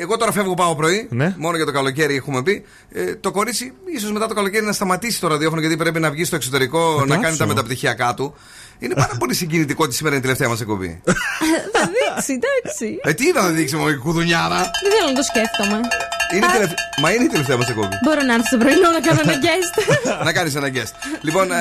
εγώ 0.00 0.16
τώρα 0.16 0.32
φεύγω, 0.32 0.54
πάω 0.54 0.74
πρωί. 0.74 1.08
Ναι. 1.10 1.34
Μόνο 1.38 1.56
για 1.56 1.64
το 1.64 1.72
καλοκαίρι 1.72 2.14
έχουμε 2.16 2.42
πει. 2.42 2.64
Ε, 2.92 3.14
το 3.14 3.30
κορίτσι, 3.30 3.72
ίσως 3.96 4.12
μετά 4.12 4.26
το 4.26 4.34
καλοκαίρι 4.34 4.64
να 4.64 4.72
σταματήσει 4.72 5.20
το 5.20 5.28
ραδιόφωνο 5.28 5.60
γιατί 5.60 5.76
πρέπει 5.76 6.00
να 6.00 6.10
βγει 6.10 6.24
στο 6.24 6.36
εξωτερικό 6.36 6.92
να 6.92 6.98
Φαντάσου. 7.00 7.20
κάνει 7.20 7.36
τα 7.36 7.46
μεταπτυχιακά 7.46 8.14
του. 8.14 8.34
Είναι 8.78 8.94
πάρα 8.94 9.16
πολύ 9.18 9.34
συγκινητικό 9.34 9.84
ότι 9.84 9.94
σήμερα 9.94 10.14
είναι 10.16 10.24
η 10.24 10.26
τελευταία 10.26 10.48
μας 10.48 10.60
εκπομπή. 10.60 11.00
Θα 11.72 11.80
δείξει, 11.80 12.32
εντάξει. 12.32 12.98
ε, 13.02 13.12
τι 13.12 13.26
είδα 13.26 13.42
να 13.42 13.48
δείξει 13.48 13.76
μου 13.76 13.88
η 13.88 13.96
κουδουνιάρα; 13.96 14.56
Δεν 14.56 14.92
θέλω 14.92 15.08
να 15.08 15.14
το 15.14 15.22
σκέφτομαι. 15.22 15.80
Είναι 16.34 16.46
η 16.46 16.48
τελευ- 16.52 16.72
Μα 17.02 17.10
είναι 17.12 17.24
η 17.24 17.26
τελευταία 17.26 17.56
μας 17.56 17.68
εκπομπή. 17.68 17.96
Μπορώ 18.04 18.22
να 18.22 18.32
έρθω 18.34 18.46
στο 18.46 18.56
πρωινό 18.58 18.90
να 18.90 19.00
κάνω 19.00 19.20
ένα 19.24 19.34
guest. 19.44 19.74
να 20.26 20.32
κάνεις 20.32 20.54
ένα 20.54 20.68
guest. 20.74 20.92
λοιπόν, 21.20 21.52
ε, 21.52 21.56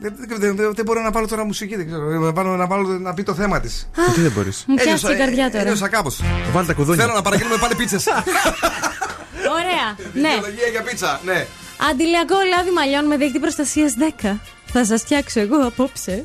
δεν, 0.00 0.14
δεν, 0.38 0.56
δεν, 0.56 0.72
δεν 0.74 0.84
μπορώ 0.84 1.00
να 1.02 1.10
πάρω 1.10 1.26
τώρα 1.26 1.44
μουσική. 1.44 1.76
Δεν 1.76 1.86
ξέρω. 1.86 2.02
Να, 2.02 2.32
πάρω, 2.32 2.56
να, 2.56 2.66
βάλω, 2.66 2.88
να 2.98 3.14
πει 3.14 3.22
το 3.22 3.34
θέμα 3.34 3.60
της. 3.60 3.88
Τι 4.14 4.20
δεν 4.20 4.32
μπορείς; 4.34 4.64
Μου 4.66 4.74
πιάσεις 4.74 5.08
η 5.10 5.16
καρδιά 5.16 5.50
τώρα. 5.50 5.62
Ένιωσα 5.62 5.88
κάπως. 5.88 6.20
Βάλτε 6.52 6.68
τα 6.72 6.74
κουδούνια. 6.78 7.02
Θέλω 7.02 7.14
να 7.14 7.22
παραγγείλουμε 7.22 7.56
πάλι 7.56 7.74
πίτσες. 7.74 8.04
Ωραία. 9.58 9.86
Ναι. 10.12 10.28
Δικαιολογία 10.34 10.66
για 10.70 10.82
πίτσα, 10.82 11.20
ναι. 11.24 11.46
Αντιλιακό 11.88 12.36
λάδι 12.48 12.70
μαλλιών 12.70 13.04
με 13.06 13.16
δείκτη 13.16 13.38
προστασίας 13.38 13.94
10. 14.22 14.38
Θα 14.72 14.84
σας 14.84 15.00
φτιάξω 15.00 15.40
εγώ 15.40 15.56
απόψε. 15.66 16.24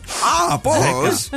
Α, 0.51 0.59
πώς! 0.59 1.29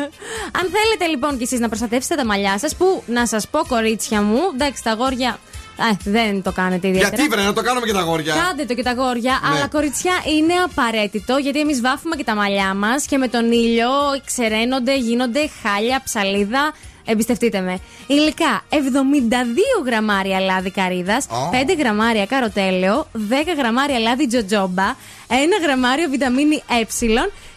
Αν 0.53 0.71
θέλετε 0.73 1.07
λοιπόν 1.11 1.37
κι 1.37 1.43
εσείς 1.43 1.61
να 1.61 1.69
προστατεύσετε 1.69 2.15
τα 2.15 2.25
μαλλιά 2.25 2.59
σας, 2.59 2.77
που 2.77 3.03
να 3.07 3.27
σας 3.27 3.49
πω 3.49 3.59
κορίτσια 3.69 4.23
μου, 4.23 4.39
εντάξει, 4.55 4.83
τα 4.83 4.91
αγόρια. 4.91 5.39
Α, 5.79 5.97
δεν 6.05 6.43
το 6.43 6.53
κάνετε 6.53 6.89
ιδιαίτερα. 6.89 7.17
Γιατί 7.17 7.31
βρε, 7.31 7.43
να 7.43 7.53
το 7.53 7.63
κάνουμε 7.63 7.87
και 7.87 7.93
τα 7.93 8.01
γόρια. 8.01 8.35
Κάντε 8.35 8.65
το 8.65 8.75
και 8.75 8.83
τα 8.83 8.93
γόρια, 8.93 9.41
Ναι. 9.43 9.49
αλλά 9.55 9.69
κοριτσιά 9.69 10.13
είναι 10.39 10.53
απαραίτητο 10.65 11.37
γιατί 11.37 11.61
εμείς 11.61 11.81
βάφουμε 11.81 12.17
και 12.17 12.25
τα 12.25 12.35
μαλλιά 12.35 12.75
μας 12.75 13.05
και 13.07 13.17
με 13.19 13.29
τον 13.29 13.53
ήλιο 13.53 13.89
ξεραίνονται, 14.25 14.97
γίνονται 14.97 15.51
χάλια, 15.63 16.01
ψαλίδα. 16.05 16.73
Εμπιστευτείτε 17.11 17.61
με. 17.61 17.79
Υλικά 18.07 18.63
72 18.71 19.85
γραμμάρια 19.87 20.41
λάδι 20.41 20.71
καρύδας, 20.71 21.27
Ω. 21.31 21.51
5 21.51 21.75
γραμμάρια 21.79 22.27
καροτέλαιο, 22.27 23.07
10 23.13 23.55
γραμμάρια 23.57 23.99
λάδι 23.99 24.27
τζοτζόμπα, 24.27 24.95
1 25.29 25.35
γραμμάριο 25.63 26.09
βιταμίνη 26.11 26.63
ε 26.81 26.85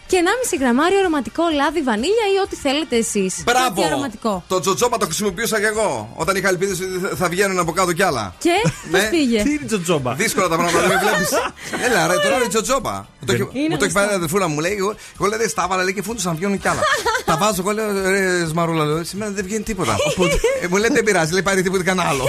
και 0.06 0.16
1,5 0.54 0.58
γραμμάριο 0.60 0.98
αρωματικό 0.98 1.42
λάδι 1.54 1.82
βανίλια 1.82 2.26
ή 2.34 2.38
ό,τι 2.44 2.56
θέλετε 2.56 2.96
εσείς. 2.96 3.42
Μπράβο! 3.44 3.84
αρωματικό. 3.84 4.44
Το 4.48 4.60
τζοτζόμπα 4.60 4.96
το 4.96 5.04
χρησιμοποιούσα 5.04 5.60
και 5.60 5.66
εγώ. 5.66 6.12
Όταν 6.16 6.36
είχα 6.36 6.48
ελπίδες 6.48 6.78
ότι 6.80 7.14
θα 7.16 7.28
βγαίνουν 7.28 7.58
από 7.58 7.72
κάτω 7.72 7.92
κι 7.92 8.02
άλλα. 8.02 8.34
Και; 8.38 8.50
Πώς 8.92 9.00
Ναι. 9.00 9.08
πήγε; 9.10 9.42
Τι 9.42 9.50
είναι 9.50 9.66
τζοτζόμπα; 9.66 10.14
Δύσκολα 10.14 10.48
τα 10.48 10.56
πράγματα, 10.56 10.80
δεν 10.86 10.88
με 10.88 10.98
βλέπεις. 11.04 11.28
Έλα, 11.86 12.06
ρε, 12.06 12.14
τώρα 12.14 12.36
είναι 12.36 12.48
τζοτζόμπα. 12.48 12.90
Μου 12.92 13.26
το 13.26 13.32
έχει- 13.32 13.48
Είναι 13.52 13.68
Μου 13.70 13.76
το 13.76 13.84
έχει 13.84 13.92
πάρει 13.94 14.06
η 14.06 14.08
μισθό. 14.08 14.16
αδερφούλα 14.16 14.48
μου, 14.48 14.60
λέει. 14.60 14.74
Εγώ, 14.78 14.94
εγώ 15.18 15.26
λέει, 15.28 15.38
δεν 15.38 15.48
στα 15.48 15.62
έβαλα, 15.64 15.82
λέει 15.82 15.94
και 15.94 16.02
φούντου 16.02 16.20
να 16.24 16.32
βγαίνουν 16.32 16.58
κι 16.58 16.68
άλλα. 16.68 16.80
τα 17.28 17.36
βάζω, 17.36 17.56
εγώ 17.62 17.70
λέω, 17.70 18.10
ρε, 18.10 18.44
σμαρούλα, 18.46 18.84
λέω, 18.84 19.04
σήμερα 19.04 19.30
δεν 19.30 19.44
βγαίνει 19.44 19.62
τίποτα. 19.62 19.96
Οπότε, 20.10 20.34
ε, 20.62 20.66
μου 20.68 20.76
λέει, 20.76 20.88
δεν 20.92 21.04
πειράζει, 21.04 21.32
λέει, 21.32 21.42
πάρει 21.42 21.62
τίποτα 21.62 21.82
κανένα 21.82 22.08
άλλο. 22.08 22.24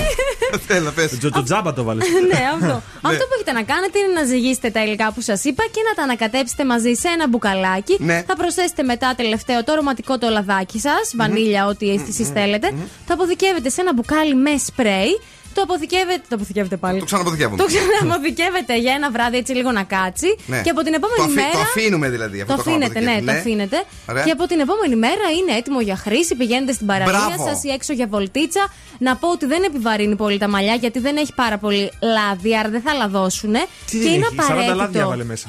Θέλω, 0.68 0.92
πες. 0.92 1.18
Τζοτζάμπα 1.18 1.74
το 1.74 1.84
βάλες. 1.84 2.08
ναι, 2.32 2.40
αυτό. 2.54 2.82
αυτό 3.02 3.24
που 3.28 3.34
έχετε 3.36 3.52
να 3.52 3.64
κάνετε 3.64 4.00
είναι 4.00 4.14
να 4.20 4.24
ζυγίσετε 4.26 4.70
τα 4.70 4.84
υλικά 4.84 5.12
που 5.14 5.22
σας 5.22 5.44
είπα 5.44 5.64
και 5.72 5.82
να 5.88 5.94
τα 5.96 6.04
ανακατέψετε 6.04 6.66
μαζί 6.66 6.94
σε 6.94 7.08
ένα 7.08 7.28
μπουκαλάκι. 7.28 7.62
Ναι. 8.00 8.24
Θα 8.28 8.36
προσθέσετε 8.36 8.84
μετά 8.84 9.14
τελευταίο 9.18 9.64
το 9.64 9.72
αρωματικό 9.72 10.18
το 10.18 10.30
λαδάκι 10.30 10.80
σας, 10.80 11.12
βανίλια, 11.16 11.66
ό,τι 11.66 11.90
εσείς 11.90 12.30
θέλετε. 12.30 12.68
Το 13.08 13.14
αποθηκεύετε 13.14 13.70
σε 13.70 13.82
ένα 13.82 13.94
μπουκάλι 13.94 14.36
με 14.36 14.58
σπρέι. 14.58 15.20
Το 15.54 15.62
αποθηκεύετε. 15.62 16.22
Το 16.30 16.36
αποθηκεύετε 16.36 16.78
πάλι. 16.78 17.00
Το 17.00 17.06
ξαναποθηκεύουμε. 17.06 17.58
Το 17.58 17.66
ξανααποθηκεύετε 17.66 18.78
για 18.80 18.94
ένα 18.94 19.12
βράδυ 19.12 19.38
έτσι 19.38 19.54
λίγο 19.54 19.72
να 19.72 19.84
κάτσει. 19.84 20.36
Ναι. 20.46 20.62
Και 20.62 20.70
από 20.70 20.82
την 20.84 20.94
επόμενη 20.94 21.18
Το 21.18 21.24
αφή- 21.24 21.36
μέρα. 21.36 21.52
το 21.52 21.60
αφήνουμε 21.60 22.10
δηλαδή, 22.10 22.42
αυτό 22.42 22.52
Το 22.56 22.58
το 22.58 22.64
κάνουμε 22.64 22.86
αφήνετε, 22.86 23.06
ναι, 23.06 23.16
αποθηκεύουμε. 23.18 23.42
το 23.42 23.50
Ναι. 23.50 23.56
αφήνετε. 23.56 23.78
Ωραία. 24.10 24.24
Και 24.24 24.32
από 24.32 24.46
την 24.48 24.60
επόμενη 24.60 24.96
μέρα 24.96 25.26
είναι 25.40 25.58
έτοιμο 25.60 25.80
για 25.82 25.96
χρήση. 25.96 26.36
Πηγαίνετε 26.36 26.72
στην 26.74 26.86
παραλία 26.88 27.14
Μπράβο. 27.28 27.48
σας 27.50 27.64
ή 27.64 27.70
έξω 27.70 27.94
για 27.94 28.08
βολτίτσα. 28.14 28.64
Να 29.00 29.16
πω 29.16 29.28
ότι 29.30 29.46
δεν 29.46 29.64
επιβαρύνει 29.64 30.16
πολύ 30.16 30.38
τα 30.38 30.48
μαλλιά 30.48 30.76
γιατί 30.76 31.00
δεν 31.00 31.16
έχει 31.18 31.34
πάρα 31.34 31.58
πολύ 31.58 31.92
λάδι, 32.16 32.58
άρα 32.58 32.70
δεν 32.70 32.82
θα 32.82 32.94
λαδώσουν. 32.94 33.54
Τι 33.90 33.98
και 34.00 34.10
είναι 34.10 34.26
έχει, 34.32 34.36
40 34.36 34.56
λάδια 34.56 34.74
απαραίτητο. 34.74 35.08
βάλε 35.08 35.24
μέσα. 35.24 35.48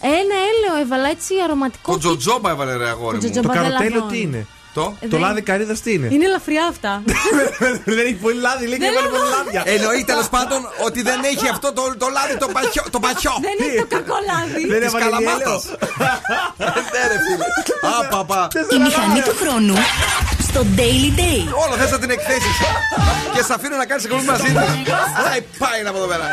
Ένα 0.00 0.36
έλαιο 0.50 0.82
έβαλα 0.84 1.08
έτσι 1.08 1.32
αρωματικό. 1.44 1.92
Το 1.92 1.98
τζοτζόμπα 1.98 2.50
έβαλε 2.50 2.76
ρε 2.76 2.88
αγόρι 2.88 3.18
Το 3.18 3.26
μου. 3.26 3.30
τζοτζόμπα 3.32 3.54
Το 3.54 3.60
δεν 3.60 3.62
καροτέλιο 3.70 3.94
λαδώνει. 3.98 4.12
τι 4.16 4.20
είναι; 4.26 4.46
Το; 4.74 4.82
Ε, 5.00 5.06
Το 5.06 5.16
δεν- 5.16 5.20
λάδι 5.20 5.42
καρύδας 5.42 5.80
τι 5.80 5.92
είναι; 5.92 6.08
Είναι 6.14 6.24
ελαφριά 6.24 6.64
αυτά. 6.72 7.02
Δεν 7.96 7.98
έχει 7.98 8.14
πολύ 8.24 8.40
λάδι, 8.46 8.66
λέει 8.66 8.78
και 8.78 8.84
Δεν 8.84 8.92
έβαλε 8.94 9.08
λέω. 9.10 9.18
πολύ 9.18 9.30
λάδια. 9.36 9.62
Εννοεί 9.74 10.04
τέλος 10.04 10.28
πάντων 10.28 10.60
ότι 10.86 11.02
δεν 11.02 11.18
έχει 11.32 11.48
αυτό 11.48 11.72
το, 11.72 11.82
το 12.02 12.06
λάδι 12.16 12.36
το 12.44 12.48
πατιό. 12.56 12.82
Το 12.90 13.00
πατιό. 13.00 13.32
Δεν 13.46 13.56
είναι 13.68 13.80
το 13.80 13.86
κακό 13.96 14.16
λάδι. 14.30 14.62
Δεν 14.72 14.80
Της 14.80 14.88
έβαλε 14.88 15.04
καλαμάτας. 15.04 15.62
γέλιο. 15.64 15.78
Ναι, 16.92 17.02
ρε 17.10 17.18
φίλε. 17.24 17.46
Α, 17.96 18.08
παπα. 18.14 18.40
Η 18.74 18.78
μηχανή 18.84 19.20
του 19.28 19.34
χρόνου 19.42 19.74
στο 20.56 20.66
Daily 20.76 21.10
Date. 21.20 21.48
Όλο 21.64 21.74
θες 21.80 21.90
να 21.90 21.98
την 21.98 22.10
εκθέσεις 22.10 22.56
Και 23.34 23.42
σε 23.42 23.52
αφήνω 23.56 23.76
να 23.76 23.86
κάνεις 23.86 24.04
εκπομπή 24.04 24.24
μαζί 24.24 24.42
της 24.42 24.52
Πάει, 24.52 25.40
πάει 25.62 25.80
από 25.88 25.98
εδώ 25.98 26.06
πέρα 26.06 26.24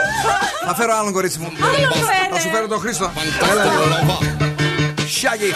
Θα 0.68 0.76
φέρω 0.76 0.94
άλλον 1.00 1.14
κορίτσι 1.14 1.40
μου 1.40 1.50
Θα 2.34 2.40
σου 2.40 2.50
φέρω 2.54 2.68
τον 2.68 2.80
Χρήστο 2.80 3.12
Έλα 3.52 3.64
λίγο 3.64 4.18
Shaggy 5.18 5.50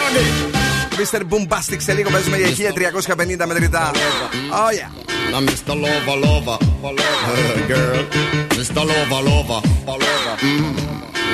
Mr. 0.99 1.19
Boombastic 1.31 1.77
σε 1.77 1.93
λίγο 1.93 2.09
παίζουμε 2.09 2.37
για 2.37 2.73
1350 3.43 3.45
μετρητά 3.47 3.91
Oh 4.61 4.71
yeah 4.77 4.91
Now, 5.33 5.41
Mr. 5.49 5.73
Lover, 5.83 6.17
lover, 6.25 6.57
uh, 6.61 7.67
girl, 7.71 8.03
Mr. 8.57 8.81
Lover, 8.89 9.21
lover, 9.29 9.61
mm. 10.41 10.75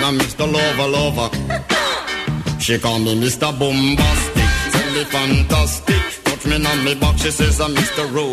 Now, 0.01 0.11
Mr. 0.19 0.45
Lover, 0.55 0.87
lover. 0.95 1.29
She 2.63 2.73
call 2.83 2.99
me 3.05 3.13
Mr. 3.23 3.49
Bombastic, 3.59 4.49
tell 4.73 4.89
me 4.95 5.03
fantastic. 5.15 6.22
Touch 6.43 6.59
me 6.59 6.67
on 6.67 6.83
me 6.83 6.93
back, 6.95 7.17
she 7.17 7.31
says 7.31 7.61
I'm 7.61 7.73
Mr. 7.73 8.03
Ro, 8.13 8.27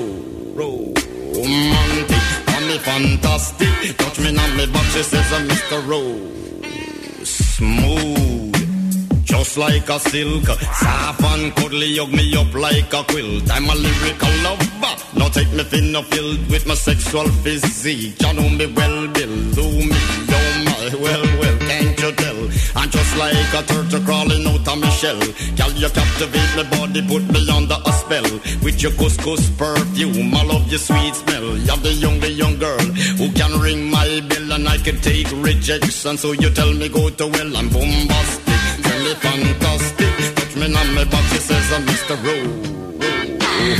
romantic. 0.56 2.18
Call 2.44 2.60
me 2.66 2.76
fantastic, 2.78 3.96
touch 3.98 4.18
me 4.18 4.36
on 4.36 4.56
me 4.56 4.66
back, 4.66 4.84
she 4.86 5.02
says 5.04 5.32
I'm 5.32 5.46
Mr. 5.46 5.86
Ro, 5.86 6.18
smooth. 7.22 8.52
Just 9.24 9.56
like 9.58 9.88
a 9.88 10.00
silk, 10.00 10.44
soft 10.44 11.22
and 11.22 11.54
cuddly, 11.54 11.98
hug 11.98 12.10
me 12.10 12.36
up 12.36 12.52
like 12.52 12.92
a 12.92 13.04
quilt. 13.04 13.48
I'm 13.48 13.70
a 13.70 13.74
lyrical 13.76 14.32
lover. 14.42 14.66
Now 15.16 15.28
take 15.28 15.52
me 15.52 15.62
thin 15.62 15.94
or 15.94 16.02
filled 16.02 16.48
with 16.50 16.66
my 16.66 16.74
sexual 16.74 17.28
physique. 17.44 18.20
You 18.20 18.32
know 18.32 18.48
me 18.48 18.66
well, 18.74 19.06
Bill. 19.06 19.36
Do 19.54 19.62
me, 19.62 19.94
oh 19.94 20.64
my, 20.64 20.90
well, 21.00 21.29
Just 23.10 23.18
like 23.18 23.54
a 23.54 23.66
turtle 23.66 24.00
crawling 24.04 24.46
out 24.46 24.68
of 24.68 24.78
my 24.78 24.88
shell. 24.90 25.18
Girl, 25.58 25.72
you 25.74 25.88
captivate 25.88 26.52
my 26.54 26.62
body, 26.70 27.02
put 27.02 27.26
me 27.32 27.42
under 27.50 27.78
a 27.84 27.92
spell. 27.92 28.22
With 28.62 28.80
your 28.82 28.92
couscous 28.92 29.50
perfume, 29.58 30.32
I 30.32 30.44
love 30.44 30.68
your 30.68 30.78
sweet 30.78 31.14
smell. 31.16 31.58
You're 31.58 31.76
the 31.78 31.92
young, 31.92 32.20
the 32.20 32.30
young 32.30 32.56
girl 32.58 32.78
who 33.18 33.32
can 33.32 33.58
ring 33.60 33.90
my 33.90 34.20
bell 34.28 34.52
and 34.52 34.68
I 34.68 34.78
can 34.78 35.00
take 35.00 35.26
rejection. 35.32 36.18
So 36.18 36.32
you 36.32 36.50
tell 36.50 36.72
me 36.72 36.88
go 36.88 37.10
to 37.10 37.26
well, 37.26 37.56
I'm 37.56 37.68
bombastic. 37.70 38.54
Tell 38.84 39.00
me 39.02 39.14
fantastic. 39.14 40.34
Touch 40.36 40.54
me 40.54 40.66
on 40.66 40.94
my 40.94 41.04
back, 41.04 41.24
she 41.32 41.38
says 41.38 41.72
I'm 41.72 41.82
Mr. 41.86 42.14
Ro. 42.22 42.36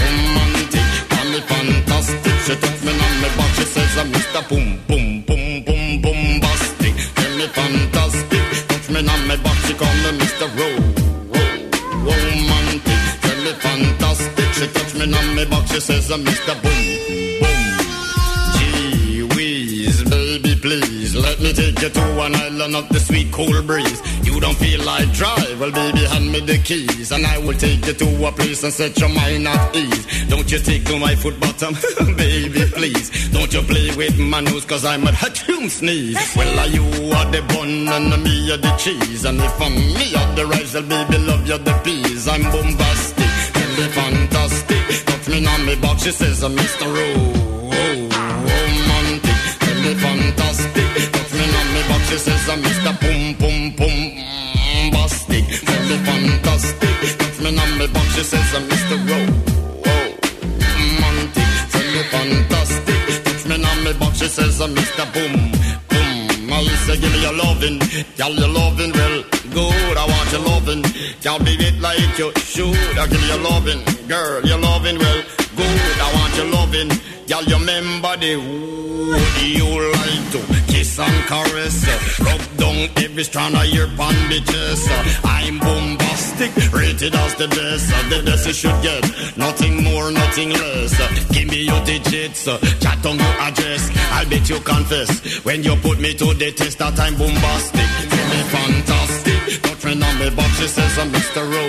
Romantic. 0.02 0.90
Call 1.10 1.26
me 1.30 1.40
fantastic. 1.46 2.34
She 2.46 2.54
touch 2.56 2.82
me 2.82 2.92
on 2.98 3.14
my 3.22 3.28
back, 3.38 3.54
she 3.54 3.64
says 3.64 3.96
I'm 3.96 4.10
Mr. 4.10 4.42
Boom, 4.48 4.80
boom, 4.88 5.22
boom, 5.22 5.62
boom, 5.62 6.02
bombastic. 6.02 6.94
Tell 7.14 7.36
me 7.38 7.46
fantastic. 7.46 8.09
Call 10.40 10.48
me 10.48 10.56
Mr. 10.56 10.56
Ro. 10.56 10.68
Ro. 11.32 12.12
Romantic. 12.14 13.44
Me 13.44 13.52
fantastic. 13.52 14.52
She 14.54 14.66
touch 14.68 14.94
me 14.94 15.02
on 15.02 15.36
my 15.36 15.44
back, 15.44 15.66
she 15.68 15.80
says 15.80 16.10
uh, 16.10 16.14
I'm 16.14 16.24
Mr. 16.24 16.54
Boom, 16.62 17.39
me 21.50 21.56
take 21.56 21.82
you 21.82 21.88
to 21.88 22.22
an 22.22 22.34
island 22.34 22.76
of 22.76 22.88
the 22.90 23.00
sweet 23.00 23.32
cool 23.32 23.62
breeze. 23.62 24.00
You 24.24 24.40
don't 24.40 24.56
feel 24.56 24.82
like 24.84 25.10
drive, 25.12 25.60
well, 25.60 25.72
baby, 25.72 26.04
hand 26.06 26.30
me 26.30 26.40
the 26.40 26.58
keys, 26.58 27.10
and 27.12 27.26
I 27.26 27.38
will 27.38 27.56
take 27.56 27.84
you 27.86 27.92
to 27.92 28.26
a 28.26 28.32
place 28.32 28.62
and 28.62 28.72
set 28.72 28.98
your 28.98 29.08
mind 29.08 29.48
at 29.48 29.76
ease. 29.76 30.28
Don't 30.28 30.50
you 30.50 30.58
to 30.58 30.98
my 30.98 31.14
foot 31.14 31.38
bottom, 31.40 31.74
baby, 32.16 32.64
please. 32.72 33.30
Don't 33.30 33.52
you 33.52 33.62
play 33.62 33.94
with 33.96 34.18
my 34.18 34.40
nose, 34.40 34.64
cause 34.64 34.84
I'm 34.84 35.04
a 35.06 35.10
hatchoon 35.12 35.68
sneeze. 35.68 36.18
Well, 36.36 36.58
are 36.58 36.68
you 36.68 36.84
are 37.12 37.30
the 37.30 37.42
bun 37.48 37.88
and 37.88 38.22
me 38.22 38.52
are 38.52 38.56
the 38.56 38.72
cheese, 38.76 39.24
and 39.24 39.40
if 39.40 39.60
I'm 39.60 39.74
me 39.74 40.14
are 40.14 40.34
the 40.36 40.46
rice, 40.46 40.74
well, 40.74 40.82
baby, 40.86 41.18
love 41.24 41.46
you 41.46 41.58
the 41.58 41.72
peas. 41.84 42.28
I'm 42.28 42.42
bombastic, 42.42 43.34
me 43.76 43.86
fantastic. 43.98 45.06
Touch 45.06 45.28
me 45.28 45.46
on 45.46 45.66
me 45.66 45.74
box, 45.76 46.02
she 46.04 46.12
says, 46.12 46.42
I'm 46.44 46.54
Mr. 46.56 46.86
Ro- 46.86 47.32
romantic, 48.46 49.58
tell 49.60 49.82
me 49.82 49.94
fantastic. 49.94 50.89
She 52.10 52.18
says 52.18 52.48
I'm 52.48 52.60
Mr. 52.60 52.92
Boom 53.00 53.22
Boom 53.38 53.70
Boom 53.78 54.00
Bastic. 54.90 55.44
Tell 55.64 55.82
me 55.88 55.96
fantastic. 56.06 57.18
Touch 57.18 57.38
me 57.38 57.56
on 57.56 57.78
me 57.78 57.86
box, 57.86 58.06
she 58.16 58.22
says 58.24 58.50
I'm 58.56 58.64
Mr. 58.68 58.96
Ro. 59.08 59.18
Romantic, 60.74 61.52
tell 61.70 61.88
me 61.94 62.02
fantastic. 62.14 63.24
Touch 63.24 63.46
me 63.46 63.54
on 63.64 63.84
me 63.84 63.92
box, 64.00 64.18
she 64.18 64.26
says 64.26 64.60
I'm 64.60 64.74
Mr. 64.74 65.06
Boom 65.14 65.34
Boom. 65.90 66.52
I 66.52 66.64
say 66.84 66.98
give 66.98 67.12
me 67.12 67.22
your 67.22 67.32
loving, 67.32 67.78
girl 68.18 68.34
your 68.34 68.48
loving 68.48 68.92
well 68.92 69.22
good. 69.54 69.96
I 69.96 70.04
want 70.10 70.32
your 70.32 70.42
loving, 70.50 70.82
girl 71.22 71.38
be 71.38 71.54
it 71.62 71.80
like 71.80 72.18
you 72.18 72.32
should. 72.42 72.98
I 72.98 73.06
give 73.06 73.22
you 73.22 73.38
loving, 73.38 73.82
girl 74.08 74.42
your 74.42 74.58
loving 74.58 74.98
well 74.98 75.22
good. 75.54 75.96
I 76.06 76.08
want 76.16 76.36
your 76.36 76.50
loving, 76.58 76.90
you 77.30 77.56
remember 77.56 78.16
the 78.16 78.80
like 79.10 79.30
to 79.38 79.40
kiss 79.40 79.99
and 81.00 81.26
caress. 81.26 81.84
Rub 82.20 82.42
down 82.56 82.88
every 83.04 83.24
strand 83.24 83.56
of 83.56 83.66
your 83.66 83.88
bandages. 83.96 84.88
I'm 85.24 85.58
bombastic, 85.58 86.52
rated 86.72 87.14
as 87.14 87.34
the 87.36 87.48
best. 87.48 87.88
The 88.10 88.22
best 88.24 88.46
you 88.46 88.52
should 88.52 88.82
get, 88.82 89.04
nothing 89.36 89.82
more, 89.82 90.10
nothing 90.10 90.50
less. 90.50 90.92
Give 91.32 91.48
me 91.48 91.62
your 91.64 91.82
digits, 91.84 92.44
chat 92.44 93.04
on 93.06 93.18
your 93.18 93.36
address. 93.46 93.90
I'll 94.12 94.28
bet 94.28 94.48
you 94.48 94.60
confess 94.60 95.44
when 95.44 95.62
you 95.62 95.76
put 95.76 95.98
me 96.00 96.14
to 96.14 96.34
the 96.34 96.52
test 96.52 96.78
that 96.78 96.98
I'm 96.98 97.16
bombastic. 97.16 97.88
Tell 98.10 98.28
me 98.32 98.42
fantastic, 98.54 99.62
touch 99.62 99.84
me 99.84 99.92
on 100.02 100.18
me 100.18 100.30
box. 100.30 100.58
She 100.60 100.66
says 100.68 100.98
I'm 100.98 101.10
Mr. 101.10 101.42
Ro, 101.52 101.64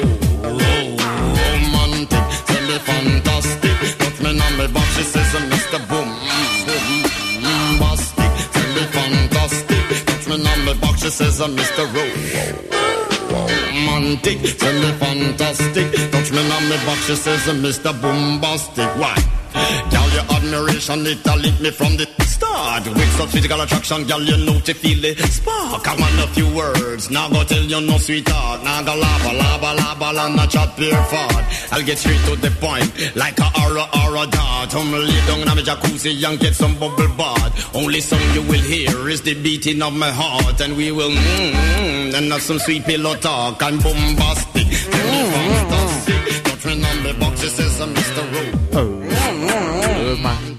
romantic. 0.49 2.25
Tell 2.47 2.63
me 2.67 2.77
fantastic, 2.79 3.10
me 10.31 10.47
on 10.47 10.65
me 10.65 10.73
box. 10.79 11.01
She 11.01 11.09
says 11.09 11.41
I'm 11.41 11.55
Mr. 11.55 11.85
Ro. 11.93 13.70
Romantic, 14.01 14.57
tell 14.57 14.73
me 14.73 14.91
fantastic. 14.97 16.11
Touch 16.11 16.31
me 16.31 16.39
on 16.39 16.69
me 16.69 16.75
box, 16.85 17.05
she 17.05 17.15
says, 17.15 17.47
uh, 17.47 17.53
Mr. 17.53 17.93
Bombastic. 18.01 18.89
Why? 18.97 19.15
Girl, 19.91 20.09
your 20.09 20.25
admiration, 20.31 21.05
it 21.05 21.27
a 21.27 21.35
lit 21.35 21.59
me 21.61 21.69
from 21.69 21.97
the 21.97 22.07
start. 22.25 22.87
With 22.87 23.11
such 23.17 23.29
physical 23.29 23.61
attraction, 23.61 24.07
girl, 24.07 24.21
you 24.21 24.37
know 24.45 24.59
to 24.61 24.73
feel 24.73 25.01
the 25.01 25.13
spark. 25.27 25.87
I 25.87 25.95
want 25.99 26.19
a 26.19 26.27
few 26.33 26.47
words, 26.55 27.11
now 27.11 27.29
go 27.29 27.43
tell 27.43 27.61
you 27.61 27.81
no 27.81 27.97
sweetheart. 27.97 28.63
Now 28.63 28.81
go 28.81 28.95
lava, 28.95 29.33
lava, 29.33 29.73
lava, 29.75 30.21
and 30.25 30.35
not 30.35 30.49
chat 30.49 30.75
pure 30.77 31.03
fart. 31.11 31.45
I'll 31.71 31.83
get 31.83 31.97
straight 31.97 32.23
to 32.25 32.35
the 32.37 32.49
point, 32.59 33.15
like 33.15 33.37
a 33.39 33.49
aura, 33.61 33.85
aura 34.01 34.25
dart. 34.27 34.73
I'm 34.73 34.91
lay 34.91 35.21
down 35.27 35.41
in 35.41 35.47
my 35.47 35.61
jacuzzi 35.61 36.23
and 36.27 36.39
get 36.39 36.55
some 36.55 36.73
bubble 36.79 37.09
bath. 37.17 37.75
Only 37.75 37.99
song 37.99 38.23
you 38.33 38.41
will 38.43 38.61
hear 38.61 39.09
is 39.09 39.21
the 39.21 39.33
beating 39.35 39.81
of 39.81 39.93
my 39.93 40.11
heart, 40.11 40.59
and 40.61 40.75
we 40.77 40.91
will 40.91 41.11
mmm, 41.11 42.13
and 42.15 42.31
have 42.31 42.41
some 42.41 42.59
sweet 42.59 42.85
pillow 42.85 43.15
talk. 43.15 43.61
I'm 43.61 43.79
bombastic, 43.93 44.67
tell 44.91 45.07
me 45.11 45.21
fantastic. 45.33 46.43
Touch 46.43 46.65
me 46.65 46.85
on 46.85 47.03
the 47.03 47.13
box, 47.19 47.43
it 47.43 47.49
says 47.49 47.81
I'm 47.81 47.89
oh. 47.89 47.93
mm, 47.93 48.03
Mr. 48.03 48.23
Mm, 48.31 49.01
mm. 49.01 50.21
oh, 50.23 50.50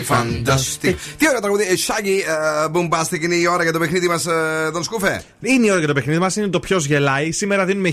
Ro. 0.00 0.14
Fantastic. 0.14 0.94
Τι 1.18 1.28
ωραία 1.28 1.40
τραγούδι. 1.40 1.64
Ε, 1.64 1.74
Shaggy 1.86 2.18
ε, 2.28 2.70
Bombastic 2.72 3.22
είναι 3.22 3.34
η 3.34 3.46
ώρα 3.46 3.62
για 3.62 3.72
το 3.72 3.78
παιχνίδι 3.78 4.08
μας, 4.08 4.26
τον 4.72 4.82
Σκούφε. 4.82 5.22
Είναι 5.40 5.66
η 5.66 5.70
ώρα 5.70 5.78
για 5.78 5.88
το 5.88 5.94
παιχνίδι 5.94 6.18
μας, 6.18 6.36
είναι 6.36 6.48
το 6.48 6.60
ποιος 6.60 6.86
γελάει. 6.86 7.32
Σήμερα 7.32 7.64
δίνουμε 7.64 7.92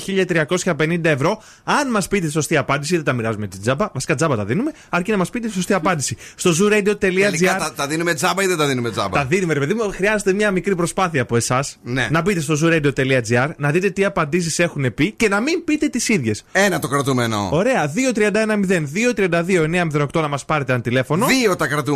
1350 0.65 0.99
ευρώ. 1.03 1.41
Αν 1.63 1.89
μας 1.89 2.07
πείτε 2.07 2.25
τη 2.25 2.31
σωστή 2.31 2.57
απάντηση, 2.57 2.95
δεν 2.95 3.03
τα 3.05 3.13
μοιράζουμε 3.13 3.47
την 3.47 3.61
τζάμπα. 3.61 3.89
Βασικά 3.93 4.15
τζάμπα 4.15 4.35
τα 4.35 4.45
δίνουμε, 4.45 4.71
αρκεί 4.89 5.11
να 5.11 5.17
μας 5.17 5.29
πείτε 5.29 5.47
τη 5.47 5.53
σωστή 5.53 5.73
απάντηση. 5.73 6.17
Στο 6.35 6.53
Τελικά 6.97 7.29
zooradio.gr. 7.31 7.59
τα, 7.59 7.73
τα 7.75 7.87
δίνουμε 7.87 8.13
τζάμπα 8.13 8.43
ή 8.43 8.47
δεν 8.47 8.57
τα 8.57 8.67
δίνουμε 8.67 8.91
τζάμπα; 8.91 9.17
Τα 9.17 9.25
δίνουμε, 9.25 9.53
ρε 9.53 9.59
παιδί 9.59 9.73
μου. 9.73 9.91
Χρειάζεται 9.91 10.33
μια 10.33 10.51
μικρή 10.51 10.75
προσπάθεια 10.75 11.21
από 11.21 11.35
εσάς. 11.35 11.77
Ναι. 11.83 12.07
Να 12.11 12.21
μπείτε 12.21 12.39
στο 12.39 12.55
zooradio.gr, 12.63 13.49
να 13.57 13.71
δείτε 13.71 13.89
τι 13.89 14.05
απαντήσεις 14.05 14.59
έχουν 14.59 14.93
πει 14.93 15.11
και 15.11 15.27
να 15.27 15.39
μην 15.39 15.63
πείτε 15.63 15.87
τις 15.87 16.09
ίδιες. 16.09 16.43
Ένα 16.51 16.79
το 16.79 16.87
κρατούμενο. 16.87 17.49
Ωραία. 17.51 17.93
2-31-0, 18.15 18.87
2-32-908 19.15 20.21
να 20.21 20.27
μας 20.27 20.45
πάρετε 20.45 20.73
ένα 20.73 20.81
τηλέφωνο. 20.81 21.25
Δύο 21.25 21.55
τα 21.55 21.67
κρατούμενα. 21.67 21.88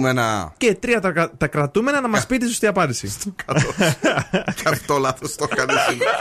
Και 0.57 0.75
τρία 0.75 0.99
τα, 1.01 1.31
τα 1.37 1.47
κρατούμενα 1.47 2.01
να 2.01 2.07
μας 2.07 2.25
πείτε 2.25 2.43
τη 2.45 2.49
σωστή 2.51 2.67
απάντηση. 2.67 3.13
Αυτό 4.71 4.97
λάθος 4.97 5.35
το 5.35 5.47
έκανε 5.51 5.73
σήμερα. 5.89 6.11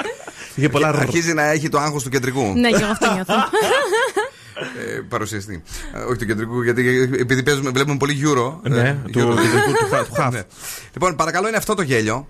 Είχε 0.55 0.69
πολλά 0.69 0.91
ρ. 0.91 0.97
Αρχίζει 0.97 1.33
να 1.35 1.43
έχει 1.43 1.69
το 1.69 1.79
άγχος 1.79 2.03
του 2.03 2.09
κεντρικού. 2.11 2.53
Ναι, 2.57 2.69
και 2.71 2.83
εγώ 2.83 2.91
αυτό 2.91 3.13
νιώθω. 3.13 3.35
Ε, 4.97 5.01
παρουσιαστή. 5.09 5.63
Ε, 5.95 5.99
όχι 5.99 6.19
του 6.19 6.27
κεντρικού, 6.27 6.63
γιατί 6.63 7.11
επειδή 7.19 7.43
παίζουμε, 7.43 7.71
βλέπουμε 7.71 7.97
πολύ 7.97 8.23
Euro. 8.25 8.55
Ναι, 8.71 8.81
ε, 8.89 8.97
του- 9.13 9.19
Euro. 9.21 9.37
του- 9.37 9.43
του- 9.43 10.05
του 10.15 10.15
half. 10.23 10.31
Ναι. 10.33 10.43
Λοιπόν, 10.93 11.17
παρακαλώ, 11.17 11.49
είναι 11.49 11.57
αυτό 11.57 11.75
το 11.75 11.83
γέλιο. 11.83 12.27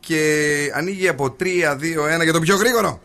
και 0.00 0.22
ανοίγει 0.74 1.08
από 1.08 1.36
3, 1.40 1.44
2, 1.44 2.18
1 2.18 2.22
για 2.22 2.32
το 2.32 2.40
πιο 2.40 2.56
γρήγορο. 2.56 3.00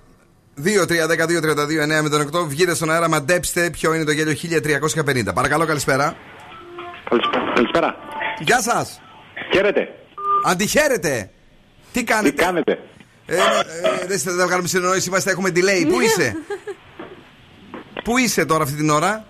2, 0.64 0.86
3, 0.86 1.07
10, 1.07 1.27
2, 1.27 1.41
32, 1.41 1.82
9 1.82 2.02
με 2.02 2.10
τον 2.10 2.30
8. 2.34 2.48
Βγείτε 2.48 2.76
στον 2.76 2.91
αέρα, 2.91 3.10
μαντέψτε 3.10 3.69
ποιο 3.69 3.94
είναι 3.94 4.03
το 4.03 4.11
γέλιο 4.11 4.34
1350. 4.34 5.34
Παρακαλώ, 5.34 5.65
καλησπέρα. 5.65 6.15
Καλησπέρα. 7.56 7.95
Γεια 8.40 8.61
σας. 8.61 9.02
Χαίρετε. 9.53 9.88
Αντιχαίρετε. 10.45 11.30
Τι 11.91 12.03
κάνετε. 12.03 12.30
Τι 12.36 12.44
κάνετε; 12.44 12.80
Ε, 13.26 13.36
ε, 13.36 13.40
δεν 14.07 14.19
δεν 14.23 14.36
θα 14.38 14.45
βγάλουμε 14.45 14.68
συνεννόηση, 14.68 15.10
είμαστε, 15.10 15.32
έχουμε 15.32 15.49
delay. 15.56 15.88
Πού 15.90 16.02
είσαι; 16.06 16.36
Πού 18.03 18.18
είσαι 18.18 18.45
τώρα 18.45 18.64
αυτή 18.64 18.76
την 18.76 18.90
ώρα; 18.90 19.26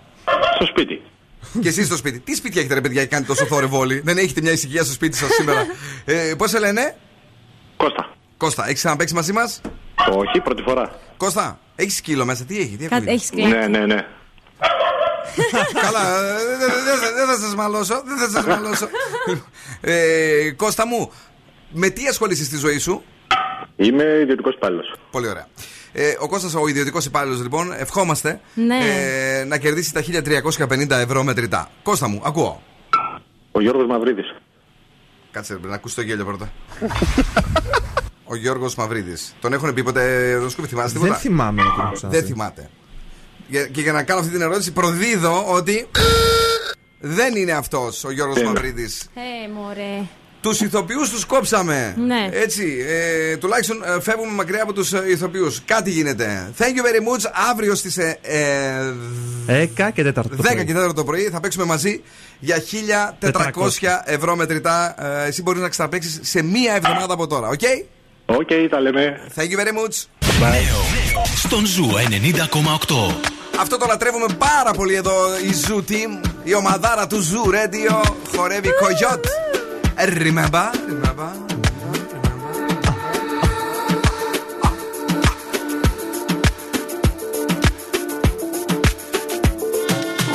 Στο 0.54 0.66
σπίτι. 0.66 1.02
Και 1.60 1.68
εσύ 1.68 1.84
στο 1.84 1.96
σπίτι. 1.96 2.18
Τι 2.20 2.34
σπίτι 2.34 2.58
έχετε, 2.58 2.74
ρε 2.74 2.80
παιδιά, 2.80 3.02
και 3.02 3.08
κάνετε 3.08 3.32
τόσο 3.32 3.44
θόρυβο 3.46 3.78
όλοι. 3.78 4.00
Δεν 4.00 4.18
έχετε 4.18 4.40
μια 4.40 4.52
ησυχία 4.52 4.82
στο 4.84 4.92
σπίτι 4.92 5.16
σας 5.16 5.30
σήμερα; 5.34 5.66
Ε, 6.04 6.34
Πώς 6.38 6.50
σε 6.50 6.58
λένε, 6.58 6.96
Κώστα. 7.76 8.14
Κώστα, 8.36 8.64
έχεις 8.64 8.78
ξαναπέξει 8.78 9.14
μαζί 9.14 9.32
μας; 9.32 9.60
Όχι, 10.12 10.40
πρώτη 10.40 10.62
φορά. 10.62 10.98
Κώστα, 11.16 11.58
έχεις 11.76 11.96
σκύλο 11.96 12.24
μέσα, 12.24 12.44
τι 12.44 12.58
έχει, 12.60 12.76
τι 12.76 12.88
Κα- 12.88 12.96
ακούγεται; 12.96 13.14
έχεις 13.14 13.30
κλάκι. 13.30 13.48
Ναι, 13.50 13.66
ναι, 13.66 13.86
ναι. 13.86 13.94
Καλά, 15.84 16.24
ε, 16.24 16.32
δεν 16.32 16.58
δεν- 16.58 17.00
δεν- 17.00 17.14
δεν 17.14 17.26
θα 17.26 17.36
σας 17.40 17.54
μαλώσω. 17.54 18.02
Δεν 18.06 18.16
θα 18.18 18.28
σας 18.28 18.44
μαλώσω. 18.46 18.88
Ε, 19.80 20.50
Κώστα 20.56 20.86
μου, 20.86 21.12
με 21.70 21.88
τι 21.88 22.06
ασχολείσαι 22.06 22.44
στη 22.44 22.56
ζωή 22.56 22.78
σου; 22.78 23.02
Είμαι 23.76 24.04
ιδιωτικός 24.22 24.54
υπάλληλος. 24.54 24.94
Πολύ 25.10 25.28
ωραία. 25.28 25.46
Ε, 25.92 26.16
ο 26.20 26.28
Κώστας 26.28 26.54
ο 26.54 26.68
ιδιωτικός 26.68 27.04
υπάλληλος, 27.04 27.42
λοιπόν, 27.42 27.72
ευχόμαστε 27.72 28.40
Ναι. 28.54 28.78
ε, 28.78 29.44
να 29.44 29.58
κερδίσει 29.58 29.92
τα 29.92 30.02
1350 30.02 30.98
ευρώ 30.98 31.22
μετρητά. 31.24 31.70
Κώστα 31.82 32.08
μου, 32.08 32.20
ακούω. 32.24 32.62
Ο 33.52 33.60
Γιώργος 33.60 33.86
Μαυρίδης. 33.86 34.34
Κάτσε 35.30 35.58
να 35.62 35.74
ακούσει 35.74 35.94
το 35.94 36.02
γέλιο 36.02 36.24
πρώτα. 36.24 36.52
ο 38.26 38.36
Γιώργος 38.36 38.74
Μαυρίδης. 38.74 39.34
Τον 39.40 39.52
έχουν 39.52 39.74
πει 39.74 39.82
ποτέ 39.82 40.30
εδώ 40.30 40.48
σκούπι, 40.48 40.68
θυμάσαι 40.68 40.92
τίποτα; 40.92 41.10
Δεν 41.12 41.20
θυμάμαι 41.20 41.62
να 41.62 41.68
το 41.74 41.90
έχω 41.94 42.08
Δεν 42.08 42.24
θυμάται. 42.24 42.70
Για- 43.48 43.66
Και 43.66 43.80
για 43.80 43.92
να 43.92 44.02
κάνω 44.02 44.20
αυτή 44.20 44.32
την 44.32 44.40
ερώτηση, 44.40 44.72
προδίδω 44.72 45.44
ότι 45.52 45.86
δεν 47.00 47.34
είναι 47.36 47.52
αυτός 47.52 48.04
ο 48.04 48.10
Γιώργος 48.10 48.34
Δεν 48.36 48.44
είναι. 48.44 48.52
Μαυρίδης. 48.54 49.08
Ε, 49.14 49.52
μωρέ. 49.52 50.02
Τους 50.40 50.60
ηθοποιούς 50.60 51.10
τους 51.10 51.24
κόψαμε. 51.24 51.94
Ναι. 52.06 52.28
Έτσι. 52.32 52.84
Ε, 52.88 53.36
τουλάχιστον 53.36 53.82
ε, 53.84 54.00
φεύγουμε 54.00 54.32
μακριά 54.32 54.62
από 54.62 54.72
τους 54.72 54.92
ε, 54.92 55.04
ηθοποιούς. 55.08 55.62
Κάτι 55.64 55.90
γίνεται. 55.90 56.52
Thank 56.58 56.62
you 56.62 56.64
very 56.64 57.00
much. 57.00 57.30
Αύριο 57.50 57.74
στις 57.74 57.96
ε, 57.98 58.18
ε, 58.22 59.60
Δέκα 59.60 59.90
και 59.90 60.02
τέταρτο. 60.02 60.36
το 60.36 60.42
10 60.42 60.52
πρωί. 60.52 60.64
και 60.64 60.74
4 60.76 60.92
το 60.94 61.04
πρωί 61.04 61.22
θα 61.22 61.40
παίξουμε 61.40 61.64
μαζί 61.64 62.02
για 62.38 62.62
1400 63.20 64.02
ευρώ 64.04 64.36
μετρητά. 64.36 64.94
Ε, 65.22 65.26
εσύ 65.26 65.42
μπορείς 65.42 65.60
να 65.60 65.68
ξαναπαίξεις 65.68 66.18
σε 66.24 66.42
μία 66.42 66.74
εβδομάδα 66.74 67.14
από 67.14 67.26
τώρα. 67.26 67.48
OK; 67.48 67.60
OK, 68.26 68.48
τα 68.70 68.80
λέμε. 68.80 69.20
Thank 69.36 69.48
you 69.50 69.56
very 69.58 69.72
much. 69.72 70.04
Νέο 70.40 70.82
στον 71.36 71.66
Zoo 71.66 71.86
90,8. 71.86 73.14
Αυτό 73.60 73.76
το 73.78 73.86
λατρεύουμε 73.88 74.26
πάρα 74.38 74.70
πολύ 74.72 74.94
εδώ 74.94 75.12
η 75.36 75.50
Zoo 75.66 75.90
Team. 75.90 76.26
Η 76.44 76.54
ομαδάρα 76.54 77.06
του 77.06 77.16
Zoo 77.16 77.54
Radio 77.54 78.02
χορεύει 78.36 78.68
Coyote. 78.68 79.28
Remember, 79.98 80.70
remember. 80.92 81.30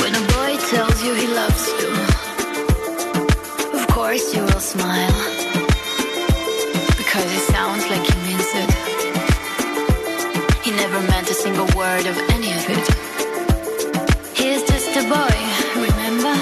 When 0.01 0.15
a 0.15 0.23
boy 0.33 0.51
tells 0.71 0.97
you 1.05 1.13
he 1.21 1.27
loves 1.27 1.63
you, 1.79 1.89
of 3.77 3.87
course 3.87 4.33
you 4.33 4.41
will 4.43 4.59
smile. 4.59 5.30
Single 11.41 11.65
word 11.75 12.05
of 12.05 12.15
any 12.29 12.51
of 12.53 12.69
it. 12.69 12.87
He 14.37 14.49
is 14.49 14.61
just 14.61 14.95
a 14.95 15.01
boy, 15.09 15.35
remember? 15.75 16.35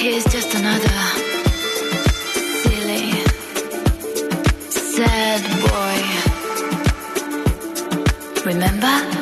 He 0.00 0.08
is 0.16 0.24
just 0.24 0.52
another 0.58 0.98
silly, 2.64 3.12
sad 4.68 5.42
boy. 5.62 5.98
Remember? 8.50 9.17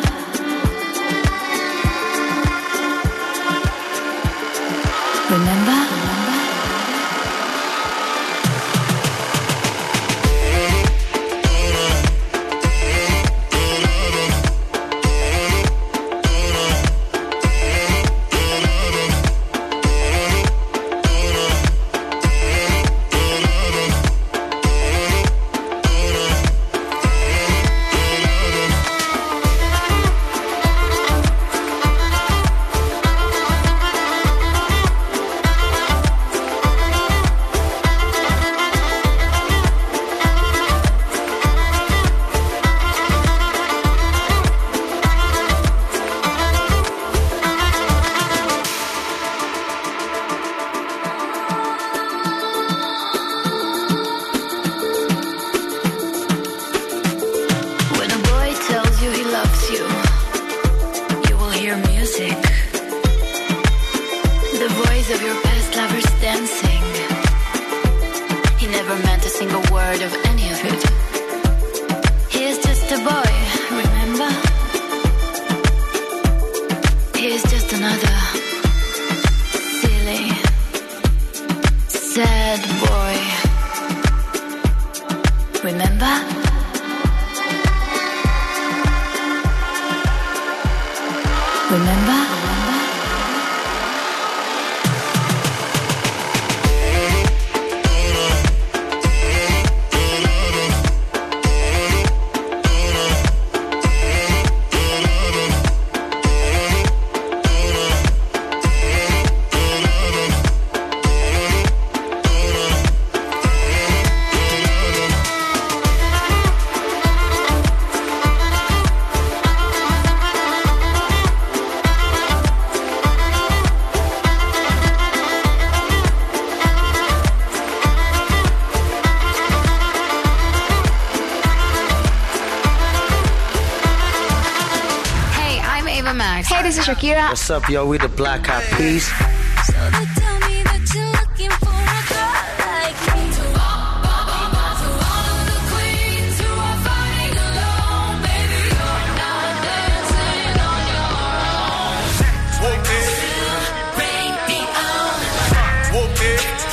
This 137.30 137.40
is 137.40 137.50
Shakira. 137.50 137.50
What's 137.50 137.50
up, 137.50 137.68
yo? 137.68 137.86
We 137.86 137.98
the 137.98 138.08
Black 138.08 138.48
Eyed 138.48 138.64
Peas. 138.76 139.10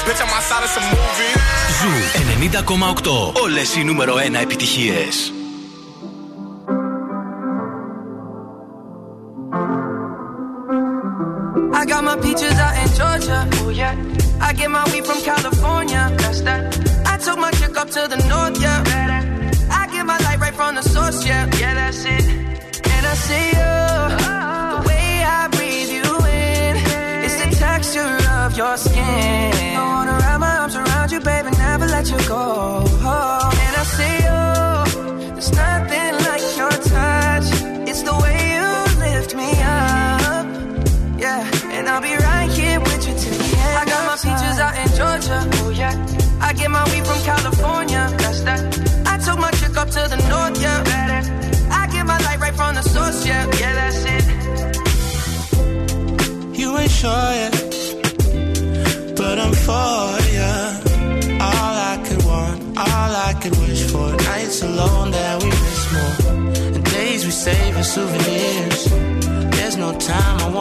Bitch, 0.06 0.20
thought 0.50 0.64
it's 0.64 0.76
a 0.76 0.82
movie. 0.82 1.34
Ζου 1.80 1.92
90,8. 3.02 3.42
Όλες 3.42 3.76
οι 3.76 3.84
νούμερο 3.84 4.16
1 4.16 4.42
επιτυχίες. 4.42 5.33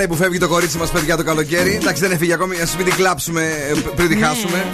Κρίμα 0.00 0.12
λέει 0.12 0.18
που 0.18 0.24
φεύγει 0.24 0.38
το 0.38 0.48
κορίτσι 0.48 0.78
μας, 0.78 0.90
παιδιά, 0.90 1.16
το 1.16 1.24
καλοκαίρι. 1.24 1.78
Εντάξει, 1.80 2.02
δεν 2.02 2.10
έφυγε 2.10 2.32
ακόμη. 2.32 2.56
Α 2.56 2.68
μην 2.76 2.84
την 2.84 2.94
κλάψουμε 2.94 3.42
ε, 3.42 3.80
πριν 3.96 4.08
τη 4.08 4.14
Ναι. 4.14 4.26
χάσουμε. 4.26 4.64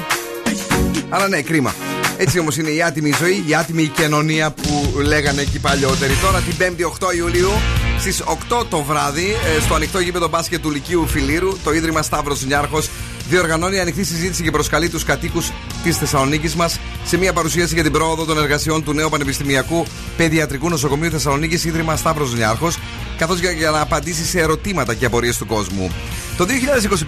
Αλλά 1.09 1.29
ναι, 1.29 1.43
κρίμα. 1.43 1.75
Έτσι 2.17 2.39
όμως 2.39 2.57
είναι 2.57 2.71
η 2.71 2.83
άτιμη 2.83 3.13
ζωή, 3.19 3.45
η 3.47 3.55
άτιμη 3.55 3.87
κοινωνία 3.87 4.51
που 4.51 4.93
λέγανε 5.01 5.41
εκεί 5.41 5.59
παλιότεροι. 5.59 6.13
Τώρα 6.23 6.41
την 6.41 6.55
5η 6.59 7.09
8 7.11 7.17
Ιουλίου 7.17 7.51
στις 7.99 8.23
8 8.23 8.65
το 8.69 8.83
βράδυ 8.83 9.37
ε, 9.57 9.61
στο 9.61 9.75
ανοιχτό 9.75 9.99
γήπεδο 10.01 10.29
μπάσκετ 10.29 10.61
του 10.63 10.71
Λυκείου 10.71 11.07
Φιλήρου 11.07 11.57
το 11.65 11.73
Ίδρυμα 11.73 12.03
Σταύρος 12.03 12.45
Νιάρχος 12.45 12.89
διοργανώνει 13.29 13.79
ανοιχτή 13.81 14.05
συζήτηση 14.05 14.43
και 14.43 14.51
προσκαλεί 14.51 14.89
τους 14.89 15.05
κατοίκους 15.05 15.51
της 15.83 15.97
Θεσσαλονίκης 15.97 16.55
μας 16.55 16.79
σε 17.05 17.17
μια 17.17 17.33
παρουσίαση 17.33 17.75
για 17.75 17.83
την 17.83 17.93
πρόοδο 17.93 18.25
των 18.25 18.39
εργασιών 18.39 18.85
του 18.85 18.93
νέου 18.93 19.09
Πανεπιστημιακού 19.09 19.87
Παιδιατρικού 20.17 20.69
Νοσοκομείου 20.69 21.11
Θεσσαλονίκης 21.11 21.65
Ίδρυμα 21.65 21.97
Σταύρος 21.97 22.35
Νιάρχος, 22.35 22.79
καθώς 23.19 23.39
για, 23.39 23.51
για 23.51 23.71
να 23.71 23.81
απαντήσεις 23.81 24.29
σε 24.29 24.41
ερωτήματα 24.41 24.95
και 24.95 25.07
απορίες 25.07 25.37
του 25.37 25.47
κόσμου. 25.47 25.91
Το 26.37 26.47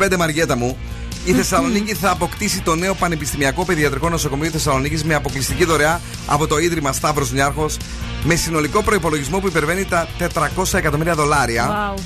2025, 0.09 0.17
Μαριέτα 0.17 0.57
μου, 0.57 0.77
η 1.25 1.33
Θεσσαλονίκη 1.33 1.95
θα 1.95 2.11
αποκτήσει 2.11 2.61
το 2.61 2.75
νέο 2.75 2.95
Πανεπιστημιακό 2.95 3.65
Παιδιατρικό 3.65 4.09
Νοσοκομείο 4.09 4.51
Θεσσαλονίκης 4.51 5.05
με 5.05 5.15
αποκλειστική 5.15 5.65
δωρεά 5.65 6.01
από 6.27 6.47
το 6.47 6.59
Ίδρυμα 6.59 6.93
Σταύρος 6.93 7.33
Νιάρχος 7.33 7.77
με 8.25 8.35
συνολικό 8.35 8.83
προπολογισμό 8.83 9.39
που 9.39 9.47
υπερβαίνει 9.47 9.85
τα 9.85 10.09
400 10.57 10.75
εκατομμύρια 10.75 11.15
δολάρια. 11.15 11.95
Wow. 11.95 12.01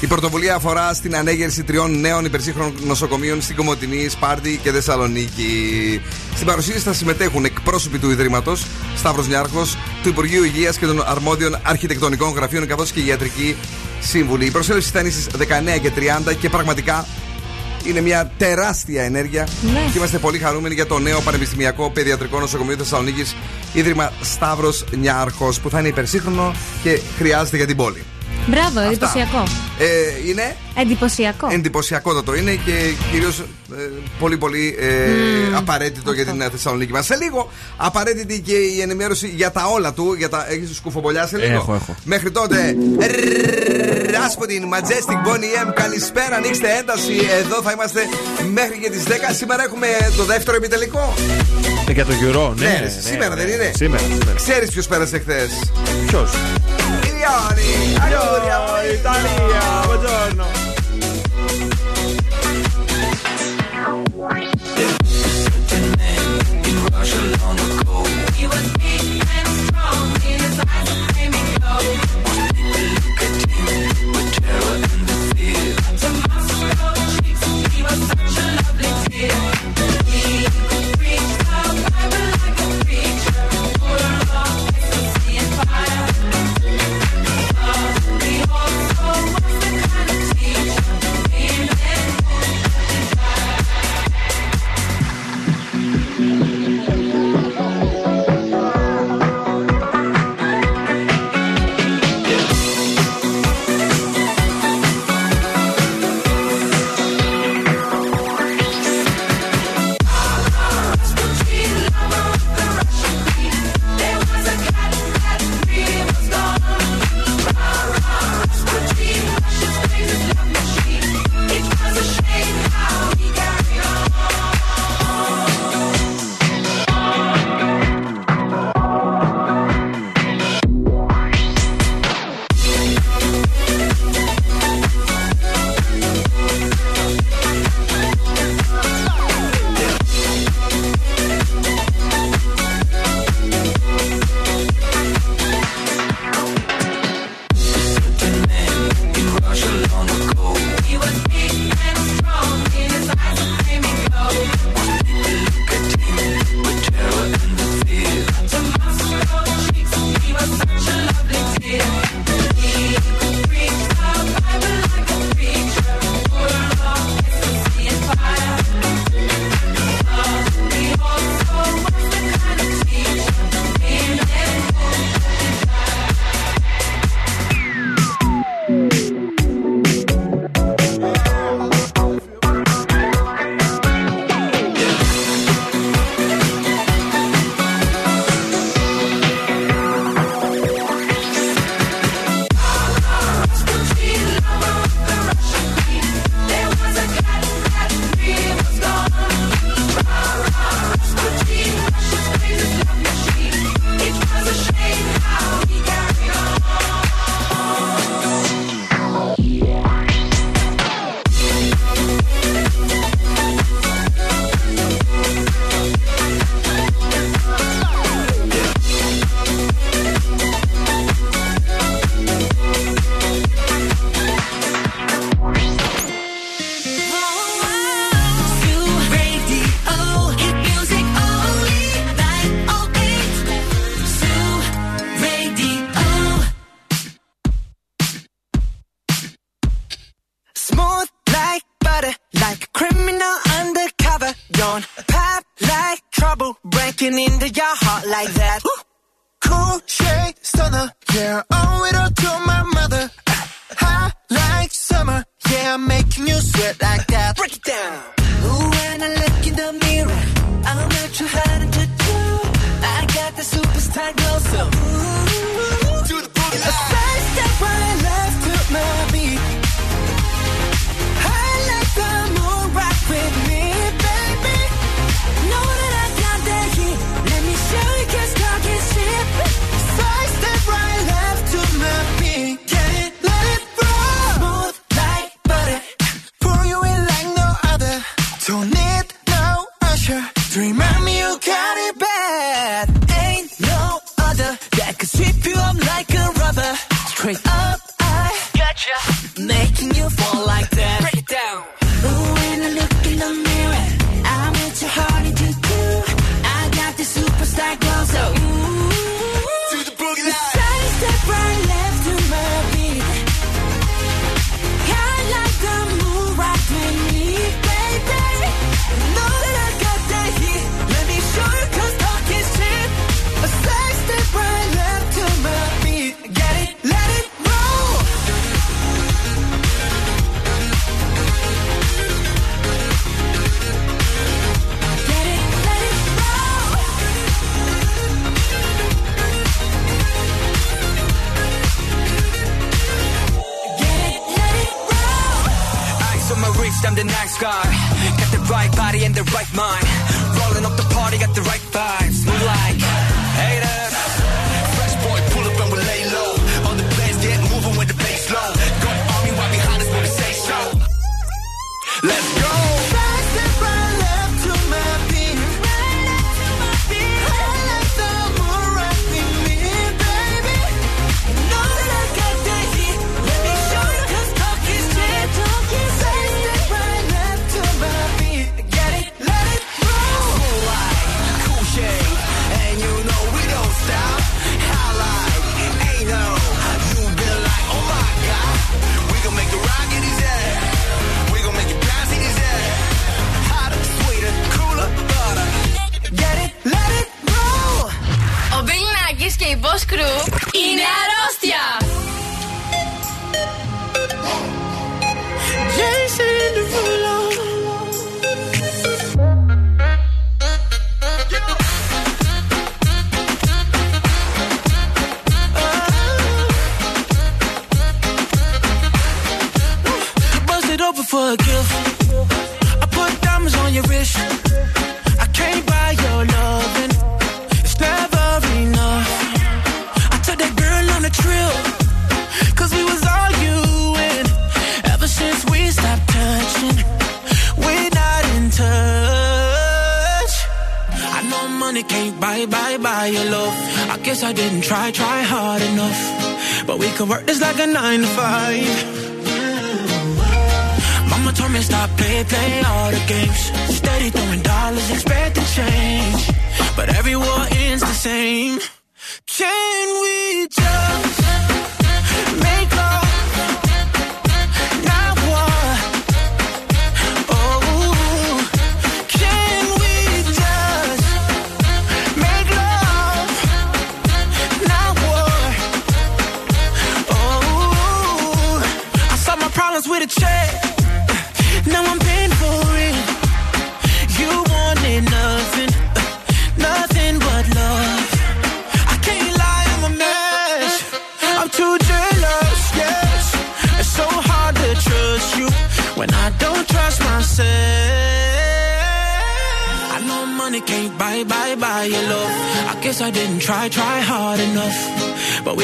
Η 0.00 0.06
πρωτοβουλία 0.06 0.54
αφορά 0.54 0.94
στην 0.94 1.16
ανέγερση 1.16 1.64
τριών 1.64 2.00
νέων 2.00 2.24
υπερσύγχρονων 2.24 2.74
νοσοκομείων 2.84 3.42
στην 3.42 3.56
Κομωτινή, 3.56 4.08
Σπάρτη 4.08 4.60
και 4.62 4.70
Θεσσαλονίκη. 4.70 6.00
Στην 6.34 6.46
παρουσίαση 6.46 6.80
θα 6.80 6.92
συμμετέχουν 6.92 7.44
εκπρόσωποι 7.44 7.98
του 7.98 8.10
Ιδρύματος, 8.10 8.66
Σταύρος 8.96 9.28
Νιάρχος, 9.28 9.76
του 10.06 10.12
Υπουργείου 10.12 10.44
Υγείας 10.44 10.78
και 10.78 10.86
των 10.86 11.02
αρμόδιων 11.06 11.58
αρχιτεκτονικών 11.62 12.32
γραφείων 12.32 12.66
καθώς 12.66 12.90
και 12.90 13.00
οι 13.00 13.06
ιατρικοί 13.06 13.56
σύμβουλοι. 14.00 14.44
Η 14.46 14.50
προσέλευση 14.50 14.90
θα 14.90 15.00
είναι 15.00 15.10
στι 15.10 15.30
19 15.38 15.80
και 15.82 15.90
30 16.28 16.34
και 16.40 16.48
πραγματικά 16.48 17.06
είναι 17.84 18.00
μια 18.00 18.30
τεράστια 18.38 19.02
ενέργεια. 19.02 19.48
Ναι. 19.72 19.80
Και 19.92 19.98
είμαστε 19.98 20.18
πολύ 20.18 20.38
χαρούμενοι 20.38 20.74
για 20.74 20.86
το 20.86 20.98
νέο 20.98 21.20
Πανεπιστημιακό 21.20 21.90
Παιδιατρικό 21.90 22.40
Νοσοκομείο 22.40 22.76
Θεσσαλονίκης, 22.76 23.36
Ίδρυμα 23.72 24.12
Σταύρος 24.20 24.84
Νιάρχος, 24.90 25.60
που 25.60 25.70
θα 25.70 25.78
είναι 25.78 25.88
υπερσύγχρονο 25.88 26.54
και 26.82 27.00
χρειάζεται 27.18 27.56
για 27.56 27.66
την 27.66 27.76
πόλη. 27.76 28.04
Μπράβο, 28.46 28.80
εντυπωσιακό. 28.80 29.42
Ε, 29.78 30.28
είναι; 30.28 30.56
Εντυπωσιακό. 30.74 31.48
εντυπωσιακότατο 31.52 32.34
είναι 32.34 32.50
και 32.50 32.72
κυρίως 33.12 33.42
πολύ 34.18 34.36
πολύ 34.36 34.76
ε, 34.78 34.86
Μμμ. 35.48 35.56
απαραίτητο 35.56 36.12
για 36.12 36.24
την 36.24 36.40
ε, 36.40 36.48
Θεσσαλονίκη 36.50 36.92
μας. 36.92 37.06
Σε 37.06 37.16
λίγο 37.16 37.50
απαραίτητη 37.76 38.40
και 38.40 38.52
η 38.54 38.80
ενημέρωση 38.80 39.26
για 39.36 39.50
τα 39.50 39.66
όλα 39.66 39.92
του. 39.92 40.14
Για 40.18 40.28
τα... 40.28 40.46
Έχεις 40.50 40.76
σκουφομπολιά 40.76 41.26
σε 41.26 41.36
λίγο; 41.38 41.52
Έχω, 41.52 41.74
έχω. 41.74 41.94
Μέχρι 42.04 42.30
τότε. 42.30 42.76
Ράσποτιν, 44.10 44.62
Majestic 44.72 45.28
Bonnie 45.28 45.68
M. 45.68 45.72
Καλησπέρα, 45.74 46.36
ανοίξτε 46.36 46.68
ένταση. 46.78 47.12
Εδώ 47.40 47.62
θα 47.62 47.72
είμαστε 47.72 48.00
μέχρι 48.52 48.78
και 48.82 48.90
τις 48.90 49.02
10. 49.06 49.10
Σήμερα 49.36 49.62
έχουμε 49.62 49.86
το 50.16 50.24
δεύτερο 50.24 50.56
επιτελικό. 50.56 51.14
Ε, 51.88 51.92
για 51.92 52.04
το 52.04 52.12
Euro, 52.12 52.54
ναι. 52.56 52.66
Ναι, 52.66 52.78
ρε, 52.82 52.88
σήμερα 53.10 53.34
δεν 53.34 53.48
είναι; 53.48 53.70
Σήμερα. 53.74 54.02
σήμερα. 54.02 54.32
Ξέρεις 54.36 54.70
ποιος 54.70 54.86
πέρασε 54.86 55.18
χθες; 55.18 55.48
Ποιος; 56.06 56.30
Brioni, 57.26 57.96
Anuria, 57.98 58.94
Italia. 58.94 59.75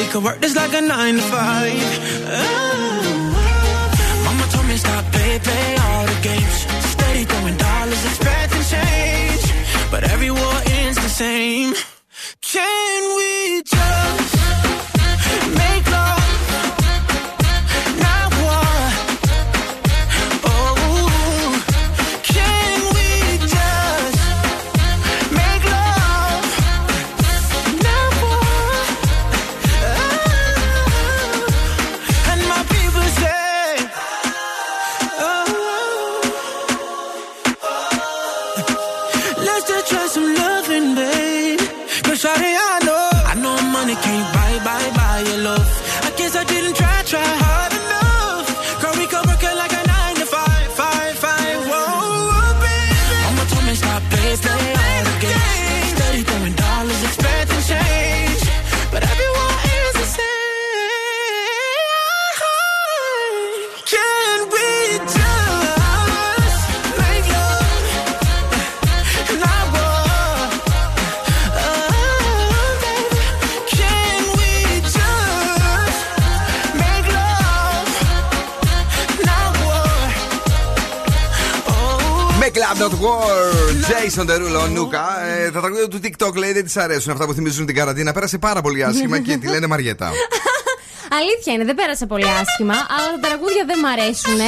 We 0.03 0.09
could 0.09 0.23
work 0.25 0.39
this 0.41 0.53
like 0.53 0.73
a 0.73 0.81
nine 0.81 1.15
to 1.15 1.21
five. 1.21 1.71
Ooh. 1.71 3.03
Mama 4.25 4.45
told 4.51 4.67
me 4.67 4.75
stop, 4.75 5.05
play, 5.13 5.39
play 5.39 5.77
all 5.77 6.05
the 6.05 6.19
games. 6.21 6.65
Steady 6.91 7.23
throwing 7.23 7.55
dollars, 7.55 8.05
expecting 8.05 8.63
change, 8.63 9.53
but 9.89 10.03
every 10.03 10.29
war 10.29 10.55
ends 10.65 10.97
the 10.97 11.07
same. 11.07 11.73
Jason 84.15 84.29
Derulo, 84.29 84.69
Νούκα. 84.73 85.25
Ε, 85.25 85.51
τα 85.51 85.59
τραγούδια 85.59 85.87
του 85.87 85.99
TikTok 86.03 86.35
λέει 86.35 86.51
δεν 86.51 86.63
της 86.63 86.77
αρέσουν 86.77 87.11
αυτά 87.11 87.25
που 87.25 87.33
θυμίζουν 87.33 87.65
την 87.65 87.75
καραντίνα. 87.75 88.13
Πέρασε 88.13 88.37
πάρα 88.37 88.61
πολύ 88.61 88.83
άσχημα 88.83 89.19
και 89.19 89.37
τη 89.37 89.47
λένε 89.47 89.67
Μαριέτα. 89.67 90.11
Αλήθεια 91.19 91.51
είναι, 91.53 91.65
δεν 91.69 91.75
πέρασε 91.75 92.05
πολύ 92.05 92.27
άσχημα, 92.41 92.77
αλλά 92.95 93.07
τα 93.15 93.19
τραγούδια 93.27 93.63
δεν 93.69 93.77
μ' 93.83 93.89
αρέσουν. 93.95 94.41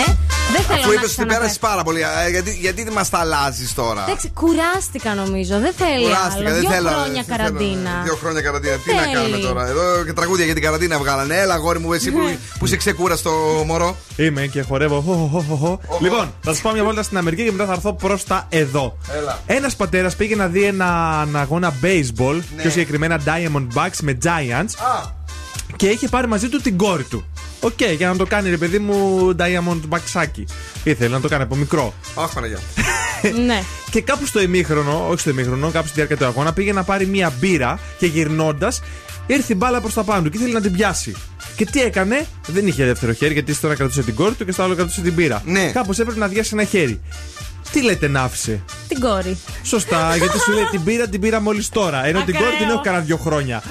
Δεν 0.56 0.62
θέλω 0.70 0.80
Αφού 0.80 0.88
να 0.88 0.94
είπες 0.94 1.04
ότι 1.04 1.12
ξαναπέ- 1.16 1.38
πέρασε 1.38 1.58
πάρα 1.70 1.84
πολύ. 1.88 2.02
ε, 2.26 2.30
γιατί 2.36 2.52
γιατί 2.66 2.84
δεν 2.84 2.94
μας 2.94 3.10
τα 3.10 3.18
αλλάζεις 3.24 3.74
τώρα; 3.74 4.04
Εντάξει, 4.08 4.28
κουράστηκα 4.42 5.12
νομίζω. 5.22 5.56
Δεν 5.66 5.74
θέλει 5.82 6.04
Κουράστηκα, 6.08 6.36
άλλο. 6.36 6.50
δεν 6.52 6.60
Δύο 6.60 6.70
θέλω. 6.70 6.90
χρόνια 6.90 7.14
δεν 7.14 7.24
θέλω. 7.24 7.38
καραντίνα. 7.38 7.94
Δύο 8.08 8.16
χρόνια 8.22 8.42
καραντίνα. 8.48 8.76
Τι 8.86 8.94
να 8.94 9.02
Θέλει. 9.02 9.14
κάνουμε 9.16 9.38
τώρα; 9.48 9.64
Εδώ 9.68 10.04
και 10.08 10.14
τραγούδια 10.14 10.46
για 10.46 10.54
την 10.54 10.64
καραντίνα 10.64 10.96
βγάλανε. 11.04 11.36
Έλα, 11.44 11.56
γόρι 11.58 11.80
μου, 11.80 11.94
εσύ 11.94 12.12
που, 12.12 12.20
που 12.60 12.66
είσαι 12.66 12.76
ξεκούραστο 12.84 13.32
μωρό. 13.66 13.90
Είμαι 14.16 14.42
και 14.54 14.62
χορεύω. 14.62 14.98
Χω, 15.06 15.14
χω, 15.32 15.40
χω, 15.50 15.56
χω. 15.56 15.80
Λοιπόν, 16.02 16.34
θα 16.42 16.52
σας 16.54 16.62
πάω 16.62 16.74
μια 16.74 16.84
βόλτα 16.84 17.04
στην 17.04 17.18
Αμερική 17.18 17.44
και 17.44 17.52
μετά 17.52 17.66
θα 17.66 17.72
έρθω 17.74 17.94
προς 17.94 18.24
τα 18.24 18.46
εδώ. 18.50 18.98
Έλα. 19.22 19.40
Ένας 19.46 19.76
πατέρας 19.76 20.16
πήγε 20.16 20.36
να 20.36 20.48
δει 20.48 20.64
ένα 20.64 20.88
αγώνα 21.36 21.74
baseball, 21.82 22.36
Ναι. 22.56 22.62
πιο 22.62 22.70
συγκεκριμένα 22.70 23.20
Diamondbacks 23.26 23.98
με 24.02 24.18
Giants, 24.24 24.74
και 25.76 25.88
είχε 25.88 26.08
πάρει 26.08 26.28
μαζί 26.28 26.50
του 26.50 26.62
την 26.62 26.78
κόρη 26.78 27.04
του. 27.04 27.26
Οκ, 27.60 27.84
για 27.98 28.08
να 28.08 28.16
το 28.16 28.26
κάνει 28.26 28.50
ρε 28.50 28.58
παιδί 28.58 28.80
μου 28.80 29.30
Diamondbacks 29.40 30.18
άκι. 30.18 30.44
Ήθελε 30.84 31.10
να 31.16 31.22
το 31.22 31.28
κάνει 31.28 31.44
από 31.44 31.56
μικρό. 31.56 31.94
Αχ, 32.16 32.34
Παναγιά. 32.34 32.60
ναι. 33.46 33.64
Και 33.92 34.02
κάπου 34.02 34.26
στο 34.26 34.42
ημίχρονο, 34.42 35.08
όχι 35.10 35.20
στο 35.20 35.30
ημίχρονο, 35.30 35.72
κάπου 35.72 35.86
στη 35.86 35.96
διάρκεια 35.96 36.18
του 36.18 36.26
αγώνα, 36.26 36.54
πήγε 36.54 36.74
να 36.74 36.84
πάρει 36.84 37.06
μία 37.06 37.34
μπύρα 37.40 37.80
και 37.98 38.06
γυρνώντας 38.06 38.82
ήρθε 39.28 39.54
η 39.54 39.56
μπάλα 39.60 39.82
προς 39.82 39.94
τα 39.94 40.04
πάνω 40.04 40.22
του 40.22 40.30
και 40.30 40.38
ήθελε 40.38 40.54
να 40.54 40.62
την 40.62 40.72
πιάσει. 40.72 41.16
Και 41.56 41.66
τι 41.66 41.82
έκανε, 41.82 42.26
δεν 42.48 42.68
είχε 42.68 42.86
δεύτερο 42.86 43.14
χέρι 43.14 43.34
γιατί 43.34 43.54
στο 43.54 43.68
ένα 43.68 43.76
κρατούσε 43.76 44.04
την 44.04 44.16
κόρη 44.16 44.34
του 44.34 44.46
και 44.46 44.52
στο 44.52 44.64
άλλο 44.64 44.76
κρατούσε 44.76 45.02
την 45.02 45.14
μπύρα. 45.14 45.42
Ναι. 45.46 45.72
Κάπως 45.72 46.00
έπρεπε 46.00 46.20
να 46.20 46.28
αδειάσει 46.28 46.50
ένα 46.54 46.64
χέρι. 46.64 47.02
Τι 47.76 47.82
λέτε 47.84 48.08
να 48.08 48.22
άφησε. 48.22 48.62
Την 48.88 49.00
κόρη. 49.00 49.38
Σωστά, 49.64 50.16
γιατί 50.16 50.40
σου 50.40 50.52
λέει 50.52 50.64
την 50.72 50.84
πήρα, 50.84 51.08
την 51.08 51.20
πήρα 51.22 51.40
μόλις 51.42 51.70
τώρα. 51.70 52.06
Ενώ 52.06 52.22
την 52.24 52.36
Ακραίο. 52.36 52.50
κόρη 52.50 52.62
την 52.62 52.70
έχω 52.70 52.82
κανένα 52.84 53.04
δύο 53.04 53.18
χρόνια. 53.18 53.64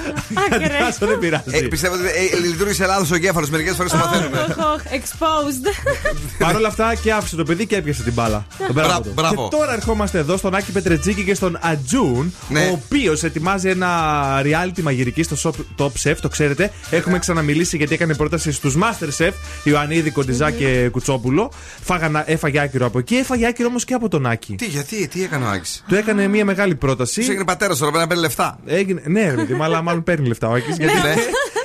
Κατάσω, 0.50 1.06
δεν 1.10 1.18
πειράζει. 1.18 1.44
Ε, 1.50 1.60
πιστεύω 1.60 1.94
ότι 1.94 2.04
ε, 2.04 2.46
λειτουργήσε 2.46 2.86
λάθος 2.86 3.10
ο 3.10 3.16
κέφαλο. 3.18 3.46
Μερικές 3.50 3.76
φορές 3.76 3.90
το 3.92 3.96
μαθαίνουμε. 3.98 4.38
Οχ, 4.38 4.56
οχ, 4.74 4.82
Exposed. 4.92 5.66
Παρ' 6.44 6.56
όλα 6.56 6.68
αυτά 6.68 6.94
και 6.94 7.12
άφησε 7.12 7.36
το 7.36 7.44
παιδί 7.44 7.66
και 7.66 7.76
έπιασε 7.76 8.02
την 8.02 8.12
μπάλα. 8.12 8.46
Μπράβο. 8.72 8.72
Μπρα- 8.88 9.00
του. 9.00 9.12
μπράβο. 9.14 9.48
Και 9.48 9.56
τώρα 9.56 9.72
ερχόμαστε 9.74 10.18
εδώ 10.18 10.36
στον 10.36 10.54
Άκη 10.54 10.72
Πετρετζίκη 10.72 11.24
και 11.24 11.34
στον 11.34 11.58
Ατζούν, 11.62 12.34
Ναι. 12.48 12.60
ο 12.60 12.80
οποίος 12.84 13.22
ετοιμάζει 13.22 13.68
ένα 13.68 13.88
reality 14.42 14.80
μαγειρική 14.82 15.22
στο 15.22 15.36
Shop- 15.78 15.82
Top 15.84 15.90
Chef, 16.10 16.14
το 16.20 16.28
ξέρετε. 16.28 16.72
Έχουμε 16.90 17.18
ξαναμιλήσει 17.18 17.76
γιατί 17.76 17.94
έκανε 17.94 18.14
πρόταση 18.14 18.52
στους 18.52 18.74
Master 18.76 19.08
Chef, 19.24 19.32
Ιωαννίδη, 19.62 20.10
Κοντιζά 20.10 20.50
και 20.50 20.88
Κουτσόπουλο. 20.92 21.50
Φάγανα, 21.84 22.30
έφαγε 22.30 22.60
άκυρο 22.60 22.86
από 22.86 22.98
εκεί, 22.98 23.14
έφαγε 23.14 23.46
άκυρο 23.46 23.68
όμως 23.68 23.84
και 23.84 23.93
από 23.94 24.08
τον 24.08 24.26
Άκη. 24.26 24.54
Τι, 24.54 24.66
γιατί, 24.66 25.08
τι 25.08 25.22
έκανε 25.22 25.44
ο 25.44 25.48
Άκης; 25.48 25.84
Του 25.88 25.94
έκανε 25.94 26.26
μια 26.28 26.44
μεγάλη 26.44 26.74
πρόταση. 26.74 27.20
Τους 27.20 27.28
έγινε 27.28 27.44
πατέρας 27.44 27.78
τώρα, 27.78 27.90
πρέπει 27.90 28.02
να 28.04 28.08
παίρνει 28.14 28.22
λεφτά. 28.22 28.58
Έγινε, 28.66 29.02
ναι, 29.04 29.30
ρε 29.30 29.36
παιδί, 29.36 29.54
μου, 29.54 29.62
αλλά 29.62 29.82
μάλλον 29.82 30.02
παίρνει 30.02 30.26
λεφτά 30.26 30.48
ο 30.48 30.52
Άκης. 30.52 30.76
γιατί 30.78 30.92
Ναι, 30.94 31.14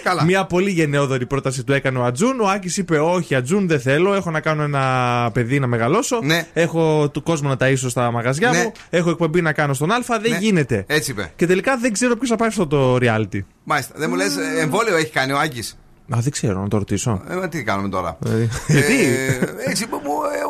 καλά. 0.03 0.23
Μια 0.23 0.45
πολύ 0.45 0.69
γενναιόδορη 0.72 1.26
πρόταση 1.26 1.64
του 1.64 1.73
έκανε 1.73 1.97
ο 1.97 2.03
Ατζούν. 2.03 2.39
Ο 2.41 2.47
Άκης 2.47 2.77
είπε: 2.77 2.99
Όχι, 2.99 3.35
Ατζούν, 3.35 3.68
δεν 3.68 3.80
θέλω. 3.80 4.14
Έχω 4.14 4.31
να 4.31 4.39
κάνω 4.39 4.64
ένα 4.64 5.30
παιδί 5.34 5.60
να 5.60 5.68
μεγαλώσω. 5.68 6.19
Ναι. 6.23 6.47
Έχω 6.53 7.10
του 7.14 7.23
κόσμο 7.23 7.49
να 7.49 7.56
ταΐσω 7.60 7.85
στα 7.89 8.11
μαγαζιά 8.11 8.49
Ναι. 8.51 8.57
μου. 8.64 8.72
Έχω 8.89 9.10
εκπομπή 9.10 9.41
να 9.41 9.53
κάνω 9.53 9.73
στον 9.73 9.91
Α. 9.91 9.99
Δεν 10.22 10.31
Ναι. 10.31 10.38
γίνεται. 10.38 10.84
Έτσι 10.88 11.11
είπε. 11.11 11.31
Και 11.35 11.45
τελικά 11.47 11.77
δεν 11.77 11.93
ξέρω 11.93 12.15
ποιος 12.15 12.30
θα 12.30 12.35
πάει 12.35 12.47
αυτό 12.47 12.68
το 12.68 12.95
reality. 12.95 13.39
Μάλιστα. 13.64 13.93
Δεν 13.97 14.10
μου 14.10 14.15
λες, 14.15 14.35
εμβόλιο 14.60 14.95
έχει 14.95 15.10
κάνει 15.11 15.31
ο 15.31 15.38
Άκης; 15.39 15.77
Α, 16.15 16.19
δεν 16.22 16.31
ξέρω, 16.31 16.61
να 16.61 16.68
το 16.68 16.77
ρωτήσω. 16.77 17.22
Ε, 17.30 17.36
μα 17.36 17.48
τι 17.49 17.64
κάνουμε 17.64 17.90
τώρα; 17.90 18.18
Ε, 18.26 18.30
Γιατί; 18.68 19.03
Ε, 19.03 19.69
έτσι, 19.69 19.86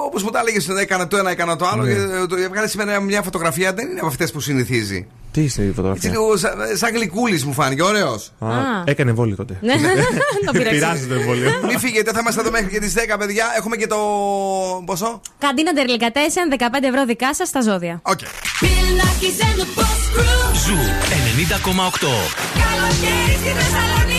όπως 0.05 0.23
μου 0.23 0.29
τα 0.29 0.39
έλεγες, 0.39 0.67
έκανα 0.69 1.07
το 1.07 1.17
ένα, 1.17 1.29
έκανα 1.31 1.55
το 1.55 1.67
άλλο. 1.67 1.83
Ναι. 1.83 1.93
Και, 1.93 1.99
ε, 1.99 2.25
το 2.29 2.35
έβγαλε 2.35 2.67
σήμερα 2.67 2.99
μια 2.99 3.21
φωτογραφία, 3.21 3.73
δεν 3.73 3.87
είναι 3.89 3.99
από 3.99 4.07
αυτές 4.07 4.31
που 4.31 4.39
συνηθίζει. 4.39 5.07
Τι 5.31 5.41
είστε 5.43 5.61
η 5.61 5.65
Έτσι 5.65 5.75
φωτογραφία. 5.75 6.09
λίγο 6.09 6.37
σαν, 6.37 6.51
σαν 6.73 6.93
γλυκούλης 6.93 7.45
μου 7.45 7.53
φάνηκε, 7.53 7.83
ωραίος. 7.83 8.31
Α, 8.39 8.47
έκανε 8.85 9.09
εμβόλιο 9.09 9.35
τότε. 9.35 9.57
Ναι, 9.61 9.73
το 10.45 10.51
πειράζει. 10.51 10.75
Πειράζει 10.75 11.07
το 11.07 11.13
εμβόλιο. 11.13 11.49
Μην 11.67 11.79
φύγετε, 11.79 12.11
θα 12.11 12.19
είμαστε 12.19 12.41
εδώ 12.41 12.51
μέχρι 12.51 12.67
και 12.69 12.79
τις 12.79 12.93
10, 12.93 13.15
παιδιά. 13.19 13.45
Έχουμε 13.57 13.75
και 13.75 13.87
το. 13.87 13.97
Πόσο; 14.85 15.21
Κατίνα 15.39 15.73
Τερλικατέσεν, 15.73 16.49
15 16.57 16.63
ευρώ 16.89 17.05
δικά 17.05 17.33
σας 17.35 17.47
στα 17.47 17.61
ζώδια. 17.61 17.99
OK. 18.03 18.19
Bill 18.19 18.99
and 19.45 19.59
the 19.59 19.79
Boss 19.79 20.01
Crew. 20.15 20.55
Ζου 20.65 20.75
90,8. 20.75 22.07
Καλοκαίρι 22.61 23.35
στη 23.41 23.49
Θεσσαλονίκη. 23.59 24.18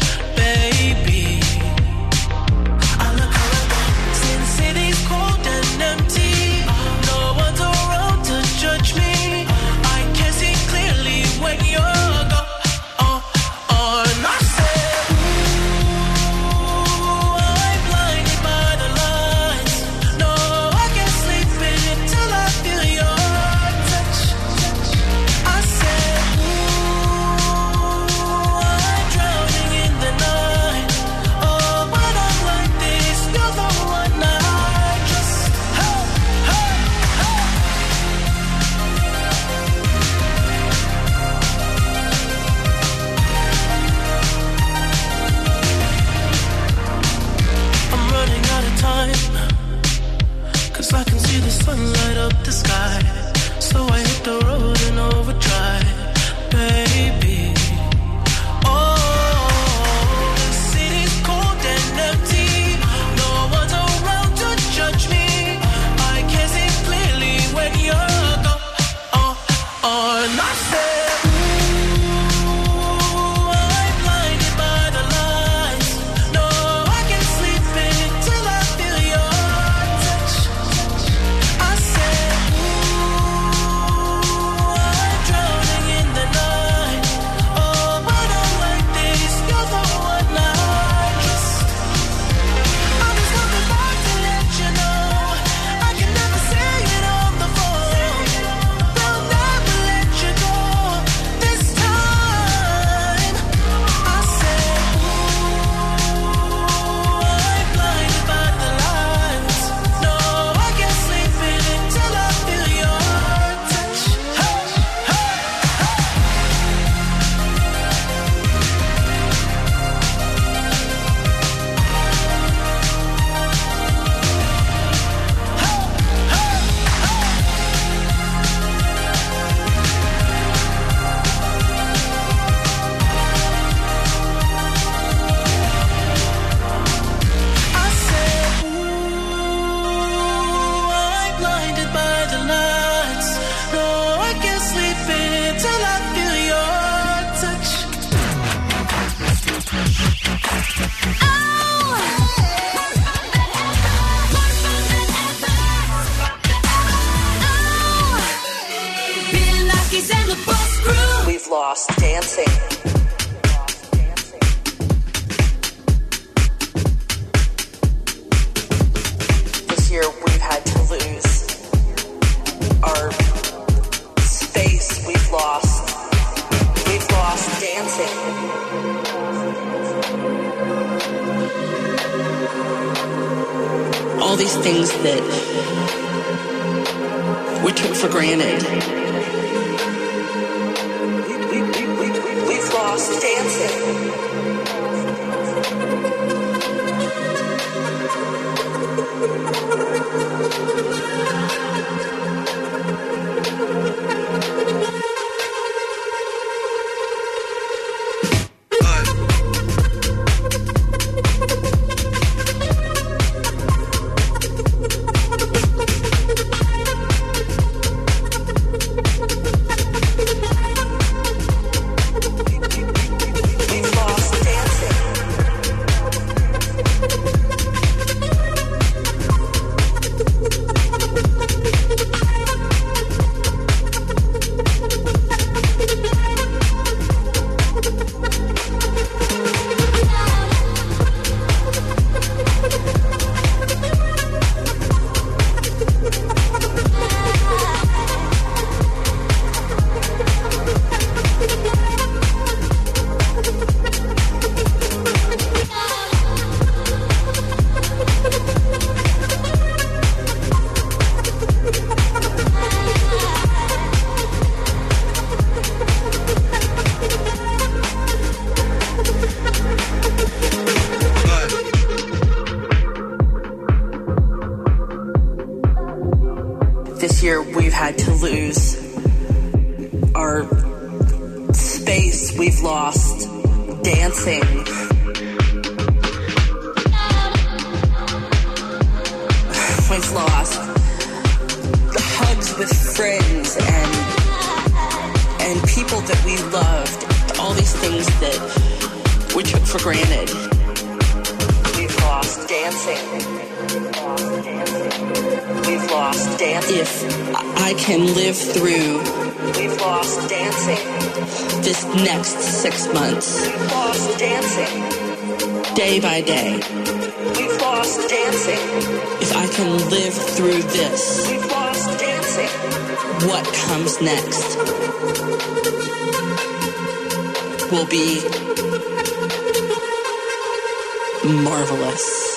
marvelous. 331.23 332.30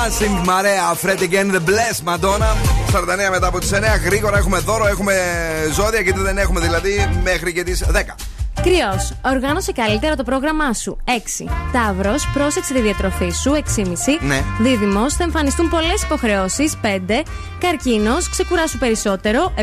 Dancing, 0.00 0.44
Μαρέα, 0.46 0.94
Fred 1.02 1.18
Again, 1.18 1.54
The 1.54 1.60
Bless, 1.68 2.12
Madonna. 2.14 2.56
49 2.92 3.30
μετά 3.30 3.46
από 3.46 3.58
τις 3.58 3.72
9. 3.72 3.96
Γρήγορα 4.04 4.38
έχουμε 4.38 4.58
δώρο, 4.58 4.86
έχουμε 4.86 5.14
ζώδια 5.72 6.00
γιατί 6.00 6.20
δεν 6.20 6.38
έχουμε 6.38 6.60
δηλαδή 6.60 7.08
μέχρι 7.22 7.52
και 7.52 7.62
τις 7.62 7.84
10. 7.92 8.14
Κρυός. 8.62 9.12
Οργάνωσε 9.24 9.72
καλύτερα 9.72 10.16
το 10.16 10.22
πρόγραμμά 10.22 10.72
σου. 10.72 10.96
6. 11.04 11.50
Ταύρος. 11.72 12.28
Πρόσεξε 12.32 12.72
τη 12.72 12.80
διατροφή 12.80 13.30
σου. 13.30 13.52
6,5. 13.54 14.18
Ναι. 14.20 14.42
Δίδυμος. 14.60 15.14
Θα 15.14 15.24
εμφανιστούν 15.24 15.68
πολλές 15.68 16.02
υποχρεώσεις. 16.02 16.76
5. 16.82 17.22
Καρκίνος. 17.58 18.28
Ξεκουράσου 18.28 18.78
περισσότερο. 18.78 19.52
7. 19.56 19.62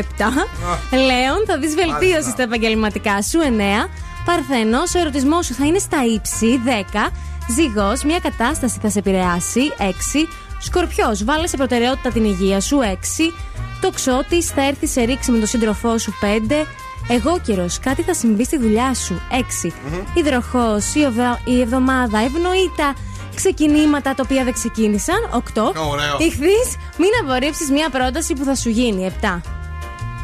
Λέων. 0.90 1.44
Θα 1.46 1.58
δεις 1.58 1.74
βελτίωση 1.74 2.10
Μάλιστα. 2.12 2.30
στα 2.30 2.42
επαγγελματικά 2.42 3.22
σου. 3.22 3.38
9. 3.40 3.88
Παρθένος. 4.24 4.94
Ο 4.94 4.98
ερωτισμός 4.98 5.46
σου 5.46 5.54
θα 5.54 5.66
είναι 5.66 5.78
στα 5.78 5.98
ύψη. 6.14 6.60
10. 6.64 7.10
Ζυγός. 7.54 8.02
Μια 8.04 8.18
κατάσταση 8.18 8.78
θα 8.82 8.90
σε 8.90 8.98
επηρεάσει. 8.98 9.60
6. 9.78 10.28
Σκορπιός. 10.60 11.24
Βάλε 11.24 11.46
σε 11.46 11.56
προτεραιότητα 11.56 12.10
την 12.10 12.24
υγεία 12.24 12.60
σου. 12.60 12.78
6. 12.82 13.32
Τοξότη. 13.80 14.42
Θα 14.42 14.62
έρθει 14.66 14.86
σε 14.86 15.00
ρήξη 15.02 15.30
με 15.30 15.38
τον 15.38 15.46
σύντροφό 15.46 15.98
σου. 15.98 16.12
5. 16.20 16.66
Εγώ 17.10 17.38
καιρο, 17.46 17.66
κάτι 17.80 18.02
θα 18.02 18.14
συμβεί 18.14 18.44
στη 18.44 18.58
δουλειά 18.58 18.94
σου. 18.94 19.20
6. 19.30 19.72
Υδροχός, 20.14 20.94
η, 20.94 21.04
οβδα- 21.04 21.40
η 21.44 21.60
εβδομάδα 21.60 22.18
ευνοεί 22.18 22.70
τα 22.76 22.94
ξεκινήματα 23.34 24.14
τα 24.14 24.22
οποία 24.24 24.44
δεν 24.44 24.52
ξεκίνησαν. 24.52 25.16
8. 25.30 25.62
Ωραίο. 25.90 26.16
Ηχθείς, 26.18 26.76
μην 26.98 27.08
απορρίψεις 27.22 27.70
μια 27.70 27.90
πρόταση 27.90 28.32
που 28.34 28.44
θα 28.44 28.54
σου 28.54 28.68
γίνει. 28.68 29.04
7. 29.20 29.40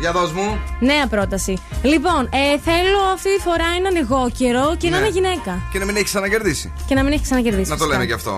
Για 0.01 0.13
δώσ' 0.13 0.33
μου. 0.33 0.59
Νέα 0.81 1.07
πρόταση. 1.07 1.59
Λοιπόν, 1.83 2.29
ε, 2.33 2.59
θέλω 2.65 2.99
αυτή 3.15 3.37
τη 3.37 3.43
φορά 3.43 3.65
έναν 3.79 3.97
εγώ 3.97 4.31
καιρό 4.39 4.75
και 4.79 4.89
να 4.91 4.99
Ναι. 4.99 5.03
είναι 5.07 5.13
γυναίκα. 5.15 5.63
Και 5.73 5.79
να 5.79 5.85
μην 5.85 5.97
έχεις 5.97 6.09
ξανακερδίσει. 6.09 6.73
Και 6.87 6.95
να 6.95 7.03
μην 7.03 7.13
έχεις 7.13 7.25
ξανακερδίσει. 7.25 7.71
Να 7.71 7.77
το 7.77 7.83
φυσικά. 7.85 7.93
λέμε 7.99 8.07
και 8.07 8.13
αυτό. 8.13 8.37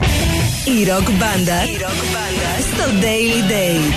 Η 0.80 0.84
ροκ 0.90 1.06
μπάντα 1.10 1.58
στο 2.72 2.84
Daily 3.02 3.40
Date. 3.52 3.90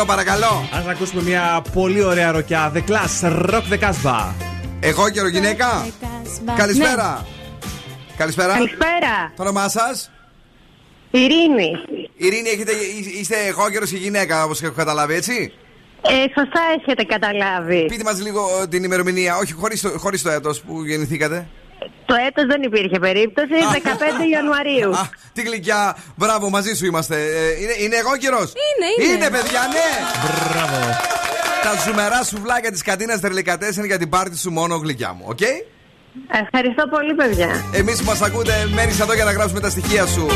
2-3-10-2-32-9-08 0.00 0.04
παρακαλώ. 0.06 0.46
Α 0.46 0.90
ακούσουμε 0.90 1.22
μια 1.22 1.62
πολύ 1.72 2.02
ωραία 2.04 2.30
ροκιά. 2.32 2.72
The 2.74 2.82
Class, 2.90 3.30
Rock 3.54 3.62
the 3.72 3.78
Casbah. 3.78 4.32
Εγώ 4.80 5.10
καιρο 5.10 5.28
γυναίκα. 5.28 5.86
Καλησπέρα. 6.56 7.24
Καλησπέρα. 8.16 8.52
Καλησπέρα. 8.54 9.32
Το 9.36 9.42
όνομά 9.42 9.68
σας; 9.68 10.10
Ειρήνη. 11.22 11.70
Ειρήνη, 12.16 12.48
έχετε, 12.48 12.72
είστε 13.20 13.36
χόκερος 13.50 13.92
η 13.92 13.96
γυναίκα, 13.96 14.44
όπως 14.44 14.62
έχω 14.62 14.74
καταλάβει, 14.74 15.14
έτσι; 15.14 15.52
Ε, 16.02 16.12
σωστά 16.12 16.60
έχετε 16.78 17.02
καταλάβει. 17.02 17.84
Πείτε 17.86 18.04
μας 18.04 18.22
λίγο 18.22 18.42
ε, 18.62 18.66
την 18.66 18.84
ημερομηνία, 18.84 19.36
όχι 19.36 19.52
χωρίς 19.52 19.80
το, 19.80 19.88
χωρίς 19.88 20.22
το 20.22 20.30
έτος 20.30 20.60
που 20.60 20.84
γεννηθήκατε. 20.84 21.46
Το 22.06 22.14
έτος 22.26 22.44
δεν 22.46 22.62
υπήρχε 22.62 22.98
περίπτωση. 22.98 23.48
15 23.72 24.32
Ιανουαρίου. 24.32 24.90
Α, 24.90 25.08
τι 25.32 25.42
γλυκιά. 25.42 25.96
Μπράβο, 26.16 26.50
μαζί 26.50 26.74
σου 26.74 26.86
είμαστε. 26.86 27.14
Ε, 27.16 27.62
είναι, 27.62 27.74
είναι 27.78 27.96
Αιγόκερω. 27.96 28.38
Είναι, 28.38 28.88
είναι. 29.08 29.14
Είναι, 29.14 29.30
παιδιά, 29.30 29.62
ναι. 29.72 29.88
Μπράβο. 30.52 30.78
Τα 31.62 31.72
ζουμερά 31.86 32.22
σουβλάκια 32.24 32.70
της 32.72 32.82
Κατίνας 32.82 33.20
Τερλικατέ 33.20 33.68
για 33.86 33.98
την 33.98 34.08
πάρτη 34.08 34.38
σου 34.38 34.50
μόνο 34.50 34.76
γλυκιά 34.76 35.12
μου, 35.12 35.24
OK; 35.28 35.38
Okay? 35.40 35.56
Ευχαριστώ 36.42 36.88
πολύ, 36.88 37.14
παιδιά. 37.14 37.64
Εμείς 37.72 37.98
που 37.98 38.04
μας 38.04 38.22
ακούτε, 38.22 38.52
μένεις 38.74 39.00
εδώ 39.00 39.14
για 39.14 39.24
να 39.24 39.32
γράψουμε 39.32 39.60
τα 39.60 39.70
στοιχεία 39.70 40.06
σου. 40.06 40.26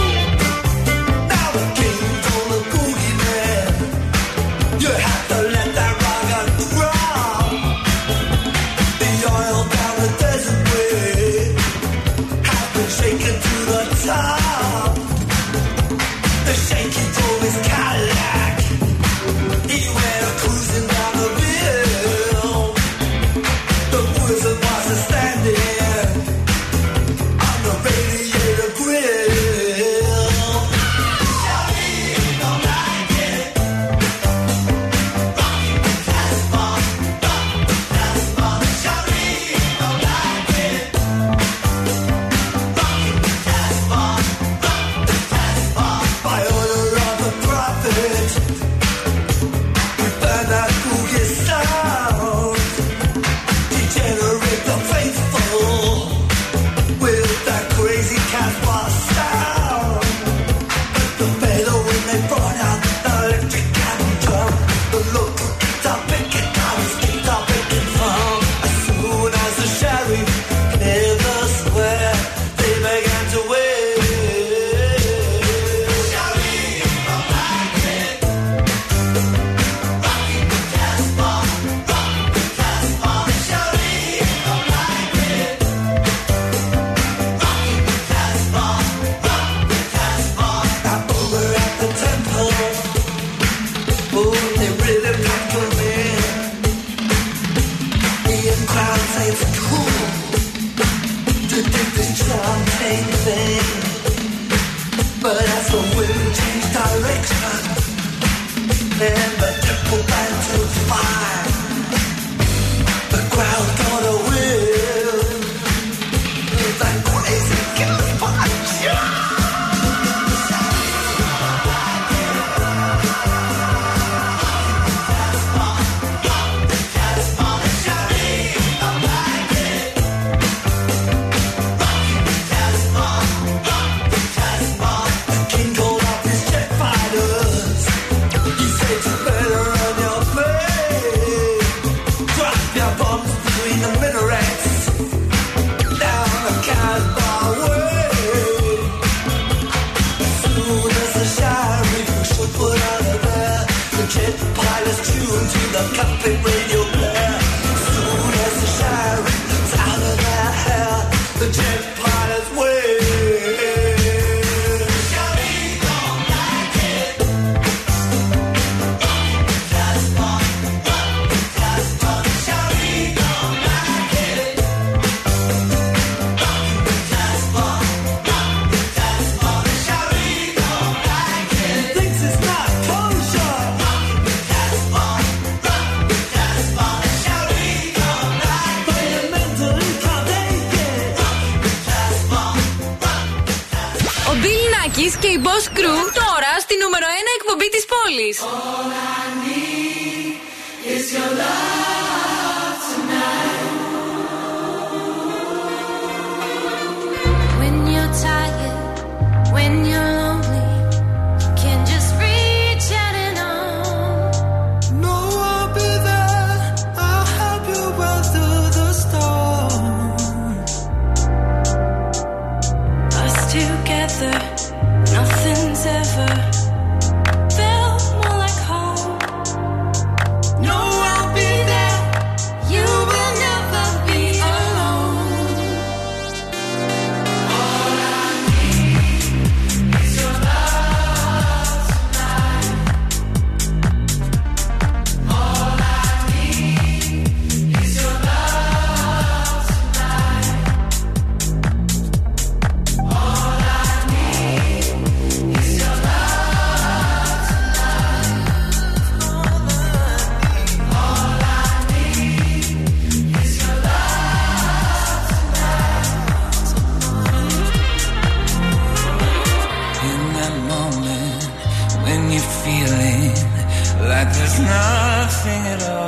nothing 274.64 275.66
at 275.66 275.82
all. 275.88 275.99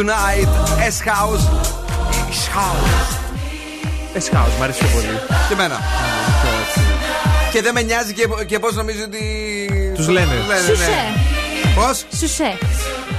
Tonight, 0.00 0.48
S-House. 0.96 1.44
S-House. 2.40 2.92
S-House, 4.24 4.58
μ' 4.58 4.62
αρέσει 4.62 4.78
πιο 4.78 4.88
πολύ. 4.94 5.06
Και 5.48 5.52
εμένα. 5.52 5.80
Και 7.52 7.62
δεν 7.62 7.74
με 7.74 7.82
νοιάζει 7.82 8.12
και, 8.12 8.26
και 8.46 8.58
πώς 8.58 8.74
νομίζω 8.74 9.02
ότι. 9.04 9.22
Τους 9.94 10.08
λένε. 10.08 10.32
Σουσέ. 10.66 10.90
Πώς; 11.74 12.04
Σουσέ. 12.18 12.58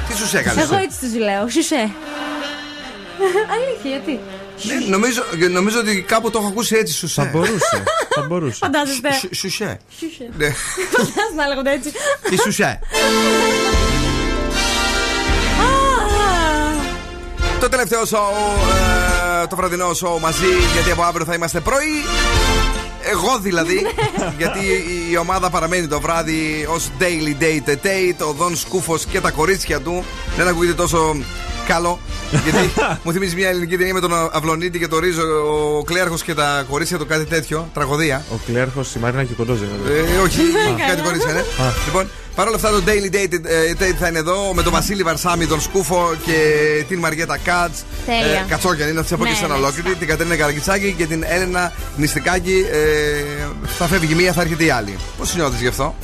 Τι 0.08 0.28
σου 0.28 0.38
έκανε. 0.38 0.62
Εγώ 0.62 0.76
έτσι 0.76 0.98
τους 1.00 1.16
λέω. 1.16 1.50
Σουσέ. 1.50 1.90
Αλήθεια, 3.54 3.90
γιατί; 3.90 4.20
Ναι, 4.64 4.86
νομίζω, 4.88 5.24
νομίζω 5.52 5.80
ότι 5.80 6.02
κάπου 6.08 6.30
το 6.30 6.40
έχω 6.40 6.48
ακούσει 6.48 6.76
έτσι 6.76 6.94
σου 6.94 7.08
Θα 7.08 7.30
μπορούσε. 7.32 7.84
Θα 8.16 8.22
μπορούσε. 8.22 8.58
Φαντάζεστε. 8.58 9.10
Σουσέ. 9.32 9.80
Σουσέ. 10.00 10.30
Ναι. 10.38 10.50
Φαντάζεστε 10.92 11.36
να 11.36 11.48
λέγονται 11.48 11.72
έτσι. 11.72 11.92
Τι 12.30 12.38
σουσέ; 12.38 12.80
Το 17.62 17.70
τελευταίο 17.70 18.06
σοου, 18.06 18.18
ε, 19.44 19.48
το 19.48 19.56
βραδινό 19.56 19.94
σοου 19.94 20.20
μαζί, 20.20 20.46
γιατί 20.74 20.92
από 20.92 21.02
αύριο 21.04 21.26
θα 21.26 21.34
είμαστε 21.34 21.60
πρωί. 21.60 22.04
Εγώ 23.12 23.40
δηλαδή, 23.40 23.82
γιατί 24.38 24.60
η- 24.60 25.08
η 25.12 25.18
ομάδα 25.18 25.50
παραμένει 25.50 25.88
το 25.88 26.00
βράδυ 26.02 26.68
ως 26.74 26.90
daily 27.00 27.44
date 27.44 27.70
date. 27.70 28.28
Ο 28.28 28.32
Δον 28.32 28.56
Σκούφος 28.58 29.06
και 29.06 29.22
τα 29.22 29.32
κορίτσια 29.32 29.80
του. 29.82 30.06
Δεν 30.38 30.48
ακούγεται 30.48 30.74
τόσο 30.74 31.16
καλό. 31.68 32.00
Γιατί 32.44 32.72
μου 33.04 33.12
θυμίζει 33.12 33.36
μια 33.36 33.50
ελληνική 33.50 33.78
ταινία 33.78 33.94
με 33.94 34.00
τον 34.00 34.12
Αυλονίτη 34.32 34.80
και 34.80 34.88
το 34.88 35.00
Ρίζο, 35.00 35.22
ο 35.78 35.84
Κλέαρχος 35.84 36.24
και 36.24 36.34
τα 36.34 36.66
κορίτσια 36.70 36.98
του, 36.98 37.06
κάτι 37.06 37.26
τέτοιο. 37.26 37.70
Τραγωδία. 37.74 38.26
Ο 38.32 38.36
Κλέαρχος, 38.46 38.96
η 38.96 39.00
Μαρίνα 39.00 39.24
και 39.24 39.34
κοντόζε. 39.34 39.64
Ε, 39.64 40.18
όχι, 40.18 40.40
Α. 40.42 40.88
κάτι 40.88 41.02
κορίτσια, 41.02 41.34
ναι. 41.34 41.40
Α. 41.40 41.74
Λοιπόν, 41.86 42.10
παρόλα 42.36 42.56
αυτά 42.56 42.70
το 42.70 42.82
Daily 42.86 43.16
Date 43.16 43.34
ε, 43.46 43.72
Date 43.80 43.96
θα 44.00 44.08
είναι 44.08 44.20
εδώ 44.20 44.54
με 44.54 44.64
τον 44.64 44.72
Βασίλη 44.72 45.04
Βαρσάμι, 45.04 45.46
τον 45.46 45.62
Σκούφο 45.62 46.14
και 46.26 46.36
την 46.88 47.00
Μαριέτα 47.00 47.38
Κάτς. 47.38 47.84
Τέλεια. 48.06 48.46
Κατσόκιανη, 48.48 48.92
να 48.92 49.04
τη 49.04 49.16
πω 49.16 49.24
Ναι, 49.24 49.30
και 49.30 49.36
σε 49.36 49.46
ένα 49.46 49.54
ναι, 49.54 49.60
ολόκληρη. 49.60 49.96
Την 49.96 50.08
Κατερίνα 50.08 50.36
Καραγκιτσάκη 50.36 50.94
και 50.98 51.06
την 51.06 51.24
Έλενα 51.28 51.72
Νηστικάκη. 51.98 52.66
Ε, 52.72 53.46
θα 53.78 53.86
φεύγει 53.88 54.12
η 54.14 54.16
μία, 54.16 54.34
θα 54.34 54.42
έρχεται 54.42 54.64
η 54.64 54.70
άλλη. 54.70 54.96
Πώς 55.18 55.36
νιώθεις 55.36 55.62
γι' 55.62 55.68
αυτό; 55.68 55.96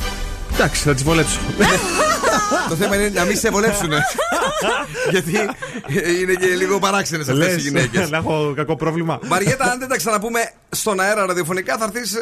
Εντάξει, 0.54 0.84
θα 0.84 0.94
τις 0.94 1.04
βολέψω. 1.04 1.40
το 2.70 2.76
θέμα 2.76 2.96
είναι 2.96 3.10
να 3.10 3.24
μην 3.24 3.38
σε 3.38 3.50
βολέψουν. 3.50 3.90
Γιατί 5.10 5.32
είναι 6.22 6.34
και 6.34 6.46
λίγο 6.56 6.80
παράξενες 6.80 7.28
αυτές 7.30 7.48
οι 7.48 7.52
Λες, 7.54 7.64
γυναίκες. 7.64 8.10
Να 8.10 8.18
έχω 8.18 8.54
κακό 8.56 8.76
πρόβλημα. 8.76 9.20
Μαριέτα, 9.28 9.72
αν 9.72 9.80
δεν 9.80 9.88
τα 9.88 9.96
ξαναπούμε 9.96 10.40
στον 10.70 11.00
αέρα 11.00 11.26
ραδιοφωνικά, 11.26 11.78
θα 11.78 11.84
έρθεις 11.94 12.14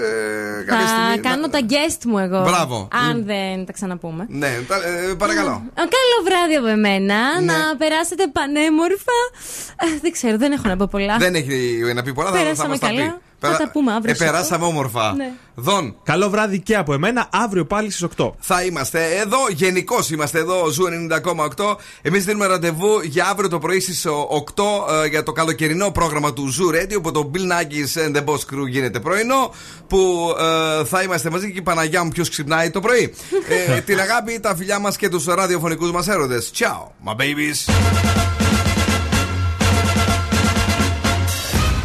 κάποια 0.67 0.87
στιγμή. 0.87 1.05
Θα 1.09 1.15
να- 1.15 1.29
κάνω 1.29 1.49
τα 1.49 1.59
guest 1.69 2.03
μου 2.05 2.17
εγώ. 2.17 2.41
Μπράβο. 2.43 2.87
Αν 3.09 3.25
δεν 3.25 3.65
τα 3.65 3.71
ξαναπούμε. 3.73 4.25
Ναι, 4.29 4.59
τα- 4.67 4.75
ε, 4.75 5.13
παρακαλώ. 5.17 5.49
Α, 5.51 5.61
Καλό 5.75 6.17
βράδυ 6.23 6.55
από 6.55 6.67
εμένα. 6.67 7.41
Ναι. 7.41 7.51
Να 7.51 7.75
περάσετε 7.77 8.23
πανέμορφα. 8.27 9.17
Ε, 9.81 9.99
δεν 10.01 10.11
ξέρω, 10.11 10.37
δεν 10.37 10.51
έχω 10.51 10.67
να 10.67 10.77
πω 10.77 10.87
πολλά. 10.91 11.17
Δεν 11.17 11.35
έχει 11.35 11.79
να 11.95 12.03
πει 12.03 12.13
πολλά, 12.13 12.29
θα, 12.29 12.35
θα 12.35 12.41
Περάσαμε 12.43 12.69
μας 12.69 12.79
τα 12.79 12.87
καλά. 12.87 13.01
πει. 13.03 13.13
Θα 13.39 13.57
τα 13.57 13.69
πούμε 13.71 13.91
αύριο 13.91 14.11
Ε, 14.11 14.13
στις 14.13 14.27
περάσαμε 14.27 14.65
όμορφα. 14.65 15.13
Ναι. 15.15 15.31
Δον. 15.55 15.95
Καλό 16.03 16.29
βράδυ 16.29 16.59
και 16.59 16.75
από 16.75 16.93
εμένα, 16.93 17.27
αύριο 17.31 17.65
πάλι 17.65 17.91
στις 17.91 18.07
8. 18.17 18.31
Θα 18.39 18.63
είμαστε 18.63 19.15
εδώ, 19.15 19.37
γενικώς 19.49 20.09
είμαστε 20.09 20.39
εδώ, 20.39 20.69
Zoo 20.69 20.85
90,8. 20.85 21.75
Εμείς 22.01 22.25
δίνουμε 22.25 22.45
ραντεβού 22.45 23.01
για 23.03 23.25
αύριο 23.25 23.49
το 23.49 23.59
πρωί 23.59 23.79
στις 23.79 24.05
8 24.05 25.03
ε, 25.03 25.07
για 25.07 25.23
το 25.23 25.31
καλοκαιρινό 25.31 25.91
πρόγραμμα 25.91 26.33
του 26.33 26.47
Zoo 26.47 26.69
Radio 26.69 27.01
που 27.01 27.11
το 27.11 27.31
Bill 27.33 27.51
Nakis 27.51 28.07
and 28.07 28.15
the 28.15 28.23
Boss 28.25 28.33
Crew 28.33 28.67
γίνεται 28.69 28.99
πρωινό. 28.99 29.53
Που 29.87 30.33
ε, 30.39 30.85
θα 30.85 31.01
είμαστε 31.01 31.29
μαζί 31.29 31.51
και 31.51 31.59
η 31.59 31.61
Παναγιά 31.61 32.03
μου 32.03 32.09
ποιος 32.09 32.29
ξυπνάει 32.29 32.69
το 32.69 32.79
πρωί. 32.79 33.13
ε, 33.75 33.81
την 33.81 33.99
αγάπη, 33.99 34.39
τα 34.39 34.55
φιλιά 34.55 34.79
μας 34.79 34.97
και 34.97 35.09
τους 35.09 35.25
ραδιοφωνικούς 35.25 35.91
μας 35.91 36.07
έρωτες. 36.07 36.51
Ciao, 36.55 37.07
my 37.07 37.15
babies. 37.15 37.69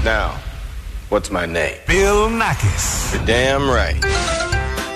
Now, 0.05 0.50
what's 1.11 1.31
my 1.31 1.47
name? 1.47 1.77
Bill 1.87 2.29
Nakis. 2.41 2.85
You're 3.13 3.27
damn 3.27 3.65
right. 3.79 4.05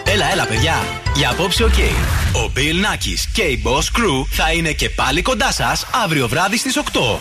Έλα, 0.04 0.30
έλα, 0.32 0.46
παιδιά. 0.46 0.74
Για 1.14 1.30
απόψε, 1.30 1.64
οκ. 1.64 1.78
Ο 2.32 2.52
Bill 2.56 2.84
Nakis 2.84 3.28
και 3.32 3.42
η 3.42 3.62
Boss 3.64 3.98
Crew 3.98 4.24
θα 4.30 4.52
είναι 4.52 4.72
και 4.72 4.90
πάλι 4.90 5.22
κοντά 5.22 5.52
σας 5.52 5.86
αύριο 6.04 6.28
βράδυ 6.28 6.56
στις 6.56 6.76
8. 6.76 7.20